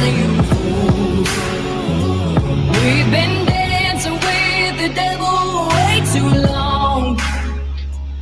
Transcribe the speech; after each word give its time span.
dancing, 0.00 0.16
you. 0.18 0.30
We've 2.82 3.10
been 3.10 3.46
dancing 3.46 4.14
with 4.14 4.76
the 4.78 4.90
devil 4.94 5.68
way 5.68 6.02
too 6.12 6.30
long. 6.52 7.18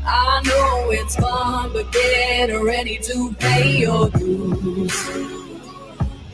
I 0.05 0.43
know 0.45 0.91
it's 0.91 1.17
fun, 1.17 1.73
but 1.73 1.93
get 1.93 2.51
ready 2.51 2.99
to 2.99 3.33
pay 3.39 3.79
your 3.79 4.09
dues. 4.11 4.93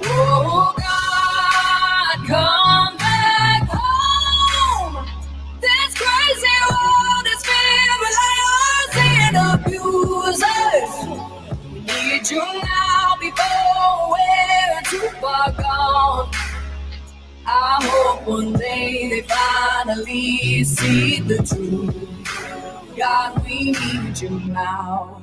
Oh 0.02 0.74
God, 0.76 2.26
come 2.26 2.96
back 2.96 3.68
home. 3.68 5.06
This 5.60 5.94
crazy 5.94 6.56
world 6.70 7.26
is 7.34 7.42
filled 7.48 8.00
with 8.02 8.16
liars 8.22 8.94
and 9.12 9.36
abusers. 9.54 10.92
Need 11.86 12.30
you 12.30 12.62
now 12.62 12.73
gone. 14.92 16.30
I 17.46 17.78
hope 17.82 18.26
one 18.26 18.52
day 18.54 19.08
they 19.08 19.22
finally 19.22 20.64
see 20.64 21.20
the 21.20 21.42
truth. 21.42 22.96
God, 22.96 23.44
we 23.44 23.72
need 23.72 24.20
you 24.20 24.30
now. 24.30 25.20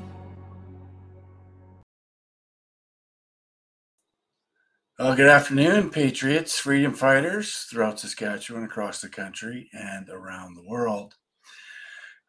Well, 5.00 5.16
good 5.16 5.30
afternoon, 5.30 5.90
Patriots, 5.90 6.60
freedom 6.60 6.94
fighters 6.94 7.66
throughout 7.70 8.00
Saskatchewan, 8.00 8.64
across 8.64 9.02
the 9.02 9.10
country, 9.10 9.68
and 9.74 10.08
around 10.10 10.54
the 10.56 10.64
world. 10.68 11.16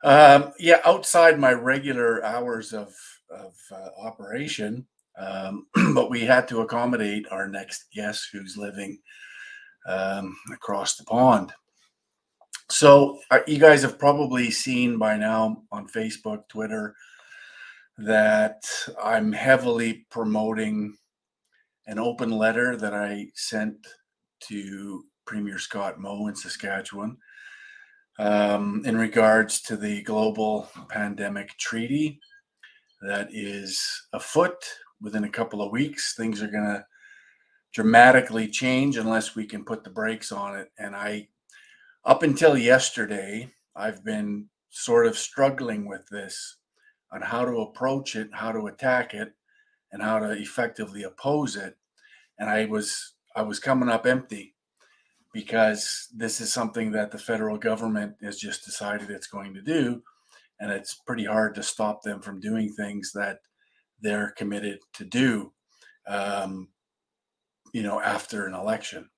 Um, 0.03 0.53
yeah, 0.59 0.81
outside 0.85 1.39
my 1.39 1.53
regular 1.53 2.25
hours 2.25 2.73
of, 2.73 2.95
of 3.31 3.55
uh, 3.71 3.89
operation, 4.01 4.87
um, 5.19 5.67
but 5.95 6.11
we 6.11 6.21
had 6.21 6.49
to 6.49 6.61
accommodate 6.61 7.27
our 7.31 7.49
next 7.49 7.87
guest 7.95 8.29
who's 8.33 8.57
living 8.57 8.99
um, 9.87 10.37
across 10.53 10.97
the 10.97 11.05
pond. 11.05 11.53
So, 12.71 13.19
uh, 13.31 13.41
you 13.47 13.59
guys 13.59 13.83
have 13.83 13.99
probably 13.99 14.51
seen 14.51 14.97
by 14.97 15.17
now 15.17 15.63
on 15.71 15.89
Facebook, 15.89 16.49
Twitter, 16.49 16.95
that 17.99 18.65
I'm 19.03 19.33
heavily 19.33 20.07
promoting 20.11 20.97
an 21.87 21.99
open 21.99 22.31
letter 22.31 22.77
that 22.77 22.95
I 22.95 23.27
sent 23.35 23.77
to 24.49 25.05
Premier 25.27 25.59
Scott 25.59 26.01
Moe 26.01 26.29
in 26.29 26.35
Saskatchewan 26.35 27.19
um, 28.19 28.83
in 28.85 28.97
regards 28.97 29.61
to 29.63 29.77
the 29.77 30.03
global 30.03 30.69
pandemic 30.89 31.57
treaty 31.59 32.21
that 33.03 33.29
is 33.33 33.85
afoot. 34.13 34.65
Within 35.03 35.25
a 35.25 35.29
couple 35.29 35.61
of 35.61 35.73
weeks, 35.73 36.15
things 36.15 36.43
are 36.43 36.49
going 36.49 36.65
to 36.65 36.87
dramatically 37.73 38.49
change 38.49 38.97
unless 38.97 39.35
we 39.35 39.47
can 39.47 39.65
put 39.65 39.83
the 39.83 39.91
brakes 39.91 40.31
on 40.31 40.57
it. 40.57 40.71
And 40.79 40.95
I, 40.95 41.29
up 42.05 42.23
until 42.23 42.57
yesterday, 42.57 43.51
I've 43.75 44.05
been 44.05 44.49
sort 44.71 45.07
of 45.07 45.19
struggling 45.19 45.87
with 45.87 46.07
this 46.09 46.57
on 47.13 47.21
how 47.21 47.45
to 47.45 47.61
approach 47.61 48.17
it, 48.17 48.29
how 48.33 48.53
to 48.53 48.67
attack 48.67 49.15
it, 49.15 49.33
and 49.93 50.03
how 50.03 50.19
to 50.19 50.31
effectively 50.33 51.03
oppose 51.03 51.57
it. 51.57 51.77
And 52.39 52.49
I 52.49 52.65
was 52.65 53.15
I 53.37 53.43
was 53.43 53.59
coming 53.59 53.89
up 53.89 54.07
empty 54.07 54.55
because 55.33 56.09
this 56.15 56.41
is 56.41 56.53
something 56.53 56.91
that 56.93 57.11
the 57.11 57.19
federal 57.19 57.57
government 57.57 58.15
has 58.23 58.39
just 58.39 58.65
decided 58.65 59.11
it's 59.11 59.27
going 59.27 59.55
to 59.55 59.63
do, 59.63 60.03
and 60.61 60.71
it's 60.71 60.95
pretty 60.95 61.25
hard 61.25 61.55
to 61.55 61.63
stop 61.63 62.03
them 62.03 62.21
from 62.21 62.41
doing 62.41 62.73
things 62.73 63.13
that 63.15 63.41
they're 64.03 64.35
committed 64.37 64.81
to 64.95 65.05
do. 65.05 65.53
Um, 66.07 66.69
you 67.73 67.83
know, 67.83 68.01
after 68.01 68.47
an 68.47 68.55
election. 68.55 69.09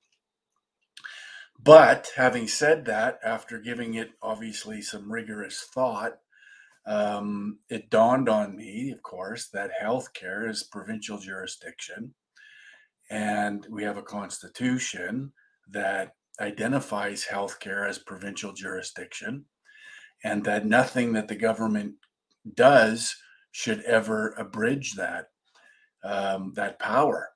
But 1.62 2.11
having 2.15 2.47
said 2.47 2.84
that, 2.87 3.19
after 3.25 3.59
giving 3.59 3.94
it 3.94 4.11
obviously 4.23 4.83
some 4.83 5.11
rigorous 5.11 5.67
thought, 5.75 6.19
um, 6.87 7.59
it 7.71 7.91
dawned 7.91 8.28
on 8.28 8.56
me, 8.56 8.91
of 8.91 9.03
course, 9.03 9.49
that 9.49 9.71
healthcare 9.83 10.49
is 10.49 10.62
provincial 10.62 11.19
jurisdiction. 11.19 12.15
And 13.11 13.67
we 13.71 13.83
have 13.84 13.97
a 13.97 14.03
constitution 14.03 15.33
that 15.71 16.15
identifies 16.41 17.27
healthcare 17.31 17.89
as 17.89 17.99
provincial 17.99 18.53
jurisdiction, 18.53 19.47
and 20.23 20.44
that 20.44 20.67
nothing 20.67 21.12
that 21.15 21.28
the 21.28 21.37
government 21.37 21.94
does 22.55 23.17
should 23.54 23.81
ever 23.82 24.34
abridge 24.37 24.94
that 24.94 25.26
um, 26.03 26.53
that 26.56 26.76
power 26.81 27.31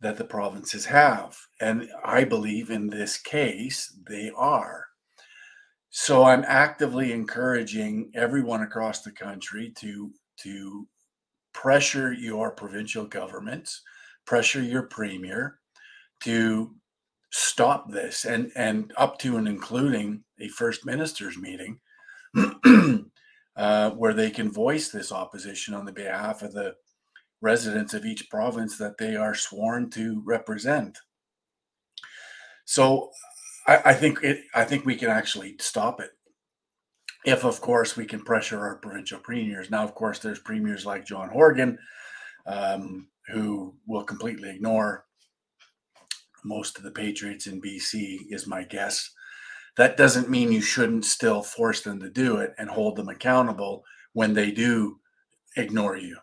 that 0.00 0.16
the 0.16 0.24
provinces 0.24 0.84
have. 0.84 1.38
And 1.60 1.88
I 2.04 2.24
believe 2.24 2.70
in 2.70 2.88
this 2.88 3.16
case, 3.16 3.96
they 4.08 4.32
are. 4.36 4.84
So 5.90 6.24
I'm 6.24 6.44
actively 6.46 7.12
encouraging 7.12 8.10
everyone 8.14 8.62
across 8.62 9.02
the 9.02 9.12
country 9.12 9.72
to, 9.76 10.10
to 10.38 10.88
pressure 11.52 12.12
your 12.12 12.50
provincial 12.50 13.06
governments, 13.06 13.80
pressure 14.26 14.60
your 14.60 14.82
premier 14.82 15.60
to 16.24 16.74
stop 17.30 17.92
this 17.92 18.24
and, 18.24 18.50
and 18.56 18.92
up 18.96 19.20
to 19.20 19.36
and 19.36 19.46
including 19.46 20.24
a 20.40 20.48
first 20.48 20.84
minister's 20.84 21.38
meeting 21.38 21.78
uh, 23.56 23.90
where 23.90 24.14
they 24.14 24.30
can 24.30 24.50
voice 24.50 24.88
this 24.88 25.12
opposition 25.12 25.74
on 25.74 25.84
the 25.84 25.92
behalf 25.92 26.42
of 26.42 26.52
the 26.52 26.74
residents 27.40 27.94
of 27.94 28.04
each 28.04 28.30
province 28.30 28.78
that 28.78 28.98
they 28.98 29.16
are 29.16 29.34
sworn 29.34 29.90
to 29.90 30.22
represent. 30.24 30.98
So 32.64 33.10
I, 33.66 33.80
I 33.86 33.94
think 33.94 34.22
it 34.22 34.44
I 34.54 34.64
think 34.64 34.84
we 34.84 34.96
can 34.96 35.10
actually 35.10 35.56
stop 35.60 36.00
it. 36.00 36.10
If 37.24 37.44
of 37.44 37.60
course 37.60 37.96
we 37.96 38.06
can 38.06 38.22
pressure 38.22 38.60
our 38.60 38.76
provincial 38.76 39.18
premiers. 39.18 39.70
Now, 39.70 39.84
of 39.84 39.94
course, 39.94 40.18
there's 40.18 40.40
premiers 40.40 40.84
like 40.84 41.06
John 41.06 41.28
Horgan, 41.28 41.78
um, 42.46 43.08
who 43.28 43.74
will 43.86 44.04
completely 44.04 44.50
ignore 44.50 45.04
most 46.44 46.76
of 46.76 46.84
the 46.84 46.90
patriots 46.90 47.46
in 47.46 47.62
BC, 47.62 48.26
is 48.28 48.46
my 48.46 48.64
guess. 48.64 49.10
That 49.76 49.96
doesn't 49.96 50.30
mean 50.30 50.52
you 50.52 50.60
shouldn't 50.60 51.04
still 51.04 51.42
force 51.42 51.80
them 51.82 52.00
to 52.00 52.10
do 52.10 52.36
it 52.36 52.54
and 52.58 52.70
hold 52.70 52.96
them 52.96 53.08
accountable 53.08 53.84
when 54.12 54.34
they 54.34 54.50
do 54.50 55.00
ignore 55.56 55.96
you 55.96 56.16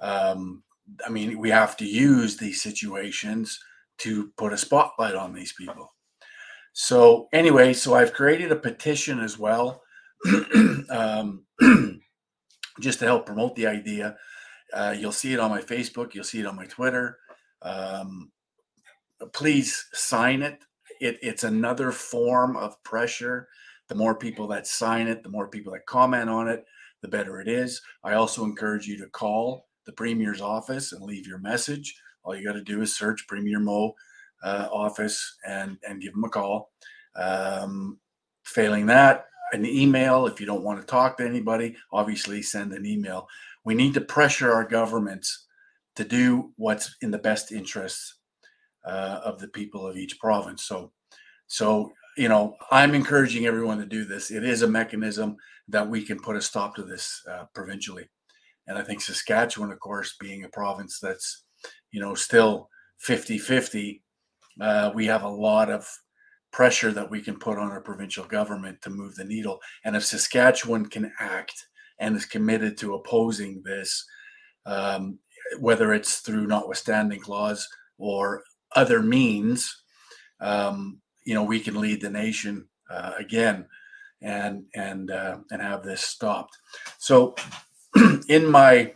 um, 0.00 0.62
I 1.06 1.10
mean, 1.10 1.38
we 1.38 1.50
have 1.50 1.76
to 1.78 1.84
use 1.84 2.36
these 2.36 2.62
situations 2.62 3.58
to 3.98 4.30
put 4.36 4.52
a 4.52 4.58
spotlight 4.58 5.14
on 5.14 5.32
these 5.32 5.52
people. 5.52 5.92
So, 6.72 7.28
anyway, 7.32 7.72
so 7.72 7.94
I've 7.94 8.12
created 8.12 8.52
a 8.52 8.56
petition 8.56 9.18
as 9.18 9.38
well, 9.38 9.82
um, 10.90 11.44
just 12.80 13.00
to 13.00 13.04
help 13.04 13.26
promote 13.26 13.56
the 13.56 13.66
idea. 13.66 14.16
Uh, 14.72 14.94
you'll 14.96 15.12
see 15.12 15.32
it 15.32 15.40
on 15.40 15.50
my 15.50 15.60
Facebook, 15.60 16.14
you'll 16.14 16.24
see 16.24 16.40
it 16.40 16.46
on 16.46 16.54
my 16.54 16.66
Twitter. 16.66 17.18
Um, 17.62 18.30
please 19.32 19.86
sign 19.92 20.42
it. 20.42 20.62
It. 21.00 21.18
It's 21.22 21.44
another 21.44 21.92
form 21.92 22.56
of 22.56 22.82
pressure. 22.82 23.48
The 23.88 23.94
more 23.94 24.14
people 24.14 24.46
that 24.48 24.66
sign 24.66 25.08
it, 25.08 25.22
the 25.22 25.30
more 25.30 25.48
people 25.48 25.72
that 25.72 25.86
comment 25.86 26.28
on 26.28 26.48
it, 26.48 26.64
the 27.00 27.08
better 27.08 27.40
it 27.40 27.48
is. 27.48 27.80
I 28.04 28.14
also 28.14 28.44
encourage 28.44 28.86
you 28.86 28.98
to 28.98 29.06
call 29.06 29.68
the 29.86 29.92
premier's 29.92 30.40
office 30.40 30.92
and 30.92 31.02
leave 31.02 31.26
your 31.26 31.38
message. 31.38 31.98
All 32.22 32.36
you 32.36 32.44
got 32.44 32.52
to 32.52 32.62
do 32.62 32.82
is 32.82 32.96
search 32.96 33.26
Premier 33.26 33.60
Moe 33.60 33.94
uh, 34.42 34.68
office 34.70 35.36
and 35.46 35.78
and 35.88 36.02
give 36.02 36.12
them 36.12 36.24
a 36.24 36.28
call. 36.28 36.70
Um, 37.16 37.98
failing 38.44 38.86
that, 38.86 39.26
an 39.52 39.64
email. 39.64 40.26
If 40.26 40.40
you 40.40 40.46
don't 40.46 40.62
want 40.62 40.80
to 40.80 40.86
talk 40.86 41.16
to 41.18 41.26
anybody, 41.26 41.76
obviously 41.92 42.42
send 42.42 42.72
an 42.72 42.86
email. 42.86 43.26
We 43.64 43.74
need 43.74 43.94
to 43.94 44.00
pressure 44.00 44.52
our 44.52 44.64
governments 44.64 45.46
to 45.96 46.04
do 46.04 46.52
what's 46.56 46.96
in 47.02 47.10
the 47.10 47.18
best 47.18 47.50
interests 47.50 48.17
uh, 48.84 49.20
of 49.24 49.38
the 49.38 49.48
people 49.48 49.86
of 49.86 49.96
each 49.96 50.18
province. 50.18 50.64
So, 50.64 50.92
so 51.46 51.92
you 52.16 52.28
know, 52.28 52.56
I'm 52.70 52.94
encouraging 52.94 53.46
everyone 53.46 53.78
to 53.78 53.86
do 53.86 54.04
this. 54.04 54.30
It 54.30 54.44
is 54.44 54.62
a 54.62 54.68
mechanism 54.68 55.36
that 55.68 55.88
we 55.88 56.02
can 56.02 56.18
put 56.18 56.36
a 56.36 56.42
stop 56.42 56.74
to 56.74 56.82
this 56.82 57.22
uh, 57.30 57.44
provincially. 57.54 58.08
And 58.66 58.76
I 58.76 58.82
think 58.82 59.00
Saskatchewan, 59.00 59.70
of 59.70 59.78
course, 59.78 60.16
being 60.18 60.44
a 60.44 60.48
province 60.48 60.98
that's, 61.00 61.44
you 61.92 62.00
know, 62.00 62.14
still 62.14 62.68
50 62.98 63.38
50, 63.38 64.02
uh, 64.60 64.90
we 64.94 65.06
have 65.06 65.22
a 65.22 65.28
lot 65.28 65.70
of 65.70 65.88
pressure 66.52 66.90
that 66.92 67.08
we 67.08 67.20
can 67.20 67.38
put 67.38 67.58
on 67.58 67.70
our 67.70 67.80
provincial 67.80 68.24
government 68.24 68.80
to 68.82 68.90
move 68.90 69.14
the 69.14 69.24
needle. 69.24 69.60
And 69.84 69.94
if 69.94 70.04
Saskatchewan 70.04 70.86
can 70.86 71.12
act 71.20 71.66
and 72.00 72.16
is 72.16 72.26
committed 72.26 72.76
to 72.78 72.94
opposing 72.94 73.62
this, 73.64 74.04
um, 74.66 75.18
whether 75.60 75.94
it's 75.94 76.18
through 76.18 76.46
notwithstanding 76.46 77.20
clause 77.20 77.66
or 77.98 78.42
other 78.74 79.02
means, 79.02 79.82
um, 80.40 81.00
you 81.24 81.34
know, 81.34 81.42
we 81.42 81.60
can 81.60 81.80
lead 81.80 82.00
the 82.00 82.10
nation 82.10 82.68
uh, 82.90 83.12
again 83.18 83.66
and 84.22 84.64
and 84.74 85.10
uh, 85.10 85.38
and 85.50 85.62
have 85.62 85.82
this 85.82 86.02
stopped. 86.02 86.56
So 86.98 87.34
in 88.28 88.50
my 88.50 88.92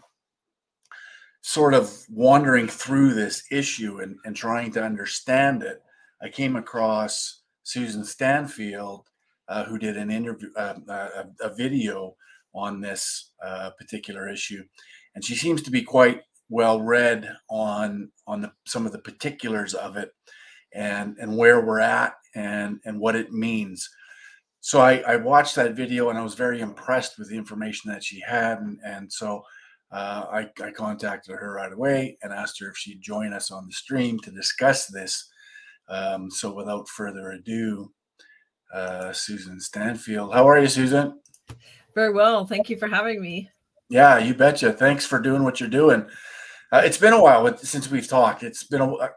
sort 1.43 1.75
of 1.75 1.93
wandering 2.09 2.69
through 2.69 3.15
this 3.15 3.45
issue 3.51 4.01
and, 4.01 4.17
and 4.25 4.37
trying 4.37 4.71
to 4.73 4.83
understand 4.83 5.63
it, 5.63 5.83
I 6.23 6.29
came 6.29 6.55
across 6.55 7.43
Susan 7.65 8.03
Standfield, 8.03 9.05
uh, 9.49 9.65
who 9.65 9.79
did 9.79 9.97
an 9.97 10.11
interview, 10.11 10.51
uh, 10.57 10.75
a, 10.89 11.25
a, 11.41 11.55
video 11.55 12.15
on 12.55 12.81
this 12.81 13.33
uh, 13.45 13.71
particular 13.77 14.29
issue, 14.29 14.63
and 15.15 15.25
she 15.25 15.35
seems 15.35 15.63
to 15.63 15.71
be 15.71 15.83
quite 15.83 16.23
well 16.53 16.81
read 16.81 17.29
on 17.49 18.11
on 18.27 18.43
the, 18.43 18.53
some 18.67 18.87
of 18.87 18.93
the 18.93 18.99
particulars 18.99 19.75
of 19.75 19.97
it, 19.97 20.11
and 20.75 21.17
and 21.19 21.37
where 21.37 21.65
we're 21.65 21.81
at 21.81 22.15
and 22.35 22.79
and 22.85 23.01
what 23.01 23.17
it 23.17 23.33
means. 23.33 23.89
So 24.61 24.81
I, 24.81 24.99
I 24.99 25.17
watched 25.17 25.57
that 25.57 25.75
video 25.75 26.11
and 26.11 26.19
I 26.19 26.23
was 26.23 26.35
very 26.35 26.61
impressed 26.61 27.19
with 27.19 27.29
the 27.29 27.37
information 27.37 27.91
that 27.91 28.05
she 28.05 28.21
had, 28.21 28.59
and 28.59 28.79
and 28.85 29.13
so. 29.13 29.43
Uh, 29.95 30.25
I, 30.33 30.65
I 30.65 30.71
contacted 30.71 31.37
her 31.37 31.53
right 31.53 31.71
away 31.71 32.17
and 32.23 32.33
asked 32.33 32.59
her 32.61 32.71
if 32.71 32.79
she'd 32.79 33.03
join 33.03 33.35
us 33.35 33.51
on 33.51 33.67
the 33.67 33.75
stream 33.75 34.19
to 34.21 34.31
discuss 34.31 34.87
this. 34.87 35.31
Um, 35.87 36.31
so 36.31 36.55
without 36.55 36.89
further 36.89 37.33
ado, 37.33 37.93
uh, 38.73 39.13
Susan 39.13 39.59
Standfield. 39.59 40.33
How 40.33 40.49
are 40.49 40.59
you, 40.59 40.69
Susan? 40.69 41.21
Very 41.95 42.13
well. 42.13 42.47
Thank 42.47 42.71
you 42.71 42.79
for 42.79 42.89
having 42.89 43.21
me. 43.21 43.51
Yeah, 43.91 44.17
you 44.17 44.33
betcha. 44.33 44.73
Thanks 44.73 45.05
for 45.05 45.19
doing 45.19 45.45
what 45.45 45.61
you're 45.61 45.69
doing. 45.69 46.07
Uh, 46.73 46.81
it's 46.83 46.97
been 46.97 47.13
a 47.13 47.23
while 47.23 47.55
since 47.59 47.91
we've 47.91 48.09
talked. 48.09 48.43
It's 48.43 48.65
been 48.65 48.81
a, 48.81 48.95
uh, 48.95 49.09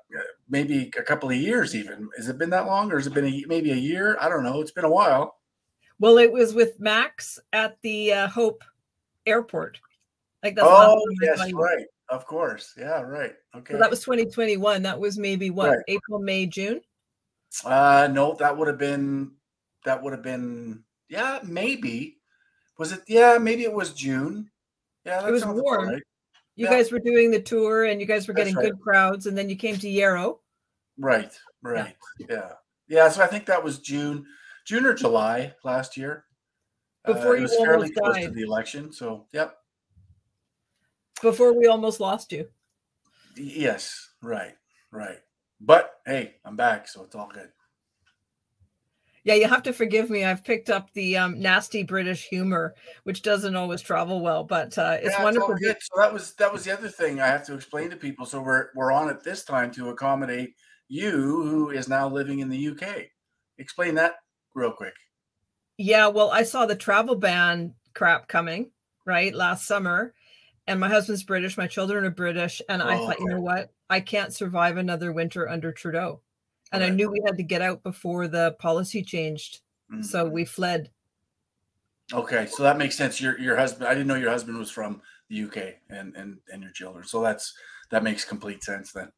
maybe 0.50 0.92
a 0.98 1.04
couple 1.04 1.30
of 1.30 1.38
years, 1.38 1.74
even. 1.74 2.10
Has 2.18 2.28
it 2.28 2.38
been 2.38 2.50
that 2.50 2.66
long, 2.66 2.92
or 2.92 2.98
has 2.98 3.08
it 3.08 3.14
been 3.14 3.26
a, 3.26 3.46
maybe 3.48 3.72
a 3.72 3.76
year? 3.76 4.18
I 4.20 4.28
don't 4.28 4.44
know. 4.44 4.60
It's 4.60 4.72
been 4.72 4.84
a 4.84 4.90
while. 4.90 5.38
Well, 5.98 6.18
it 6.18 6.32
was 6.32 6.54
with 6.54 6.78
Max 6.82 7.40
at 7.54 7.78
the 7.82 8.12
uh, 8.12 8.28
Hope 8.28 8.62
Airport. 9.26 9.80
Like 10.44 10.56
that's 10.56 10.68
oh 10.70 11.02
yes, 11.22 11.52
right. 11.54 11.86
Of 12.10 12.28
course. 12.28 12.74
Yeah, 12.78 13.02
right. 13.02 13.34
Okay. 13.56 13.74
So 13.74 13.80
that 13.80 13.90
was 13.90 14.02
2021. 14.02 14.84
That 14.84 15.00
was 15.00 15.18
maybe 15.18 15.50
what 15.50 15.70
right. 15.70 15.80
April, 15.88 16.20
May, 16.20 16.46
June. 16.46 16.82
Uh 17.64 18.10
no, 18.12 18.36
that 18.36 18.56
would 18.56 18.68
have 18.68 18.78
been 18.78 19.32
that 19.86 20.04
would 20.04 20.14
have 20.14 20.22
been 20.22 20.84
yeah, 21.10 21.40
maybe. 21.44 22.18
Was 22.78 22.92
it 22.92 23.02
yeah, 23.08 23.40
maybe 23.40 23.64
it 23.64 23.74
was 23.74 23.94
June. 23.94 24.52
Yeah, 25.04 25.28
it 25.28 25.32
was 25.32 25.46
warm. 25.46 25.88
Right. 25.90 26.04
You 26.56 26.66
yeah. 26.66 26.72
guys 26.72 26.92
were 26.92 27.00
doing 27.00 27.32
the 27.32 27.42
tour 27.42 27.86
and 27.86 28.00
you 28.00 28.08
guys 28.08 28.28
were 28.28 28.34
getting 28.34 28.56
right. 28.56 28.66
good 28.66 28.80
crowds, 28.80 29.28
and 29.28 29.38
then 29.38 29.50
you 29.50 29.56
came 29.56 29.78
to 29.78 29.90
Yarrow. 29.90 30.40
Right, 30.98 31.32
right. 31.62 31.96
Yeah. 32.20 32.28
yeah. 32.30 32.50
Yeah. 32.88 33.10
So 33.10 33.24
I 33.24 33.28
think 33.28 33.46
that 33.48 33.64
was 33.64 33.80
June, 33.80 34.26
June 34.66 34.86
or 34.86 34.94
July 34.94 35.54
last 35.64 35.98
year. 35.98 36.26
Before 37.06 37.34
uh, 37.34 37.36
you 37.36 37.42
was 37.44 37.56
fairly 37.58 37.90
died. 37.90 37.96
close 37.96 38.20
to 38.20 38.32
the 38.32 38.44
election. 38.44 38.92
So 38.92 39.28
yep. 39.34 39.58
Before 41.22 41.58
we 41.58 41.68
almost 41.68 42.00
lost 42.00 42.32
you. 42.32 42.48
Yes, 43.36 44.10
right, 44.22 44.54
right. 44.92 45.20
But 45.60 46.00
hey, 46.06 46.36
I'm 46.46 46.56
back, 46.56 46.88
so 46.88 47.04
it's 47.04 47.16
all 47.16 47.30
good. 47.34 47.50
Yeah, 49.26 49.34
you 49.34 49.48
have 49.48 49.64
to 49.64 49.74
forgive 49.74 50.12
me. 50.12 50.24
I've 50.24 50.44
picked 50.44 50.70
up 50.70 50.94
the 50.94 51.18
um, 51.18 51.40
nasty 51.40 51.82
British 51.82 52.28
humor, 52.28 52.76
which 53.06 53.24
doesn't 53.24 53.56
always 53.56 53.82
travel 53.82 54.22
well, 54.22 54.44
but 54.44 54.78
uh, 54.78 54.98
it's 55.02 55.18
yeah, 55.18 55.24
wonderful. 55.24 55.56
It's 55.60 55.90
so 55.92 56.00
that 56.00 56.14
was 56.14 56.34
that 56.36 56.54
was 56.54 56.64
the 56.64 56.72
other 56.72 56.88
thing 56.88 57.20
I 57.20 57.26
have 57.26 57.44
to 57.48 57.56
explain 57.56 57.90
to 57.90 57.98
people. 57.98 58.28
So 58.28 58.40
we're 58.40 58.68
we're 58.76 58.92
on 58.92 59.10
it 59.10 59.24
this 59.24 59.44
time 59.44 59.72
to 59.72 59.90
accommodate 59.90 60.54
you, 60.90 61.10
who 61.10 61.72
is 61.72 61.90
now 61.90 62.08
living 62.08 62.40
in 62.40 62.50
the 62.50 62.68
UK. 62.68 63.08
Explain 63.58 63.96
that 63.96 64.14
real 64.54 64.72
quick. 64.72 64.94
Yeah, 65.78 66.08
well, 66.08 66.30
I 66.30 66.44
saw 66.44 66.68
the 66.68 66.76
travel 66.76 67.16
ban 67.16 67.74
crap 67.96 68.28
coming 68.28 68.70
right 69.08 69.34
last 69.34 69.66
summer, 69.66 70.14
and 70.68 70.80
my 70.80 70.88
husband's 70.88 71.24
British, 71.24 71.58
my 71.58 71.68
children 71.68 72.06
are 72.06 72.12
British, 72.12 72.62
and 72.70 72.80
oh, 72.80 72.88
I 72.88 72.98
thought, 72.98 73.16
okay. 73.16 73.24
you 73.24 73.30
know 73.30 73.42
what, 73.42 73.72
I 73.90 74.02
can't 74.02 74.34
survive 74.34 74.78
another 74.78 75.12
winter 75.12 75.50
under 75.50 75.72
Trudeau 75.72 76.22
and 76.72 76.82
right. 76.82 76.92
I 76.92 76.96
knew 76.96 77.10
we 77.10 77.22
had 77.26 77.38
to 77.38 77.44
get 77.44 77.62
out 77.62 77.84
before 77.84 78.28
the 78.28 78.56
policy 78.60 79.04
changed. 79.04 79.62
Mm-hmm. 79.92 80.04
So 80.04 80.26
we 80.26 80.46
fled. 80.46 80.90
Okay, 82.14 82.46
so 82.46 82.64
that 82.64 82.78
makes 82.78 82.98
sense. 82.98 83.20
Your 83.20 83.40
your 83.40 83.56
husband, 83.56 83.88
I 83.88 83.94
didn't 83.94 84.08
know 84.08 84.16
your 84.16 84.32
husband 84.32 84.58
was 84.58 84.72
from 84.72 85.02
the 85.30 85.44
UK 85.44 85.58
and 85.90 86.16
and 86.16 86.38
and 86.52 86.62
your 86.62 86.72
children. 86.72 87.04
So 87.06 87.22
that's 87.22 87.54
that 87.92 88.04
makes 88.04 88.26
complete 88.26 88.64
sense 88.64 88.92
then. 88.92 89.12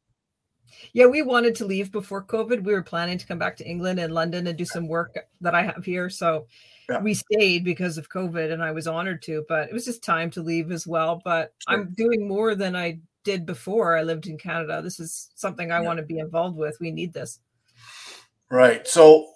Yeah, 0.92 1.06
we 1.06 1.22
wanted 1.22 1.54
to 1.56 1.64
leave 1.64 1.90
before 1.90 2.24
COVID. 2.24 2.62
We 2.62 2.72
were 2.72 2.82
planning 2.82 3.18
to 3.18 3.26
come 3.26 3.38
back 3.38 3.56
to 3.56 3.66
England 3.66 3.98
and 3.98 4.12
London 4.12 4.46
and 4.46 4.56
do 4.56 4.64
some 4.64 4.86
work 4.86 5.16
that 5.40 5.54
I 5.54 5.62
have 5.62 5.84
here. 5.84 6.10
So 6.10 6.46
yeah. 6.88 7.00
we 7.00 7.14
stayed 7.14 7.64
because 7.64 7.98
of 7.98 8.10
COVID 8.10 8.52
and 8.52 8.62
I 8.62 8.72
was 8.72 8.86
honored 8.86 9.22
to, 9.22 9.44
but 9.48 9.68
it 9.68 9.72
was 9.72 9.84
just 9.84 10.04
time 10.04 10.30
to 10.32 10.42
leave 10.42 10.70
as 10.70 10.86
well. 10.86 11.20
But 11.24 11.54
sure. 11.66 11.78
I'm 11.78 11.94
doing 11.96 12.28
more 12.28 12.54
than 12.54 12.76
I 12.76 13.00
did 13.28 13.44
before 13.44 13.94
I 13.94 14.02
lived 14.04 14.26
in 14.26 14.38
Canada. 14.38 14.80
This 14.80 14.98
is 14.98 15.28
something 15.34 15.70
I 15.70 15.80
yeah. 15.80 15.86
want 15.86 15.98
to 15.98 16.02
be 16.02 16.18
involved 16.18 16.56
with. 16.56 16.78
We 16.80 16.90
need 16.90 17.12
this. 17.12 17.40
Right. 18.50 18.88
So 18.88 19.26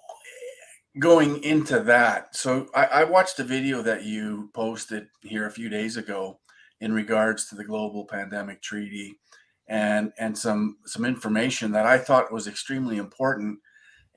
going 0.97 1.43
into 1.43 1.79
that, 1.81 2.35
so 2.35 2.67
I, 2.73 2.85
I, 2.85 3.03
watched 3.03 3.37
a 3.39 3.43
video 3.43 3.83
that 3.83 4.03
you 4.03 4.49
posted 4.55 5.09
here 5.21 5.45
a 5.45 5.51
few 5.51 5.69
days 5.69 5.95
ago 5.97 6.39
in 6.81 6.91
regards 6.91 7.47
to 7.49 7.55
the 7.55 7.63
global 7.63 8.05
pandemic 8.05 8.63
treaty 8.63 9.19
and 9.67 10.11
and 10.17 10.35
some 10.35 10.77
some 10.85 11.05
information 11.05 11.71
that 11.73 11.85
I 11.85 11.99
thought 11.99 12.33
was 12.33 12.47
extremely 12.47 12.97
important 12.97 13.59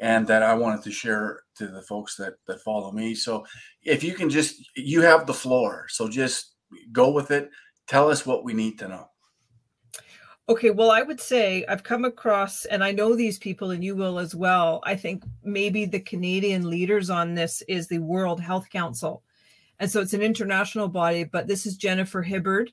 and 0.01 0.27
that 0.27 0.43
I 0.43 0.55
wanted 0.55 0.83
to 0.85 0.91
share 0.91 1.43
to 1.57 1.67
the 1.67 1.83
folks 1.83 2.17
that 2.17 2.35
that 2.47 2.63
follow 2.63 2.93
me. 2.93 3.15
So 3.15 3.45
if 3.83 4.03
you 4.03 4.15
can 4.15 4.31
just 4.31 4.55
you 4.75 5.03
have 5.03 5.27
the 5.27 5.35
floor. 5.35 5.87
So 5.91 6.09
just 6.09 6.55
go 6.93 7.11
with 7.11 7.31
it. 7.31 7.51
Tell 7.87 8.11
us 8.11 8.25
what 8.25 8.43
we 8.43 8.55
need 8.55 8.79
to 8.79 8.89
know. 8.89 9.11
Okay, 10.49 10.71
well, 10.71 10.93
I 10.93 11.03
would 11.03 11.21
say 11.21 11.65
I've 11.69 11.83
come 11.83 12.05
across, 12.05 12.65
and 12.67 12.85
I 12.85 12.93
know 12.93 13.17
these 13.17 13.37
people, 13.37 13.73
and 13.73 13.83
you 13.83 13.97
will 13.97 14.21
as 14.21 14.33
well. 14.33 14.81
I 14.85 14.95
think 14.95 15.25
maybe 15.43 15.87
the 15.87 15.99
Canadian 15.99 16.71
leaders 16.71 17.11
on 17.11 17.35
this 17.35 17.63
is 17.63 17.89
the 17.89 17.99
World 17.99 18.41
Health 18.41 18.71
Council. 18.71 19.25
And 19.81 19.91
so 19.91 20.01
it's 20.01 20.15
an 20.15 20.23
international 20.23 20.87
body, 20.87 21.25
but 21.25 21.49
this 21.49 21.67
is 21.67 21.77
Jennifer 21.77 22.23
Hibberd 22.23 22.69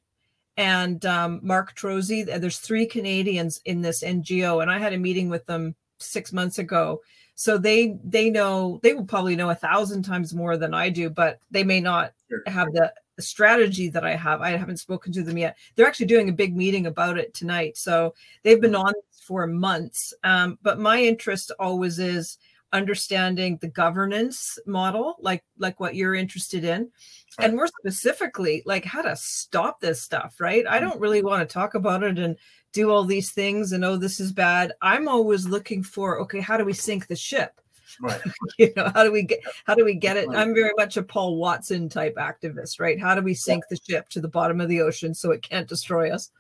and 0.56 1.03
um, 1.08 1.39
Mark 1.42 1.75
Trozzi. 1.75 2.24
There's 2.24 2.60
three 2.60 2.86
Canadians 2.86 3.60
in 3.65 3.82
this 3.82 4.03
NGO, 4.03 4.62
and 4.62 4.70
I 4.70 4.77
had 4.77 4.94
a 4.94 4.98
meeting 5.00 5.30
with 5.30 5.46
them 5.48 5.75
six 5.98 6.32
months 6.32 6.60
ago. 6.60 7.01
So 7.36 7.58
they 7.58 7.98
they 8.03 8.30
know 8.30 8.80
they 8.84 8.94
will 8.94 9.06
probably 9.06 9.36
know 9.36 9.50
a 9.50 9.56
thousand 9.56 10.03
times 10.03 10.34
more 10.36 10.58
than 10.58 10.75
I 10.75 10.89
do, 10.89 11.10
but 11.10 11.39
they 11.50 11.63
may 11.63 11.80
not 11.82 12.13
have 12.46 12.68
the 12.72 12.94
strategy 13.20 13.89
that 13.89 14.05
I 14.05 14.15
have. 14.15 14.41
I 14.41 14.51
haven't 14.51 14.77
spoken 14.77 15.12
to 15.13 15.24
them 15.24 15.38
yet. 15.38 15.58
They're 15.75 15.88
actually 15.88 16.08
doing 16.08 16.29
a 16.29 16.34
big 16.34 16.55
meeting 16.55 16.88
about 16.88 17.17
it 17.17 17.34
tonight. 17.34 17.77
So 17.77 18.13
they've 18.43 18.62
been 18.62 18.75
on 18.75 18.93
for 19.25 19.48
months. 19.48 20.13
Um, 20.24 20.58
but 20.62 20.79
my 20.79 21.01
interest 21.01 21.51
always 21.60 22.00
is 22.00 22.38
understanding 22.72 23.58
the 23.62 23.67
governance 23.67 24.58
model, 24.65 25.15
like 25.20 25.43
like 25.58 25.79
what 25.79 25.96
you're 25.96 26.15
interested 26.15 26.63
in, 26.63 26.89
right. 27.38 27.48
and 27.48 27.55
more 27.55 27.67
specifically, 27.67 28.63
like 28.65 28.84
how 28.84 29.03
to 29.03 29.15
stop 29.15 29.79
this 29.79 30.01
stuff. 30.01 30.36
Right? 30.39 30.65
I 30.67 30.79
don't 30.79 31.00
really 31.00 31.24
want 31.24 31.48
to 31.48 31.53
talk 31.53 31.75
about 31.75 32.03
it 32.03 32.20
and 32.20 32.36
do 32.74 32.89
all 32.89 33.03
these 33.03 33.32
things 33.32 33.72
and 33.72 33.86
oh 33.86 33.98
this 33.98 34.20
is 34.20 34.32
bad. 34.32 34.74
I'm 34.82 35.08
always 35.08 35.48
looking 35.48 35.84
for 35.84 36.20
okay, 36.22 36.41
how 36.41 36.58
do 36.58 36.65
we 36.65 36.74
sink 36.74 37.08
the 37.08 37.15
ship? 37.15 37.62
Right. 38.01 38.21
you 38.57 38.73
know, 38.75 38.91
how 38.93 39.03
do 39.03 39.12
we 39.12 39.23
get 39.23 39.41
how 39.65 39.75
do 39.75 39.85
we 39.85 39.95
get 39.95 40.17
it? 40.17 40.27
I'm 40.29 40.53
very 40.53 40.73
much 40.77 40.97
a 40.97 41.03
Paul 41.03 41.38
Watson 41.38 41.89
type 41.89 42.15
activist, 42.15 42.79
right? 42.79 43.00
How 43.00 43.15
do 43.15 43.21
we 43.21 43.33
sink 43.33 43.63
yeah. 43.69 43.75
the 43.75 43.93
ship 43.93 44.09
to 44.09 44.21
the 44.21 44.27
bottom 44.27 44.62
of 44.62 44.69
the 44.69 44.81
ocean 44.81 45.13
so 45.13 45.31
it 45.31 45.41
can't 45.41 45.67
destroy 45.67 46.12
us? 46.12 46.31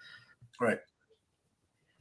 Right. 0.59 0.79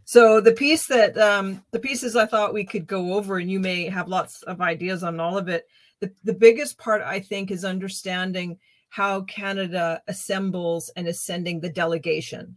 So 0.04 0.40
the 0.40 0.52
piece 0.52 0.86
that 0.86 1.16
um 1.18 1.64
the 1.70 1.78
pieces 1.78 2.16
I 2.16 2.26
thought 2.26 2.54
we 2.54 2.64
could 2.64 2.86
go 2.86 3.14
over, 3.14 3.38
and 3.38 3.50
you 3.50 3.60
may 3.60 3.88
have 3.88 4.08
lots 4.08 4.42
of 4.42 4.60
ideas 4.60 5.02
on 5.02 5.20
all 5.20 5.38
of 5.38 5.48
it. 5.48 5.66
The, 6.00 6.12
the 6.24 6.34
biggest 6.34 6.78
part 6.78 7.00
I 7.02 7.20
think 7.20 7.50
is 7.50 7.64
understanding 7.64 8.58
how 8.88 9.22
Canada 9.22 10.02
assembles 10.08 10.90
and 10.96 11.08
is 11.08 11.24
sending 11.24 11.60
the 11.60 11.70
delegation. 11.70 12.56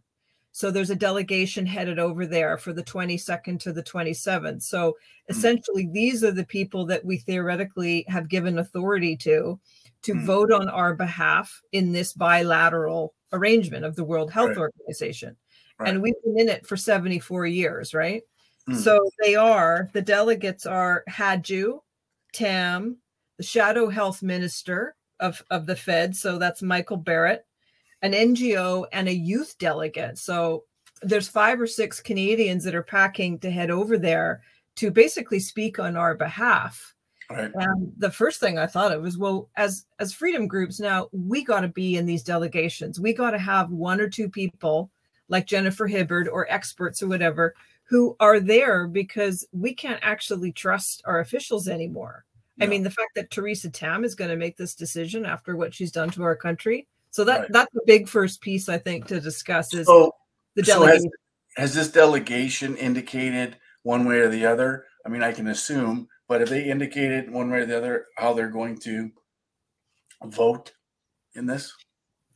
So 0.56 0.72
there's 0.72 0.90
a 0.90 0.96
delegation 0.96 1.66
headed 1.66 2.00
over 2.00 2.26
there 2.26 2.58
for 2.58 2.72
the 2.72 2.82
22nd 2.82 3.60
to 3.60 3.74
the 3.74 3.84
27th. 3.84 4.64
So 4.64 4.92
hmm. 4.92 4.96
essentially, 5.28 5.90
these 5.92 6.24
are 6.24 6.32
the 6.32 6.46
people 6.46 6.86
that 6.86 7.04
we 7.04 7.18
theoretically 7.18 8.06
have 8.08 8.30
given 8.30 8.58
authority 8.58 9.18
to 9.18 9.60
to 10.04 10.14
mm. 10.14 10.24
vote 10.24 10.54
on 10.54 10.70
our 10.70 10.94
behalf 10.94 11.62
in 11.74 11.92
this 11.92 12.14
bilateral 12.14 13.14
arrangement 13.34 13.84
of 13.84 13.98
the 13.98 14.04
World 14.04 14.32
Health 14.32 14.50
right. 14.50 14.58
Organization. 14.60 15.36
Right. 15.78 15.90
And 15.90 16.02
we've 16.02 16.14
been 16.24 16.40
in 16.40 16.48
it 16.48 16.66
for 16.66 16.78
74 16.78 17.48
years, 17.48 17.94
right? 17.94 18.22
Mm. 18.70 18.78
So 18.78 19.10
they 19.22 19.36
are, 19.36 19.90
the 19.94 20.04
delegates 20.04 20.66
are 20.66 21.04
Hajdu, 21.10 21.80
Tam, 22.34 22.98
the 23.38 23.44
shadow 23.44 23.90
health 23.90 24.22
minister 24.22 24.96
of, 25.20 25.44
of 25.50 25.66
the 25.66 25.76
Fed. 25.76 26.16
So 26.16 26.38
that's 26.38 26.62
Michael 26.62 26.98
Barrett 26.98 27.45
an 28.06 28.14
NGO, 28.14 28.86
and 28.92 29.08
a 29.08 29.14
youth 29.14 29.58
delegate. 29.58 30.18
So 30.18 30.64
there's 31.02 31.28
five 31.28 31.60
or 31.60 31.68
six 31.68 32.00
Canadians 32.00 32.64
that 32.64 32.76
are 32.76 32.84
packing 32.84 33.40
to 33.40 33.52
head 33.52 33.72
over 33.72 33.98
there 33.98 34.42
to 34.76 34.92
basically 34.92 35.40
speak 35.40 35.80
on 35.80 35.98
our 35.98 36.16
behalf. 36.16 36.94
Right. 37.30 37.52
And 37.56 37.92
the 37.98 38.12
first 38.12 38.40
thing 38.40 38.60
I 38.60 38.68
thought 38.68 38.92
of 38.92 39.02
was, 39.02 39.18
well, 39.18 39.50
as 39.58 39.86
as 40.00 40.14
freedom 40.14 40.48
groups 40.48 40.80
now, 40.80 41.10
we 41.12 41.44
got 41.44 41.62
to 41.62 41.68
be 41.68 41.98
in 41.98 42.06
these 42.06 42.24
delegations. 42.24 43.00
We 43.00 43.14
got 43.14 43.32
to 43.32 43.40
have 43.40 43.72
one 43.72 44.00
or 44.00 44.08
two 44.08 44.30
people 44.30 44.92
like 45.28 45.48
Jennifer 45.48 45.90
Hibberd 45.90 46.28
or 46.32 46.50
experts 46.52 47.02
or 47.02 47.08
whatever 47.08 47.56
who 47.86 48.16
are 48.20 48.40
there 48.40 48.88
because 48.88 49.46
we 49.52 49.74
can't 49.74 50.00
actually 50.04 50.52
trust 50.52 51.02
our 51.06 51.20
officials 51.20 51.68
anymore. 51.68 52.26
I 52.62 52.68
mean, 52.68 52.84
the 52.84 52.90
fact 52.90 53.16
that 53.16 53.32
Teresa 53.32 53.70
Tam 53.70 54.06
is 54.06 54.16
going 54.16 54.32
to 54.32 54.38
make 54.38 54.56
this 54.56 54.76
decision 54.76 55.26
after 55.26 55.58
what 55.58 55.74
she's 55.74 55.92
done 55.92 56.10
to 56.12 56.24
our 56.24 56.38
country. 56.38 56.88
So 57.16 57.24
that 57.24 57.40
Right. 57.40 57.52
that's 57.54 57.74
a 57.76 57.80
big 57.86 58.10
first 58.10 58.42
piece 58.42 58.68
I 58.68 58.78
think 58.78 59.08
to 59.08 59.22
discuss 59.22 59.74
is 59.74 59.88
So, 59.88 60.12
the 60.56 60.66
so 60.66 60.82
has, 60.82 60.96
delegation. 61.00 61.12
has 61.56 61.74
this 61.74 61.88
delegation 61.88 62.76
indicated 62.76 63.56
one 63.84 64.04
way 64.04 64.20
or 64.20 64.28
the 64.28 64.46
other? 64.46 64.88
I 65.06 65.10
mean, 65.10 65.24
I 65.24 65.32
can 65.32 65.48
assume, 65.48 66.10
but 66.28 66.42
have 66.42 66.50
they 66.50 66.66
indicated 66.70 67.32
one 67.32 67.50
way 67.50 67.60
or 67.60 67.66
the 67.66 67.78
other 67.78 68.08
how 68.18 68.34
they're 68.34 68.50
going 68.50 68.78
to 68.80 69.10
vote 70.26 70.74
in 71.36 71.46
this? 71.46 71.74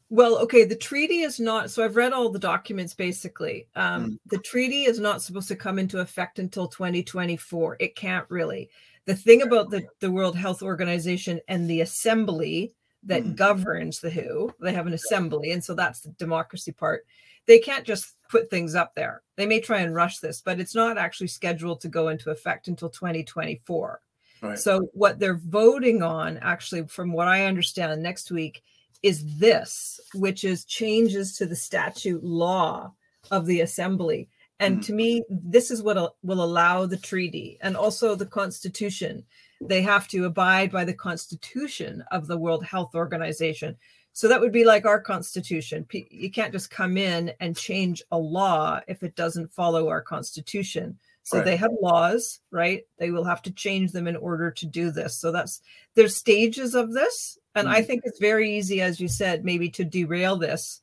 Well, 0.09 0.38
okay, 0.43 0.63
the 0.63 0.77
treaty 0.77 1.24
is 1.24 1.41
not. 1.41 1.69
So 1.69 1.83
I've 1.83 1.98
read 1.98 2.13
all 2.13 2.29
the 2.29 2.39
documents 2.39 2.93
basically. 2.93 3.67
Um, 3.75 4.12
Mm. 4.12 4.17
The 4.27 4.38
treaty 4.38 4.83
is 4.86 4.98
not 4.98 5.21
supposed 5.21 5.50
to 5.50 5.57
come 5.57 5.77
into 5.77 6.00
effect 6.00 6.39
until 6.39 6.69
2024. 6.69 7.75
It 7.81 7.98
can't 7.98 8.25
really. 8.29 8.69
The 9.03 9.15
thing 9.15 9.41
about 9.41 9.71
the, 9.71 9.83
the 10.00 10.09
World 10.09 10.38
Health 10.38 10.62
Organization 10.63 11.41
and 11.50 11.69
the 11.69 11.81
assembly 11.81 12.75
that 13.03 13.23
Mm. 13.23 13.35
governs 13.35 13.99
the 13.99 14.09
WHO, 14.09 14.53
they 14.59 14.73
have 14.73 14.87
an 14.87 14.93
assembly. 14.93 15.51
And 15.51 15.63
so 15.63 15.73
that's 15.73 16.01
the 16.01 16.09
democracy 16.11 16.71
part. 16.71 17.05
They 17.45 17.59
can't 17.59 17.85
just 17.85 18.13
put 18.29 18.49
things 18.49 18.75
up 18.75 18.93
there. 18.93 19.23
They 19.35 19.45
may 19.45 19.59
try 19.59 19.79
and 19.79 19.95
rush 19.95 20.19
this, 20.19 20.41
but 20.41 20.59
it's 20.59 20.75
not 20.75 20.97
actually 20.97 21.27
scheduled 21.27 21.81
to 21.81 21.87
go 21.87 22.09
into 22.09 22.29
effect 22.29 22.67
until 22.67 22.89
2024. 22.89 24.01
Right. 24.41 24.59
So 24.59 24.89
what 24.93 25.19
they're 25.19 25.41
voting 25.47 26.03
on, 26.03 26.37
actually, 26.37 26.87
from 26.87 27.11
what 27.11 27.27
I 27.27 27.45
understand, 27.45 28.01
next 28.03 28.31
week 28.31 28.63
is 29.01 29.37
this, 29.37 29.99
which 30.13 30.43
is 30.43 30.65
changes 30.65 31.37
to 31.37 31.45
the 31.45 31.55
statute 31.55 32.23
law 32.23 32.93
of 33.31 33.45
the 33.45 33.61
assembly. 33.61 34.29
And 34.59 34.79
Mhm. 34.79 34.85
to 34.85 34.93
me, 34.93 35.23
this 35.29 35.71
is 35.71 35.81
what 35.81 36.15
will 36.21 36.43
allow 36.43 36.85
the 36.85 36.97
treaty 36.97 37.57
and 37.61 37.77
also 37.77 38.13
the 38.13 38.25
constitution. 38.25 39.25
They 39.61 39.81
have 39.81 40.07
to 40.09 40.25
abide 40.25 40.71
by 40.71 40.85
the 40.85 40.93
constitution 40.93 42.03
of 42.11 42.27
the 42.27 42.37
World 42.37 42.63
Health 42.63 42.95
Organization. 42.95 43.75
So 44.13 44.27
that 44.27 44.41
would 44.41 44.51
be 44.51 44.65
like 44.65 44.85
our 44.85 44.99
constitution. 44.99 45.85
You 45.91 46.31
can't 46.31 46.51
just 46.51 46.69
come 46.71 46.97
in 46.97 47.31
and 47.39 47.55
change 47.55 48.01
a 48.11 48.17
law 48.17 48.79
if 48.87 49.03
it 49.03 49.15
doesn't 49.15 49.51
follow 49.51 49.87
our 49.89 50.01
constitution. 50.01 50.97
So 51.23 51.37
Right. 51.37 51.45
they 51.45 51.55
have 51.57 51.71
laws, 51.81 52.39
right? 52.51 52.83
They 52.97 53.11
will 53.11 53.23
have 53.23 53.41
to 53.43 53.51
change 53.51 53.91
them 53.91 54.07
in 54.07 54.15
order 54.15 54.49
to 54.49 54.65
do 54.65 54.91
this. 54.91 55.15
So 55.15 55.31
that's 55.31 55.61
there's 55.93 56.15
stages 56.15 56.73
of 56.73 56.93
this, 56.93 57.37
and 57.53 57.69
I 57.69 57.81
Mhm. 57.81 57.87
think 57.87 58.01
it's 58.03 58.19
very 58.19 58.57
easy, 58.57 58.81
as 58.81 58.99
you 58.99 59.07
said, 59.07 59.45
maybe 59.45 59.69
to 59.69 59.83
derail 59.85 60.37
this 60.37 60.81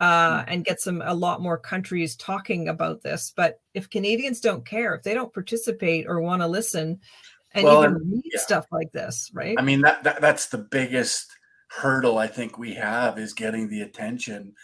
uh, 0.00 0.40
Mm. 0.40 0.44
and 0.48 0.64
get 0.64 0.80
some 0.80 1.00
a 1.02 1.14
lot 1.14 1.40
more 1.40 1.56
countries 1.56 2.16
talking 2.16 2.68
about 2.68 3.02
this. 3.02 3.32
But 3.36 3.60
if 3.74 3.88
Canadians 3.88 4.40
don't 4.40 4.66
care, 4.66 4.92
if 4.94 5.04
they 5.04 5.14
don't 5.14 5.32
participate 5.32 6.06
or 6.08 6.20
want 6.20 6.42
to 6.42 6.48
listen, 6.48 7.00
and 7.54 7.64
Well, 7.64 7.84
even 7.84 8.10
read 8.10 8.22
yeah. 8.24 8.40
stuff 8.40 8.66
like 8.70 8.92
this, 8.92 9.30
right? 9.32 9.56
I 9.58 9.62
mean 9.62 9.80
that, 9.82 10.02
that 10.04 10.20
that's 10.20 10.46
the 10.46 10.58
biggest 10.58 11.30
hurdle 11.70 12.18
I 12.18 12.26
think 12.26 12.58
we 12.58 12.74
have 12.74 13.18
is 13.18 13.32
getting 13.32 13.68
the 13.68 13.82
attention 13.82 14.54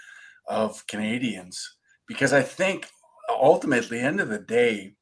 of 0.47 0.87
Canadians 0.87 1.77
because 2.07 2.33
I 2.33 2.43
think 2.43 2.89
ultimately 3.29 4.01
end 4.01 4.21
of 4.21 4.29
the 4.29 4.39
day 4.39 4.95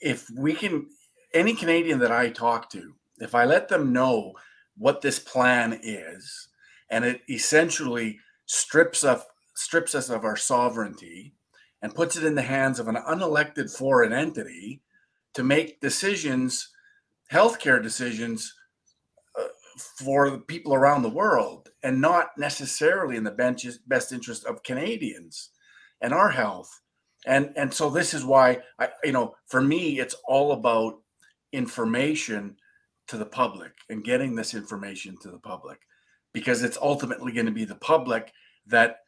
if 0.00 0.26
we 0.36 0.54
can 0.54 0.86
any 1.34 1.54
Canadian 1.54 1.98
that 1.98 2.12
I 2.12 2.30
talk 2.30 2.70
to 2.70 2.94
if 3.18 3.34
I 3.34 3.44
let 3.44 3.68
them 3.68 3.92
know 3.92 4.32
what 4.76 5.00
this 5.00 5.18
plan 5.18 5.78
is 5.82 6.48
and 6.90 7.04
it 7.04 7.20
essentially 7.28 8.18
strips 8.46 9.04
us 9.04 9.22
strips 9.54 9.94
us 9.94 10.08
of 10.08 10.24
our 10.24 10.36
sovereignty 10.36 11.34
and 11.82 11.94
puts 11.94 12.16
it 12.16 12.24
in 12.24 12.34
the 12.34 12.42
hands 12.42 12.78
of 12.78 12.88
an 12.88 12.96
unelected 12.96 13.74
foreign 13.74 14.12
entity 14.12 14.80
to 15.34 15.42
make 15.42 15.80
decisions 15.80 16.70
healthcare 17.32 17.82
decisions 17.82 18.52
uh, 19.38 19.44
for 19.98 20.30
the 20.30 20.38
people 20.38 20.74
around 20.74 21.02
the 21.02 21.08
world 21.08 21.68
and 21.82 22.00
not 22.00 22.30
necessarily 22.36 23.16
in 23.16 23.24
the 23.24 23.30
bench- 23.30 23.66
best 23.86 24.12
interest 24.12 24.44
of 24.44 24.62
Canadians 24.62 25.50
and 26.00 26.12
our 26.12 26.30
health. 26.30 26.70
And 27.26 27.52
and 27.56 27.72
so 27.72 27.90
this 27.90 28.14
is 28.14 28.24
why 28.24 28.60
I 28.78 28.90
you 29.04 29.12
know 29.12 29.34
for 29.48 29.60
me 29.60 29.98
it's 29.98 30.14
all 30.26 30.52
about 30.52 31.00
information 31.52 32.56
to 33.08 33.16
the 33.16 33.26
public 33.26 33.72
and 33.88 34.04
getting 34.04 34.34
this 34.34 34.54
information 34.54 35.16
to 35.22 35.30
the 35.30 35.38
public 35.38 35.80
because 36.32 36.62
it's 36.62 36.78
ultimately 36.80 37.32
going 37.32 37.46
to 37.46 37.52
be 37.52 37.64
the 37.64 37.74
public 37.76 38.32
that 38.66 38.98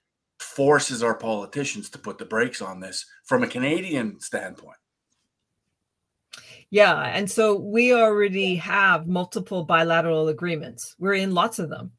forces 0.40 1.02
our 1.02 1.14
politicians 1.14 1.90
to 1.90 1.98
put 1.98 2.18
the 2.18 2.24
brakes 2.24 2.62
on 2.62 2.80
this 2.80 3.04
from 3.26 3.42
a 3.42 3.46
Canadian 3.46 4.18
standpoint. 4.18 4.78
Yeah, 6.70 6.94
and 7.02 7.28
so 7.28 7.56
we 7.56 7.92
already 7.92 8.54
have 8.56 9.08
multiple 9.08 9.64
bilateral 9.64 10.28
agreements. 10.28 10.94
We're 10.98 11.14
in 11.14 11.34
lots 11.34 11.58
of 11.58 11.68
them. 11.68 11.92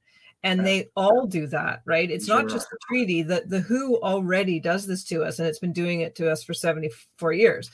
And 0.44 0.66
they 0.66 0.90
all 0.96 1.28
do 1.28 1.46
that, 1.48 1.84
right? 1.86 2.10
It's 2.10 2.28
not 2.28 2.50
just 2.50 2.68
the 2.72 2.78
treaty. 2.88 3.22
The 3.22 3.44
the 3.46 3.60
WHO 3.60 4.00
already 4.02 4.60
does 4.60 4.88
this 4.88 5.04
to 5.04 5.24
us, 5.24 5.38
and 5.38 5.48
it's 5.48 5.60
been 5.60 5.72
doing 5.72 6.02
it 6.02 6.16
to 6.16 6.32
us 6.32 6.44
for 6.44 6.56
74 6.56 7.34
years. 7.34 7.70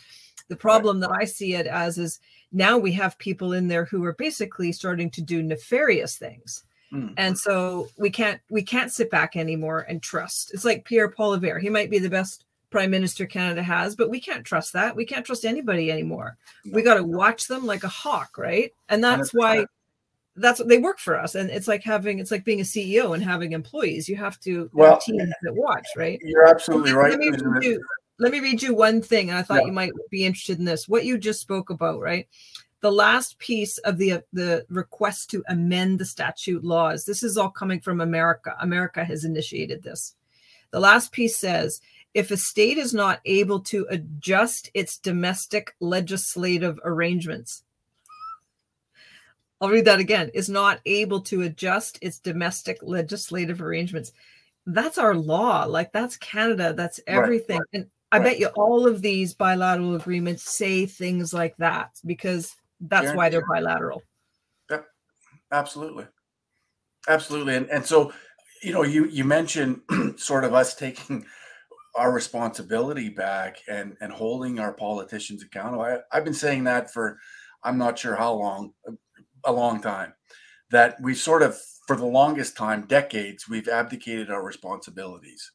The 0.50 0.58
problem 0.58 1.00
that 1.00 1.12
I 1.12 1.24
see 1.24 1.54
it 1.54 1.66
as 1.66 1.98
is 1.98 2.20
now 2.52 2.78
we 2.78 2.92
have 2.94 3.18
people 3.20 3.54
in 3.54 3.70
there 3.70 3.86
who 3.86 4.04
are 4.04 4.14
basically 4.14 4.74
starting 4.74 5.10
to 5.12 5.22
do 5.22 5.42
nefarious 5.42 6.18
things. 6.18 6.64
Mm. 6.92 7.14
And 7.18 7.38
so 7.38 7.88
we 7.98 8.10
can't 8.10 8.40
we 8.50 8.64
can't 8.64 8.92
sit 8.92 9.10
back 9.10 9.36
anymore 9.36 9.86
and 9.88 10.02
trust. 10.02 10.54
It's 10.54 10.66
like 10.66 10.86
Pierre 10.86 11.12
Poilievre. 11.12 11.62
He 11.62 11.70
might 11.70 11.90
be 11.90 12.00
the 12.00 12.10
best 12.10 12.46
prime 12.70 12.92
minister 12.92 13.26
Canada 13.26 13.64
has, 13.64 13.96
but 13.96 14.10
we 14.10 14.20
can't 14.20 14.46
trust 14.46 14.74
that. 14.74 14.96
We 14.96 15.06
can't 15.06 15.26
trust 15.26 15.46
anybody 15.46 15.92
anymore. 15.92 16.38
We 16.72 16.82
got 16.82 16.96
to 16.96 17.04
watch 17.04 17.48
them 17.48 17.66
like 17.66 17.84
a 17.84 17.88
hawk, 17.88 18.38
right? 18.38 18.72
And 18.90 19.04
that's 19.04 19.34
why 19.34 19.60
100%. 19.60 19.66
that's 20.36 20.60
what 20.60 20.68
they 20.68 20.78
work 20.78 21.00
for 21.00 21.18
us. 21.18 21.36
And 21.36 21.50
it's 21.50 21.68
like 21.68 21.84
having 21.84 22.20
it's 22.20 22.32
like 22.32 22.44
being 22.44 22.60
a 22.60 22.64
CEO 22.64 23.14
and 23.14 23.24
having 23.24 23.54
employees. 23.54 24.10
You 24.10 24.18
have 24.18 24.40
to 24.42 24.70
Well, 24.74 24.92
have 24.94 25.02
teams 25.04 25.32
that 25.44 25.54
watch, 25.56 25.88
right? 25.96 26.20
You're 26.24 26.48
absolutely 26.48 26.92
Let 26.92 26.98
right. 26.98 27.18
me 27.18 27.30
read 27.30 27.64
you, 27.64 27.82
let 28.20 28.32
me 28.32 28.40
read 28.40 28.62
you 28.62 28.74
one 28.76 29.02
thing, 29.02 29.30
and 29.30 29.38
I 29.38 29.44
thought 29.44 29.62
Yeah. 29.62 29.68
you 29.68 29.74
might 29.74 29.92
be 30.12 30.26
interested 30.26 30.60
in 30.60 30.66
this. 30.66 30.88
What 30.90 31.06
you 31.06 31.18
just 31.18 31.40
spoke 31.40 31.70
about, 31.70 32.02
right? 32.02 32.28
The 32.82 32.92
last 32.92 33.40
piece 33.40 33.78
of 33.80 33.98
the 33.98 34.24
the 34.34 34.66
request 34.70 35.30
to 35.32 35.44
amend 35.48 36.00
the 36.00 36.06
statute 36.06 36.64
laws. 36.64 37.06
This 37.06 37.24
is 37.24 37.38
all 37.38 37.50
coming 37.50 37.80
from 37.80 38.02
America. 38.02 38.56
America 38.60 39.04
has 39.06 39.24
initiated 39.24 39.82
this. 39.84 40.16
The 40.72 40.80
last 40.80 41.12
piece 41.12 41.38
says 41.38 41.82
if 42.14 42.32
a 42.32 42.38
state 42.38 42.78
is 42.78 42.94
not 42.94 43.20
able 43.26 43.60
to 43.62 43.86
adjust 43.90 44.72
its 44.74 44.98
domestic 44.98 45.76
legislative 45.80 46.80
arrangements, 46.84 47.64
I'll 49.60 49.70
read 49.70 49.86
that 49.86 50.00
again, 50.00 50.30
is 50.34 50.50
not 50.50 50.80
able 50.86 51.22
to 51.22 51.42
adjust 51.42 51.98
its 52.02 52.20
domestic 52.20 52.80
legislative 52.82 53.62
arrangements. 53.62 54.12
That's 54.66 54.98
our 54.98 55.16
law. 55.16 55.66
Like 55.66 55.92
that's 55.92 56.18
Canada. 56.18 56.74
That's 56.74 57.00
Right, 57.08 57.16
everything. 57.16 57.62
And 57.74 57.88
I 58.12 58.18
right. 58.18 58.24
bet 58.26 58.40
you 58.40 58.48
all 58.56 58.88
of 58.88 59.02
these 59.02 59.34
bilateral 59.34 59.96
agreements 59.96 60.44
say 60.44 60.86
things 60.86 61.34
like 61.34 61.58
that 61.58 61.92
because 62.06 62.56
that's 62.80 63.16
why 63.16 63.30
they're 63.30 63.46
bilateral. 63.48 64.04
Yep, 64.70 64.86
absolutely. 65.52 66.06
Absolutely. 67.08 67.56
And 67.56 67.70
and 67.70 67.86
so, 67.86 68.14
you 68.62 68.74
know, 68.74 68.84
you 68.84 69.08
you 69.08 69.24
mentioned 69.24 69.82
sort 70.18 70.44
of 70.44 70.54
us 70.54 70.76
taking 70.76 71.26
our 71.98 72.14
responsibility 72.14 73.10
back 73.10 73.58
and 73.68 73.98
and 74.00 74.14
holding 74.14 74.60
our 74.60 74.74
politicians 74.74 75.44
accountable. 75.44 75.84
I, 75.84 75.98
I've 76.12 76.24
been 76.24 76.34
saying 76.34 76.64
that 76.66 76.94
for 76.94 77.18
I'm 77.64 77.78
not 77.78 78.00
sure 78.00 78.16
how 78.16 78.34
long, 78.34 78.74
a 79.44 79.52
long 79.52 79.82
time. 79.82 80.14
That 80.70 80.98
we 81.02 81.14
sort 81.16 81.42
of 81.42 81.58
for 81.88 81.96
the 81.96 82.06
longest 82.06 82.56
time, 82.56 82.86
decades, 82.86 83.48
we've 83.50 83.68
abdicated 83.68 84.30
our 84.30 84.44
responsibilities 84.44 85.52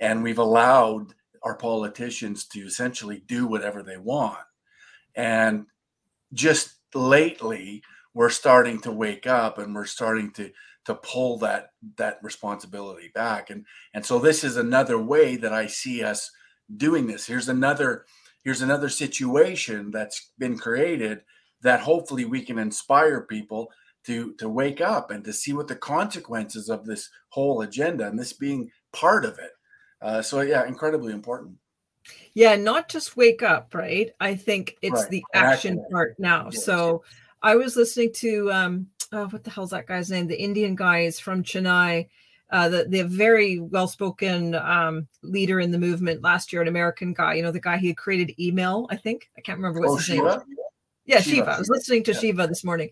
and 0.00 0.22
we've 0.22 0.38
allowed 0.38 1.14
our 1.42 1.56
politicians 1.56 2.46
to 2.48 2.60
essentially 2.60 3.22
do 3.26 3.46
whatever 3.46 3.82
they 3.82 3.98
want. 3.98 4.38
And 5.14 5.66
just 6.32 6.76
lately, 6.94 7.82
we're 8.14 8.30
starting 8.30 8.80
to 8.80 8.90
wake 8.90 9.26
up 9.26 9.58
and 9.58 9.74
we're 9.74 9.84
starting 9.84 10.30
to 10.32 10.50
to 10.86 10.94
pull 10.94 11.36
that 11.38 11.72
that 11.96 12.18
responsibility 12.22 13.10
back 13.14 13.50
and 13.50 13.66
and 13.92 14.06
so 14.06 14.18
this 14.18 14.44
is 14.44 14.56
another 14.56 14.98
way 14.98 15.36
that 15.36 15.52
i 15.52 15.66
see 15.66 16.02
us 16.02 16.30
doing 16.76 17.06
this 17.06 17.26
here's 17.26 17.48
another 17.48 18.06
here's 18.44 18.62
another 18.62 18.88
situation 18.88 19.90
that's 19.90 20.30
been 20.38 20.56
created 20.56 21.20
that 21.60 21.80
hopefully 21.80 22.24
we 22.24 22.40
can 22.40 22.58
inspire 22.58 23.22
people 23.22 23.70
to 24.04 24.32
to 24.34 24.48
wake 24.48 24.80
up 24.80 25.10
and 25.10 25.24
to 25.24 25.32
see 25.32 25.52
what 25.52 25.66
the 25.68 25.74
consequences 25.76 26.68
of 26.68 26.86
this 26.86 27.10
whole 27.30 27.62
agenda 27.62 28.06
and 28.06 28.18
this 28.18 28.32
being 28.32 28.70
part 28.92 29.24
of 29.24 29.38
it 29.38 29.50
uh, 30.02 30.22
so 30.22 30.40
yeah 30.40 30.66
incredibly 30.66 31.12
important 31.12 31.56
Yeah, 32.34 32.54
not 32.54 32.88
just 32.88 33.16
wake 33.16 33.42
up, 33.42 33.74
right? 33.74 34.10
I 34.20 34.36
think 34.36 34.76
it's 34.80 35.02
Right, 35.02 35.10
the 35.10 35.24
action 35.34 35.78
action. 35.78 35.86
part 35.90 36.14
now. 36.18 36.50
Yes. 36.52 36.64
So 36.64 37.02
I 37.42 37.56
was 37.56 37.74
listening 37.74 38.12
to 38.14 38.52
um 38.52 38.86
oh, 39.12 39.26
what 39.28 39.44
the 39.44 39.50
hell's 39.50 39.70
that 39.70 39.86
guy's 39.86 40.10
name? 40.10 40.26
The 40.26 40.40
Indian 40.40 40.74
guy 40.74 41.00
is 41.00 41.18
from 41.20 41.42
Chennai, 41.42 42.08
uh, 42.50 42.68
the 42.68 42.84
the 42.88 43.02
very 43.04 43.58
well 43.60 43.88
spoken 43.88 44.54
um, 44.54 45.08
leader 45.22 45.60
in 45.60 45.70
the 45.70 45.78
movement 45.78 46.22
last 46.22 46.52
year, 46.52 46.62
an 46.62 46.68
American 46.68 47.12
guy. 47.12 47.34
You 47.34 47.42
know, 47.42 47.50
the 47.50 47.60
guy 47.60 47.76
he 47.78 47.88
had 47.88 47.96
created 47.96 48.38
email. 48.40 48.86
I 48.90 48.96
think 48.96 49.30
I 49.36 49.40
can't 49.40 49.58
remember 49.58 49.80
what's 49.80 49.92
Oh, 49.92 49.96
his 49.96 50.06
Shiva? 50.06 50.44
name. 50.48 50.56
Yeah, 51.06 51.20
Shiva. 51.20 51.36
Shiva. 51.36 51.50
I 51.52 51.58
was 51.58 51.68
listening 51.68 52.02
to 52.04 52.12
Yeah. 52.12 52.18
Shiva 52.18 52.46
this 52.46 52.64
morning, 52.64 52.90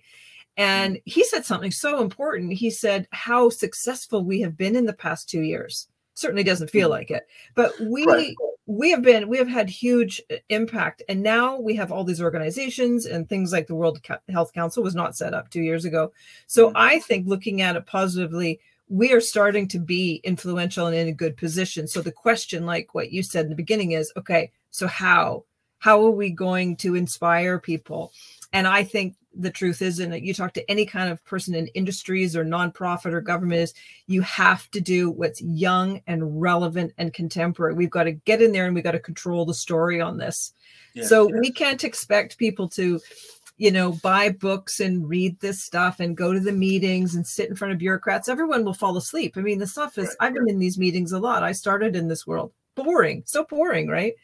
and 0.57 1.01
he 1.05 1.25
said 1.25 1.45
something 1.45 1.71
so 1.71 2.01
important. 2.03 2.53
He 2.53 2.71
said 2.71 3.07
how 3.13 3.49
successful 3.49 4.25
we 4.25 4.41
have 4.41 4.57
been 4.57 4.77
in 4.77 4.87
the 4.87 4.93
past 4.93 5.29
two 5.29 5.43
years. 5.43 5.89
Certainly 6.15 6.45
doesn't 6.45 6.71
feel 6.71 6.89
like 6.89 7.11
it, 7.11 7.27
but 7.55 7.73
we 7.81 8.05
Right. 8.07 8.35
We 8.67 8.91
have 8.91 9.03
been 9.03 9.29
we 9.29 9.37
have 9.39 9.49
had 9.49 9.69
huge 9.69 10.23
uh, 10.31 10.37
impact, 10.49 11.03
and 11.09 11.23
now 11.23 11.59
we 11.59 11.75
have 11.75 11.93
all 11.93 12.05
these 12.05 12.23
organizations 12.23 13.07
and 13.07 13.29
things 13.29 13.53
like 13.53 13.67
the 13.67 13.75
World 13.75 14.01
Health 14.29 14.53
Council 14.53 14.83
was 14.83 14.95
not 14.95 15.17
set 15.17 15.35
up 15.35 15.51
two 15.51 15.63
years 15.63 15.85
ago. 15.85 16.13
So 16.47 16.71
Mhm. 16.71 16.73
I 16.77 16.99
think 17.01 17.27
looking 17.27 17.61
at 17.61 17.77
it 17.77 17.87
positively, 17.87 18.61
we 18.89 19.13
are 19.13 19.21
starting 19.21 19.69
to 19.69 19.79
be 19.79 20.21
influential 20.25 20.87
and 20.87 20.97
in 20.97 21.09
a 21.09 21.13
good 21.13 21.37
position. 21.37 21.87
So 21.87 22.01
the 22.01 22.13
question, 22.13 22.65
like 22.67 22.95
what 22.95 23.13
you 23.13 23.23
said 23.23 23.45
in 23.45 23.51
the 23.51 23.57
beginning, 23.57 23.93
is 23.93 24.13
okay. 24.17 24.51
So 24.71 24.87
how 24.87 25.45
how 25.79 26.03
are 26.07 26.11
we 26.11 26.31
going 26.31 26.77
to 26.77 26.95
inspire 26.95 27.59
people? 27.59 28.13
And 28.55 28.67
I 28.67 28.85
think 28.85 29.17
the 29.37 29.51
truth 29.51 29.83
is, 29.83 29.99
and 29.99 30.15
you 30.25 30.35
talk 30.35 30.53
to 30.55 30.71
any 30.71 30.87
kind 30.87 31.11
of 31.11 31.25
person 31.25 31.55
in 31.55 31.67
industries 31.69 32.37
or 32.37 32.45
nonprofit 32.45 33.13
or 33.13 33.21
government, 33.21 33.61
is 33.61 33.75
you 34.07 34.23
have 34.23 34.71
to 34.71 34.81
do 34.81 35.11
what's 35.11 35.41
young 35.43 36.01
and 36.07 36.41
relevant 36.41 36.93
and 36.99 37.13
contemporary. 37.13 37.75
We've 37.75 37.91
got 37.91 38.05
to 38.05 38.13
get 38.13 38.43
in 38.43 38.53
there 38.53 38.67
and 38.67 38.75
we've 38.75 38.85
got 38.85 38.93
to 38.93 39.01
control 39.01 39.45
the 39.45 39.55
story 39.55 40.01
on 40.01 40.19
this. 40.19 40.53
Yes, 40.95 41.09
so 41.09 41.29
yes. 41.29 41.39
we 41.41 41.51
can't 41.51 41.83
expect 41.85 42.39
people 42.39 42.69
to, 42.71 43.01
you 43.57 43.71
know, 43.71 43.93
buy 43.93 44.31
books 44.31 44.81
and 44.81 45.09
read 45.09 45.39
this 45.41 45.63
stuff 45.63 46.01
and 46.01 46.17
go 46.17 46.33
to 46.33 46.41
the 46.41 46.53
meetings 46.53 47.15
and 47.15 47.27
sit 47.27 47.49
in 47.49 47.57
front 47.57 47.73
of 47.73 47.79
bureaucrats. 47.79 48.29
Everyone 48.29 48.65
will 48.65 48.75
fall 48.75 48.97
asleep. 48.97 49.37
I 49.37 49.41
mean, 49.41 49.59
the 49.59 49.67
stuff 49.67 49.99
is, 49.99 50.09
Right, 50.21 50.29
I've 50.29 50.35
been 50.35 50.49
in 50.49 50.59
these 50.59 50.79
meetings 50.79 51.13
a 51.13 51.19
lot. 51.19 51.43
I 51.43 51.53
started 51.53 51.97
in 51.97 52.09
this 52.09 52.27
world. 52.27 52.53
Boring, 52.77 53.23
so 53.27 53.45
boring, 53.45 53.89
right? 53.89 54.15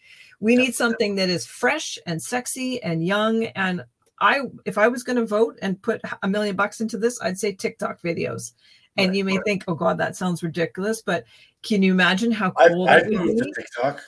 We 0.41 0.57
need 0.57 0.75
something 0.75 1.17
that 1.17 1.29
is 1.29 1.47
fresh 1.47 1.99
and 2.07 2.21
sexy 2.21 2.83
and 2.83 3.05
young. 3.05 3.45
And 3.45 3.85
I, 4.21 4.43
if 4.67 4.77
I 4.79 4.89
was 4.89 5.03
going 5.03 5.17
to 5.17 5.27
vote 5.27 5.59
and 5.63 5.81
put 5.83 6.01
a 6.23 6.29
million 6.29 6.57
bucks 6.57 6.81
into 6.81 6.99
this, 6.99 7.21
I'd 7.21 7.39
say 7.39 7.53
TikTok 7.53 8.03
videos. 8.03 8.53
And 8.97 9.09
Right, 9.11 9.17
you 9.17 9.25
may 9.25 9.37
right. 9.37 9.45
think, 9.47 9.65
oh 9.69 9.75
God, 9.75 9.99
that 9.99 10.17
sounds 10.17 10.43
ridiculous. 10.43 11.01
But 11.01 11.25
can 11.63 11.83
you 11.83 11.93
imagine 11.93 12.31
how 12.33 12.51
cool 12.51 12.89
I've 12.89 13.05
that 13.09 13.11
would 13.13 13.37
be? 13.39 13.53
TikTok. 13.53 14.01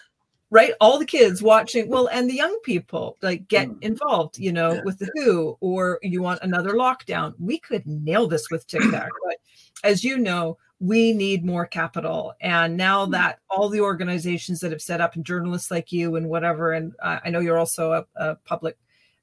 right 0.51 0.73
all 0.83 0.99
the 0.99 1.07
kids 1.07 1.41
watching 1.43 1.89
well 1.89 2.09
and 2.13 2.29
the 2.29 2.35
young 2.35 2.59
people 2.63 3.17
like 3.23 3.49
get 3.49 3.69
Mm. 3.69 3.83
involved 3.83 4.39
you 4.39 4.53
know 4.53 4.75
Yeah. 4.75 4.83
with 4.85 4.99
the 4.99 5.11
who 5.15 5.57
or 5.61 5.99
you 6.03 6.21
want 6.21 6.43
another 6.43 6.73
lockdown 6.73 7.33
we 7.39 7.59
could 7.59 7.87
nail 7.87 8.27
this 8.29 8.51
with 8.51 8.67
tiktok 8.67 9.09
but 9.27 9.37
as 9.83 10.05
you 10.05 10.19
know 10.19 10.59
we 10.79 11.15
need 11.15 11.43
more 11.45 11.65
capital 11.67 12.35
and 12.43 12.77
now 12.77 13.07
Mm. 13.07 13.13
that 13.13 13.39
all 13.49 13.71
the 13.71 13.81
organizations 13.81 14.61
that 14.61 14.73
have 14.73 14.83
set 14.83 15.01
up 15.01 15.15
and 15.17 15.25
journalists 15.25 15.71
like 15.71 15.91
you 15.91 16.17
and 16.17 16.29
whatever 16.29 16.73
and 16.73 16.93
uh, 17.03 17.19
i 17.25 17.31
know 17.31 17.41
you're 17.41 17.59
also 17.59 17.93
a, 17.93 18.05
a 18.17 18.35
public 18.45 18.77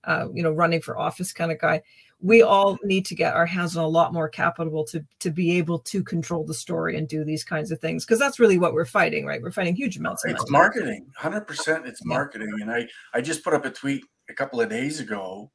uh, 0.10 0.28
you 0.34 0.44
know 0.44 0.52
running 0.52 0.82
for 0.82 0.98
office 0.98 1.32
kind 1.32 1.52
of 1.52 1.60
guy 1.60 1.82
we 2.22 2.42
all 2.42 2.78
need 2.84 3.06
to 3.06 3.16
get 3.16 3.34
our 3.34 3.46
hands 3.46 3.78
on 3.78 3.84
a 3.86 3.88
lot 3.88 4.12
more 4.12 4.28
capital 4.28 4.84
to 4.84 5.06
to 5.20 5.30
be 5.32 5.58
able 5.58 5.80
to 5.80 6.04
control 6.04 6.44
the 6.46 6.54
story 6.54 6.98
and 6.98 7.08
do 7.08 7.24
these 7.24 7.46
kinds 7.46 7.72
of 7.72 7.80
things 7.80 8.04
because 8.06 8.20
that's 8.20 8.40
really 8.40 8.58
what 8.58 8.74
we're 8.74 8.86
fighting 8.86 9.26
right 9.26 9.42
we're 9.42 9.52
fighting 9.52 9.76
huge 9.76 9.98
amounts 9.98 10.26
of 10.26 10.32
It's 10.32 10.50
money. 10.50 10.64
marketing, 10.64 11.06
hundred 11.16 11.48
percent. 11.48 11.88
It's 11.88 12.04
marketing, 12.04 12.54
and 12.62 12.70
I 12.72 12.88
I 13.14 13.22
just 13.22 13.44
put 13.44 13.54
up 13.54 13.66
a 13.66 13.72
tweet 13.72 14.04
a 14.30 14.34
couple 14.34 14.60
of 14.60 14.70
days 14.70 15.00
ago 15.00 15.50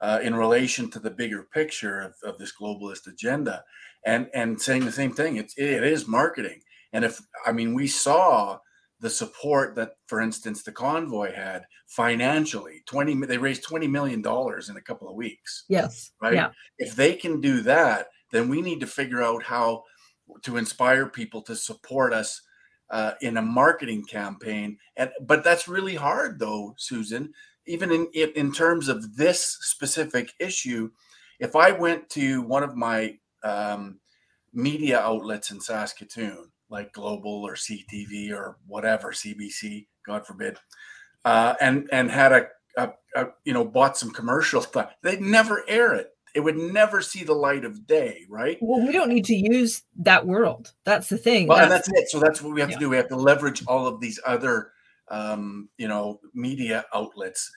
uh, 0.00 0.20
in 0.22 0.34
relation 0.34 0.90
to 0.90 0.98
the 0.98 1.10
bigger 1.10 1.42
picture 1.42 2.00
of, 2.00 2.14
of 2.22 2.38
this 2.38 2.52
globalist 2.58 3.06
agenda, 3.06 3.64
and 4.04 4.28
and 4.32 4.60
saying 4.60 4.84
the 4.86 4.92
same 4.92 5.12
thing. 5.12 5.36
It's 5.36 5.54
it 5.58 5.84
is 5.84 6.08
marketing, 6.08 6.60
and 6.94 7.04
if 7.04 7.20
I 7.44 7.52
mean 7.52 7.74
we 7.74 7.88
saw 7.88 8.58
the 9.00 9.10
support 9.10 9.74
that, 9.76 9.96
for 10.06 10.20
instance, 10.20 10.62
the 10.62 10.72
convoy 10.72 11.32
had 11.34 11.66
financially 11.86 12.82
twenty 12.86 13.14
they 13.26 13.38
raised 13.38 13.62
twenty 13.62 13.86
million 13.86 14.22
dollars 14.22 14.68
in 14.68 14.76
a 14.76 14.82
couple 14.82 15.08
of 15.08 15.14
weeks. 15.14 15.64
yes 15.68 16.12
Right. 16.20 16.34
yeah 16.34 16.50
If 16.78 16.96
they 16.96 17.14
can 17.14 17.40
do 17.40 17.60
that, 17.62 18.08
then 18.32 18.48
we 18.48 18.62
need 18.62 18.80
to 18.80 18.86
figure 18.86 19.22
out 19.22 19.42
how 19.42 19.84
to 20.42 20.56
inspire 20.56 21.06
people 21.06 21.42
to 21.42 21.54
support 21.54 22.12
us 22.12 22.42
uh, 22.90 23.12
in 23.20 23.36
a 23.36 23.42
marketing 23.42 24.04
campaign. 24.04 24.78
And 24.96 25.10
but 25.20 25.44
that's 25.44 25.68
really 25.68 25.94
hard, 25.94 26.38
though, 26.38 26.74
Susan. 26.78 27.32
Even 27.66 27.90
in 27.92 28.06
in 28.12 28.52
terms 28.52 28.88
of 28.88 29.16
this 29.16 29.58
specific 29.60 30.32
issue, 30.38 30.90
if 31.38 31.56
I 31.56 31.72
went 31.72 32.08
to 32.10 32.42
one 32.42 32.62
of 32.62 32.76
my 32.76 33.18
um, 33.42 33.98
media 34.52 35.00
outlets 35.00 35.50
in 35.50 35.60
Saskatoon, 35.60 36.50
like 36.68 36.92
Global 36.92 37.44
or 37.46 37.54
CTV 37.54 38.32
or 38.32 38.58
whatever, 38.66 39.12
CBC, 39.12 39.86
God 40.06 40.26
forbid, 40.26 40.58
uh, 41.24 41.54
and 41.60 41.88
and 41.92 42.10
had 42.10 42.32
a, 42.32 42.46
a, 42.76 42.90
a 43.14 43.26
you 43.44 43.52
know 43.52 43.64
bought 43.64 43.96
some 43.96 44.10
commercial 44.10 44.60
stuff, 44.60 44.92
they'd 45.02 45.20
never 45.20 45.64
air 45.68 45.94
it. 45.94 46.10
It 46.34 46.40
would 46.40 46.58
never 46.58 47.00
see 47.00 47.24
the 47.24 47.32
light 47.32 47.64
of 47.64 47.86
day, 47.86 48.26
right? 48.28 48.58
Well, 48.60 48.86
we 48.86 48.92
don't 48.92 49.08
need 49.08 49.24
to 49.24 49.34
use 49.34 49.84
that 50.00 50.26
world. 50.26 50.72
That's 50.84 51.08
the 51.08 51.16
thing. 51.16 51.46
Well, 51.46 51.58
and 51.62 51.70
That's- 51.70 51.88
that's 51.88 52.02
it. 52.02 52.10
So 52.10 52.20
that's 52.20 52.42
what 52.42 52.52
we 52.52 52.60
have 52.60 52.68
Yeah. 52.68 52.76
to 52.76 52.80
do. 52.80 52.90
We 52.90 52.96
have 52.96 53.08
to 53.08 53.16
leverage 53.16 53.64
all 53.66 53.86
of 53.86 54.00
these 54.00 54.20
other, 54.26 54.72
um, 55.08 55.70
you 55.78 55.88
know, 55.88 56.20
media 56.34 56.84
outlets, 56.94 57.50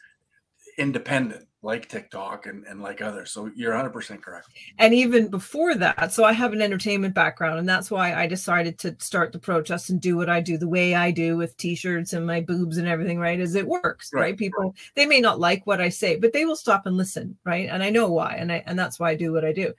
independent, 0.78 1.46
like 1.62 1.90
TikTok 1.90 2.46
and, 2.46 2.66
and 2.66 2.82
like 2.82 3.02
others. 3.02 3.32
So 3.32 3.52
you're 3.54 3.74
100% 3.74 4.22
correct. 4.22 4.48
and 4.78 4.94
even 4.94 5.28
before 5.28 5.76
that, 5.76 6.14
so 6.14 6.24
I 6.24 6.32
have 6.32 6.54
an 6.54 6.62
entertainment 6.62 7.14
background, 7.14 7.60
and 7.60 7.68
that's 7.68 7.92
why 7.92 8.14
I 8.14 8.28
decided 8.28 8.78
to 8.80 8.96
start 9.00 9.34
the 9.34 9.40
protest 9.40 9.90
and 9.90 10.00
do 10.00 10.16
what 10.16 10.30
I 10.30 10.40
do 10.40 10.58
the 10.58 10.70
way 10.70 10.96
I 10.96 11.12
do 11.12 11.36
with 11.36 11.58
t-shirts 11.58 12.14
and 12.14 12.26
my 12.26 12.40
boobs 12.40 12.78
and 12.78 12.88
everything, 12.88 13.20
right? 13.20 13.40
Is 13.40 13.56
it 13.56 13.68
works, 13.68 14.12
Right, 14.14 14.22
right? 14.22 14.38
People 14.38 14.74
they 14.96 15.06
may 15.06 15.20
not 15.20 15.40
like 15.40 15.68
what 15.68 15.82
I 15.82 15.90
say, 15.90 16.16
but 16.16 16.32
they 16.32 16.46
will 16.46 16.56
stop 16.56 16.86
and 16.86 16.96
listen, 16.96 17.38
right? 17.44 17.68
And 17.70 17.84
I 17.84 17.90
know 17.90 18.10
why, 18.10 18.36
and 18.36 18.52
I 18.52 18.64
and 18.66 18.80
that's 18.80 19.00
why 19.00 19.10
I 19.10 19.16
do 19.16 19.34
what 19.34 19.44
I 19.46 19.52
do. 19.52 19.74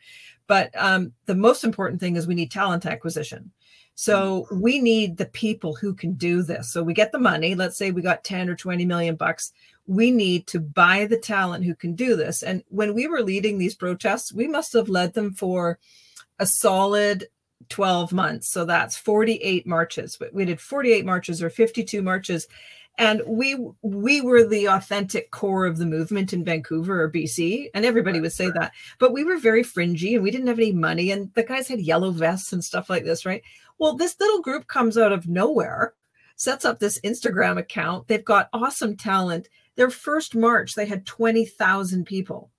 But 0.47 0.71
um, 0.77 1.13
the 1.27 1.35
most 1.35 1.65
important 1.65 2.01
thing 2.01 2.17
is 2.17 2.27
we 2.27 2.35
need 2.35 2.51
talent 2.51 2.85
acquisition. 2.85 3.53
So 4.01 4.47
we 4.51 4.81
need 4.81 5.19
the 5.19 5.27
people 5.27 5.75
who 5.75 5.93
can 5.93 6.15
do 6.15 6.43
this. 6.43 6.73
So 6.73 6.83
we 6.83 6.95
get 6.95 7.13
the 7.13 7.19
money. 7.19 7.55
Let's 7.55 7.77
say 7.77 7.91
we 7.91 8.01
got 8.01 8.25
10 8.25 8.49
or 8.49 8.57
20 8.57 8.87
million 8.87 9.15
bucks. 9.15 9.53
We 9.91 10.13
need 10.13 10.47
to 10.49 10.61
buy 10.61 11.07
the 11.07 11.19
talent 11.19 11.65
who 11.65 11.75
can 11.75 11.95
do 11.95 12.15
this. 12.15 12.45
And 12.45 12.63
when 12.69 12.95
we 12.95 13.09
were 13.09 13.23
leading 13.23 13.59
these 13.59 13.75
protests, 13.75 14.33
we 14.33 14.47
must 14.47 14.73
have 14.75 14.89
led 14.89 15.15
them 15.15 15.33
for 15.35 15.81
a 16.39 16.47
solid 16.47 17.27
12 17.71 18.13
months. 18.13 18.49
So 18.49 18.65
that's 18.65 18.97
48 18.97 19.67
marches. 19.67 20.17
We 20.33 20.45
did 20.45 20.61
48 20.61 21.05
marches 21.05 21.43
or 21.43 21.51
52 21.51 22.03
marches. 22.03 22.47
And 22.99 23.23
we 23.27 23.57
we 23.83 24.21
were 24.21 24.45
the 24.45 24.67
authentic 24.67 25.31
core 25.31 25.65
of 25.65 25.79
the 25.79 25.87
movement 25.87 26.33
in 26.33 26.45
Vancouver 26.45 27.03
or 27.03 27.11
BC, 27.11 27.71
and 27.73 27.85
everybody 27.85 28.21
would 28.21 28.33
say 28.33 28.51
that. 28.51 28.73
But 28.99 29.13
we 29.13 29.25
were 29.25 29.39
very 29.39 29.63
fringy, 29.63 30.15
and 30.15 30.23
we 30.23 30.31
didn't 30.31 30.49
have 30.49 30.59
any 30.59 30.73
money, 30.73 31.11
and 31.11 31.33
the 31.33 31.43
guys 31.43 31.67
had 31.67 31.81
yellow 31.81 32.11
vests 32.11 32.53
and 32.53 32.63
stuff 32.63 32.91
like 32.91 33.05
this, 33.05 33.25
right? 33.25 33.43
Well, 33.79 33.97
this 33.97 34.21
little 34.21 34.43
group 34.43 34.67
comes 34.67 34.99
out 34.99 35.13
of 35.13 35.29
nowhere, 35.29 35.95
sets 36.37 36.67
up 36.67 36.79
this 36.79 37.01
Instagram 37.01 37.57
account. 37.59 38.07
They've 38.07 38.25
got 38.25 38.51
awesome 38.53 38.97
talent. 38.97 39.49
Their 39.77 39.91
first 39.91 40.35
march, 40.35 40.75
they 40.75 40.87
had 40.87 41.07
20,000 41.07 42.05
people. 42.05 42.51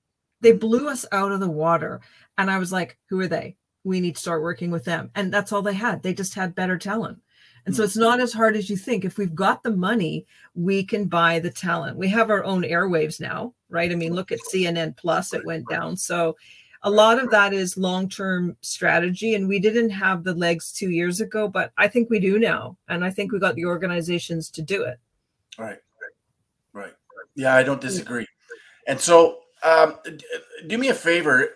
They 0.41 0.51
hmm. 0.51 0.57
blew 0.57 0.89
us 0.89 1.05
out 1.11 1.31
of 1.31 1.39
the 1.39 1.49
water. 1.49 2.01
And 2.37 2.49
I 2.49 2.57
was 2.57 2.71
like, 2.71 2.97
who 3.09 3.19
are 3.19 3.27
they? 3.27 3.57
We 3.83 3.99
need 3.99 4.15
to 4.15 4.21
start 4.21 4.43
working 4.43 4.71
with 4.71 4.85
them. 4.85 5.11
And 5.15 5.33
that's 5.33 5.51
all 5.51 5.61
they 5.61 5.73
had. 5.73 6.03
They 6.03 6.13
just 6.13 6.35
had 6.35 6.55
better 6.55 6.77
talent. 6.77 7.19
And 7.65 7.75
so 7.75 7.83
hmm. 7.83 7.85
it's 7.85 7.97
not 7.97 8.19
as 8.19 8.33
hard 8.33 8.55
as 8.55 8.69
you 8.69 8.77
think. 8.77 9.05
If 9.05 9.17
we've 9.17 9.35
got 9.35 9.63
the 9.63 9.71
money, 9.71 10.25
we 10.55 10.83
can 10.83 11.05
buy 11.05 11.39
the 11.39 11.51
talent. 11.51 11.97
We 11.97 12.09
have 12.09 12.29
our 12.29 12.43
own 12.43 12.63
airwaves 12.63 13.19
now, 13.19 13.53
right? 13.69 13.91
I 13.91 13.95
mean, 13.95 14.13
look 14.13 14.31
at 14.31 14.39
CNN 14.51 14.97
Plus, 14.97 15.33
it 15.33 15.45
went 15.45 15.69
down. 15.69 15.97
So 15.97 16.35
a 16.83 16.89
lot 16.89 17.23
of 17.23 17.29
that 17.29 17.53
is 17.53 17.77
long 17.77 18.09
term 18.09 18.57
strategy. 18.61 19.35
And 19.35 19.47
we 19.47 19.59
didn't 19.59 19.91
have 19.91 20.23
the 20.23 20.33
legs 20.33 20.71
two 20.71 20.89
years 20.89 21.21
ago, 21.21 21.47
but 21.47 21.71
I 21.77 21.87
think 21.87 22.09
we 22.09 22.19
do 22.19 22.39
now. 22.39 22.77
And 22.87 23.05
I 23.05 23.11
think 23.11 23.31
we 23.31 23.39
got 23.39 23.55
the 23.55 23.65
organizations 23.65 24.49
to 24.51 24.61
do 24.61 24.83
it. 24.83 24.99
Right. 25.57 25.69
Right. 25.69 25.77
Yeah, 27.35 27.55
I 27.55 27.63
don't 27.63 27.81
disagree. 27.81 28.27
And 28.87 28.99
so, 28.99 29.39
um, 29.63 29.97
do 30.67 30.77
me 30.77 30.89
a 30.89 30.93
favor, 30.93 31.47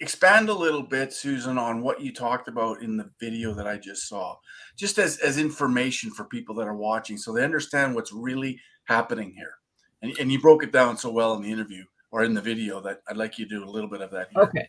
expand 0.00 0.48
a 0.48 0.54
little 0.54 0.82
bit, 0.82 1.12
Susan, 1.12 1.58
on 1.58 1.82
what 1.82 2.00
you 2.00 2.12
talked 2.12 2.48
about 2.48 2.82
in 2.82 2.96
the 2.96 3.10
video 3.20 3.54
that 3.54 3.66
I 3.66 3.76
just 3.76 4.08
saw, 4.08 4.36
just 4.76 4.98
as 4.98 5.18
as 5.18 5.38
information 5.38 6.10
for 6.10 6.24
people 6.24 6.54
that 6.56 6.66
are 6.66 6.76
watching, 6.76 7.18
so 7.18 7.32
they 7.32 7.44
understand 7.44 7.94
what's 7.94 8.12
really 8.12 8.58
happening 8.84 9.32
here. 9.36 9.54
And, 10.02 10.16
and 10.18 10.32
you 10.32 10.40
broke 10.40 10.64
it 10.64 10.72
down 10.72 10.96
so 10.96 11.10
well 11.10 11.34
in 11.34 11.42
the 11.42 11.50
interview 11.50 11.84
or 12.10 12.24
in 12.24 12.34
the 12.34 12.40
video 12.40 12.80
that 12.80 13.00
I'd 13.08 13.16
like 13.16 13.38
you 13.38 13.46
to 13.46 13.58
do 13.60 13.64
a 13.64 13.70
little 13.70 13.88
bit 13.88 14.00
of 14.00 14.10
that. 14.10 14.28
Here. 14.34 14.42
Okay. 14.42 14.68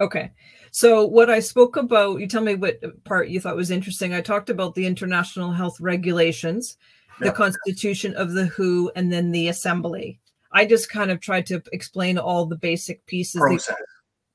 Okay. 0.00 0.32
So 0.72 1.06
what 1.06 1.30
I 1.30 1.38
spoke 1.38 1.76
about, 1.76 2.18
you 2.18 2.26
tell 2.26 2.42
me 2.42 2.56
what 2.56 2.80
part 3.04 3.28
you 3.28 3.40
thought 3.40 3.54
was 3.54 3.70
interesting. 3.70 4.12
I 4.12 4.20
talked 4.20 4.50
about 4.50 4.74
the 4.74 4.84
international 4.84 5.52
health 5.52 5.80
regulations, 5.80 6.76
the 7.20 7.26
Yeah. 7.26 7.32
constitution 7.32 8.14
of 8.14 8.32
the 8.32 8.46
WHO, 8.46 8.90
and 8.96 9.12
then 9.12 9.30
the 9.30 9.48
assembly. 9.48 10.18
I 10.52 10.66
just 10.66 10.90
kind 10.90 11.10
of 11.10 11.20
tried 11.20 11.46
to 11.46 11.62
explain 11.72 12.18
all 12.18 12.46
the 12.46 12.56
basic 12.56 13.04
pieces. 13.06 13.40
Process. 13.40 13.76